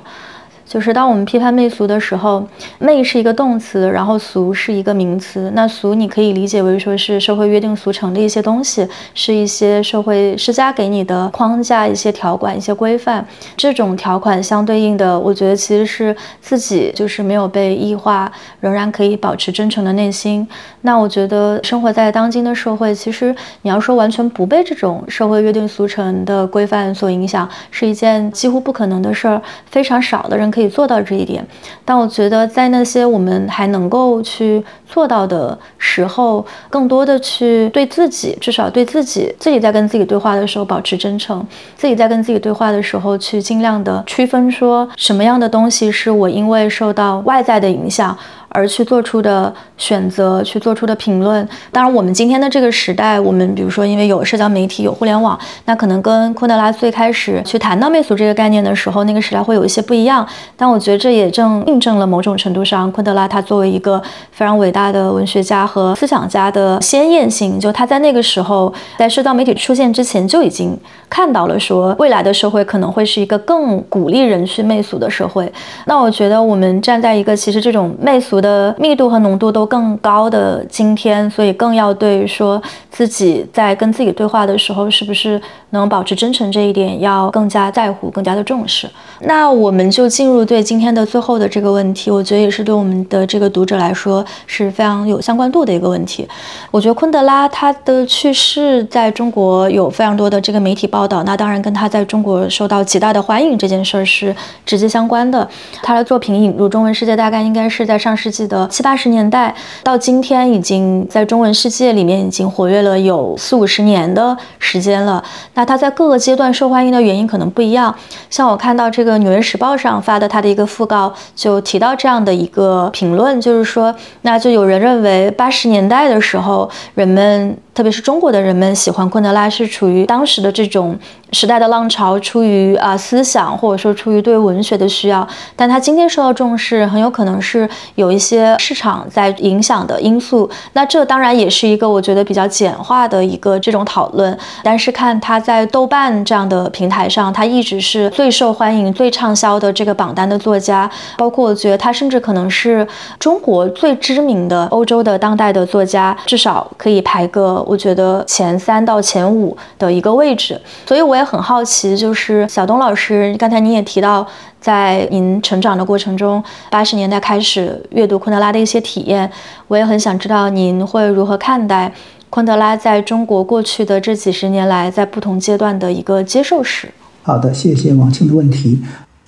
[0.72, 2.48] 就是当我们批判媚俗的时候，
[2.80, 5.52] 媚是一个动词，然后俗是一个名词。
[5.54, 13.28] 那俗你可以理解为说是社会约定俗成的一些东西，是一些社会施加给你的框架、一些条款、一些规范。
[13.58, 18.32] 这种条款相对应的，我觉得其实是自己就是没有被异化，
[18.62, 20.48] 仍然可以保持真诚的内心。
[20.84, 29.42] 那我觉得生活在当今的社会，其实你要说完全不被这种社会约定俗成的规范所影响，是一件几乎不可能的事儿。
[29.66, 30.61] 非常少的人可以。
[30.62, 31.44] 可以做到这一点，
[31.84, 41.44] 但我觉得在那些我们还能够去做到的时候，更多的去对自己，至少对自己，自己在跟自己对话的时候保持真诚，
[41.76, 48.16] 自己在跟自己对话的时候去尽量的区分说什么样的东西是我因为受到外在的影响。
[48.52, 51.48] 而去做出的选择，去做出的评论。
[51.72, 60.28] 当然，我们今天的这个时代，我们比如说，因为有社交媒体，有互联网，那可能跟昆德拉最开始去谈到媚俗这个概念的时候，那个时代会有一些不一样。
[60.58, 64.02] 但我觉得这也正印证了某种程度上，昆德拉他作为一个
[64.32, 67.58] 非常伟大的文学家和思想家的鲜艳性。
[67.58, 70.78] 就他在那个时候，在社交媒体出现之前，就已经
[71.10, 75.50] 看到了说，未来的社会可能会是一个更鼓励人去媚俗的社会。
[75.86, 78.41] 那我觉得，我们站在一个其实这种媚俗。
[78.42, 85.40] 的密度和浓度都更高的今天，所以更要对说自己在跟自己对话的时候，是不是
[85.70, 88.90] 能保持真诚这一点要更加在乎、更加的重视。
[89.22, 96.28] 那我们就进入对今天的最后的这个问题，我觉得也是对我们的这个读者来说是非常有相关度的一个问题。
[96.72, 104.36] 我觉得昆德拉他的去世在中国有非常多的这个媒体报道，那当然跟他在中国受到极大的欢迎这件事儿是
[104.66, 105.48] 直接相关的。
[105.84, 109.54] 他的作品引入中文世界大概应该是在上世记得七八十年代，
[109.84, 115.24] 到今天已经在中文世界里面已经活跃了有四五十年的时间了。
[115.54, 117.94] 那它在各个阶段受欢迎的原因可能不一样，
[118.30, 119.12] 像我看到这个。
[119.18, 130.98] 《纽约时报》上发的它的一个讣告，就提到这样的一个评论，就是说，那就有人认为八十年代的时候，人们特别是中国的人们喜欢昆德拉，是处于当时的这种
[131.32, 135.26] 时代的浪潮，出于啊思想或者说出于对文学的需要。
[135.56, 140.50] 但他今天受到重视，很有可能是有一些市场在影响的因素。
[140.74, 144.38] 那这当然也是一个我觉得比较简化的一个这种讨论。
[144.64, 150.92] 但是看他在豆瓣这样的平台上，他一直是最受欢迎、最畅销的这个榜单的作家。
[151.18, 152.86] 包括我觉得他甚至可能是
[153.18, 157.61] 中国最知名的欧洲的当代的作家，至少可以排个。
[157.68, 164.26] 我觉得前三到前五的一个位置，所以我也很好奇，就是小东老师，刚才您也提到，
[164.60, 169.30] 在您成长的过程中，八十年代开始阅读昆德拉的一些体验，
[169.68, 171.92] 我也很想知道您会如何看待
[172.30, 176.90] 昆德拉在中国过去的这几十年来在不同阶段的一个接受史。
[177.24, 178.82] 好的，谢谢王庆的问题。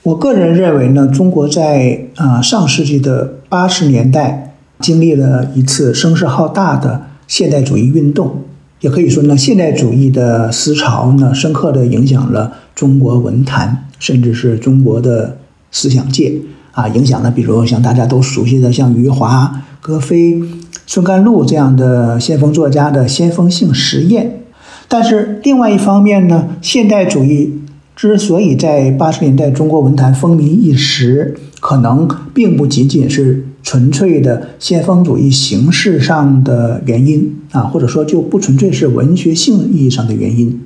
[0.03, 7.03] 我个人认为呢，中国在啊上世纪的八十年代经历了一次声势浩大的。
[7.33, 8.43] 现代主义运动，
[8.81, 15.39] 也可以说呢，现代主义的思潮呢，深刻的影响了中国文坛，甚至是中国的
[15.71, 16.31] 思想界
[16.73, 20.43] 啊，影响了比如像大家都熟悉的像余华、格非、
[20.85, 24.43] 孙甘露这样的先锋作家的先锋性实验。
[24.87, 27.61] 但是另外一方面呢，现代主义
[27.95, 33.47] 之所以在八十年代中国文坛风靡一时，可能并不仅仅是。
[33.63, 40.61] 纯粹的先锋主义形式上的原因啊，或者说就不纯粹是文学性意义上的原因。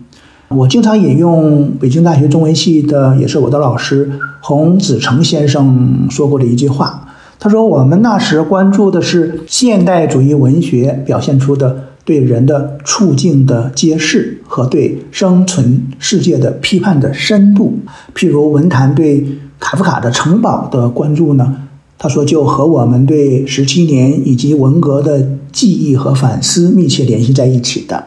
[0.49, 4.09] 我经常引用北京大学中文系的，也是我的老师
[4.41, 7.07] 洪子成先生说过的一句话。
[7.37, 17.77] 他说：“我们那时关注的是现代主义文学表现出的对人的处境的揭示和对生存世界的批判的深度。
[18.15, 19.23] 譬如文坛对
[19.59, 21.57] 卡夫卡的《城堡》的关注呢。”
[21.99, 28.03] 他说，就和我们对十七年以及文革的记忆和反思密切联系在一起的。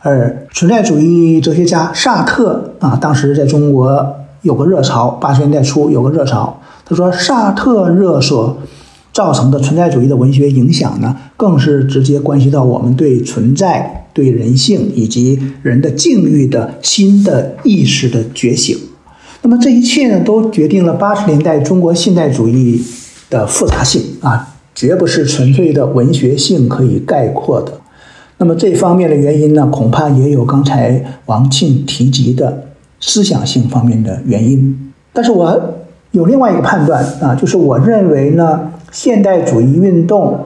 [0.00, 6.60] 而存在主义哲学家萨特啊，当时在中国有个热潮，八十年代初有个热潮。
[6.84, 8.58] 他说，萨特热所
[9.12, 18.76] 造成的存在主义的文学影响呢，更是直接关系到我们对存在、对人性以及人的境遇的新的意识的觉醒。
[19.42, 22.82] 那么这一切呢，都决定了八十年代中国现代主义。
[23.30, 27.72] 的复杂性啊，绝不是纯粹的文学性可以概括的。
[28.38, 32.64] 那么这方面的原因呢，恐怕也有刚才王庆提及的
[33.00, 34.92] 思想性方面的原因。
[35.12, 35.74] 但是我
[36.12, 40.38] 有另外一个判断啊，就是我认为呢，现代主义运动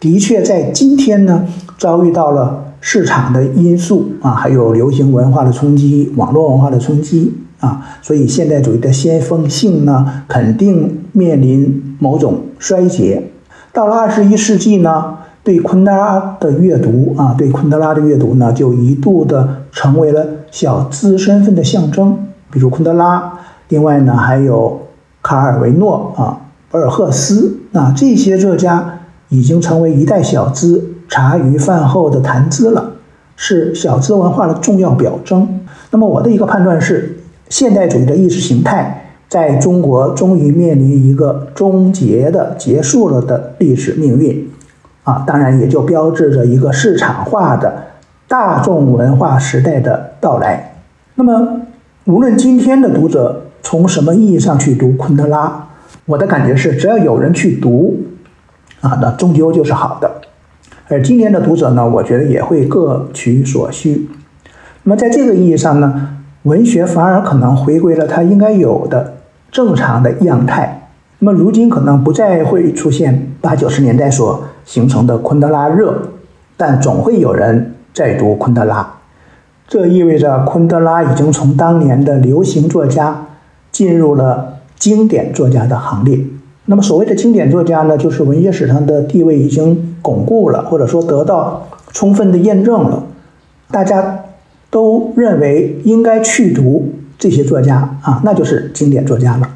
[0.00, 1.46] 的确在今天呢
[1.78, 7.32] 遭遇到了市场的因素啊，还有流行文化的冲击、网络文化的冲击。
[7.58, 13.30] 啊，所以现代主义的先锋性呢，肯定面临某种衰竭。
[13.72, 22.18] 到了二十一世纪呢，对昆德拉的阅读啊，对昆德拉的阅读呢，就一度的成为了小资身份的象征。
[22.50, 23.32] 比如昆德拉，
[23.70, 24.82] 另外呢，还有
[25.22, 26.38] 卡尔维诺啊、
[26.70, 32.92] 博尔赫斯啊，这些作家已经成为一代小资茶余饭后的谈资了，
[33.36, 35.60] 是小资文化的重要表征。
[35.90, 37.20] 那么我的一个判断是。
[37.48, 44.48] 现代主义的意识形态在中国终于面临一个终结的结束了的历史命运，
[45.02, 47.86] 啊，当然也就标志着一个市场化的
[48.28, 50.76] 大众文化时代的到来。
[51.16, 51.62] 那么，
[52.04, 55.70] 无论今天的读者从什么意义上去读昆德拉，
[56.04, 58.04] 我的感觉是，只要有人去读，
[58.80, 60.20] 啊，那终究就是好的。
[60.88, 64.08] 而今天的读者呢，我觉得也会各取所需。
[64.84, 66.15] 那么，在这个意义上呢？
[66.46, 69.14] 文学反而可能回归了它应该有的
[69.50, 70.88] 正常的样态。
[71.18, 76.02] 那么如今可能不再会出现八九十年代所形成的昆德拉热，
[76.56, 78.94] 但总会有人在读昆德拉。
[79.66, 83.26] 这意味着昆德拉已经从当年的流行作家
[83.72, 86.20] 进入了经典作家的行列。
[86.66, 93.02] 那么所谓的经典作家呢，就是文学史上的地位已经巩固了，或者说得到充分的验证了。
[93.72, 94.20] 大家。
[94.76, 99.48] 都认为应该去读这些作家啊，那就是经典作家了。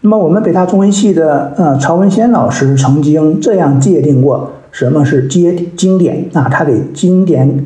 [0.00, 7.64] 那么我们北大中文系的呃曹文先老师曾经这样界定过什么是接经典啊，他给经典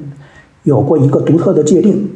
[0.64, 2.10] 有过一个独特的界定。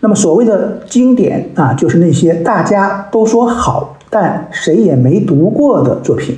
[0.00, 6.34] 那么所谓的经典啊，就是那些大家都说好，但谁也没读过的作品。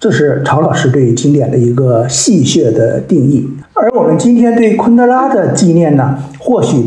[0.00, 3.48] 这是曹老师对经典的一个戏谑的定义。
[3.74, 6.84] 而我们今天对昆德拉的纪念呢，或许。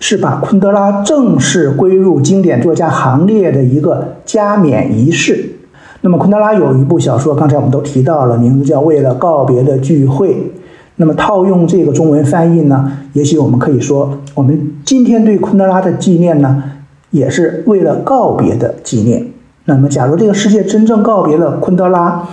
[0.00, 5.52] 是把昆德拉正式归入经典作家行列的一个加冕仪式。
[6.00, 10.34] 那么，昆德拉有一部小说，刚才我们都提到了，名字叫《为了告别的聚会》。
[10.96, 16.62] 那么套用这个中文翻译呢，也许我们可以说，我们今天对昆德拉的纪念呢，
[17.10, 19.26] 也是为了告别的纪念。
[19.66, 22.26] 那么，假如这个世界真正告别了昆德拉，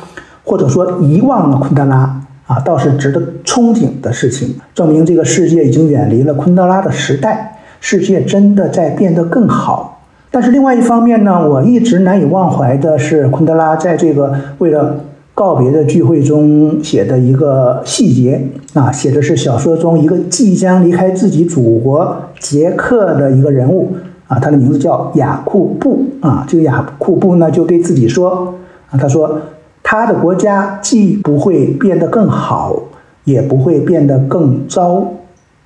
[0.45, 10.01] 或者说遗忘了昆德拉啊，倒是值得憧憬的事情，证明这个世界已经远离了昆德拉的时代，世界真的在变得更好。
[10.31, 14.97] 但是另外一方面呢，我一直难以忘怀的是昆德拉在这个为了。
[15.37, 18.41] 告别的聚会中写的一个细节
[18.73, 23.93] 啊，写的是小说中一个即将离开自己祖国捷克的一个人物
[24.27, 26.43] 啊，他的名字叫雅库布啊。
[26.49, 28.55] 这个雅库布呢就对自己说
[28.89, 29.39] 啊，他说
[29.83, 32.75] 他的国家既不会变得更好，
[33.23, 35.05] 也不会变得更糟，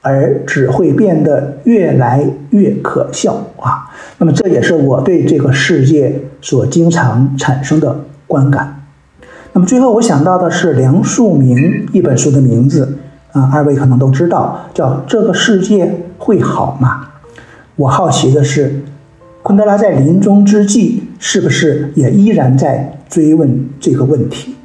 [0.01, 3.89] 而只会变得越来越可笑啊。
[4.17, 8.83] 那么这也是我对这个世界所经常产生的观感。
[9.53, 12.97] 那么最后我想到的是梁漱溟一本书的名字
[13.31, 17.07] 啊，二位可能都知道，叫《这个世界会好吗》。
[17.75, 18.81] 我好奇的是，
[19.43, 24.55] 昆德拉在临终之际是不是也依然在追问这个问题？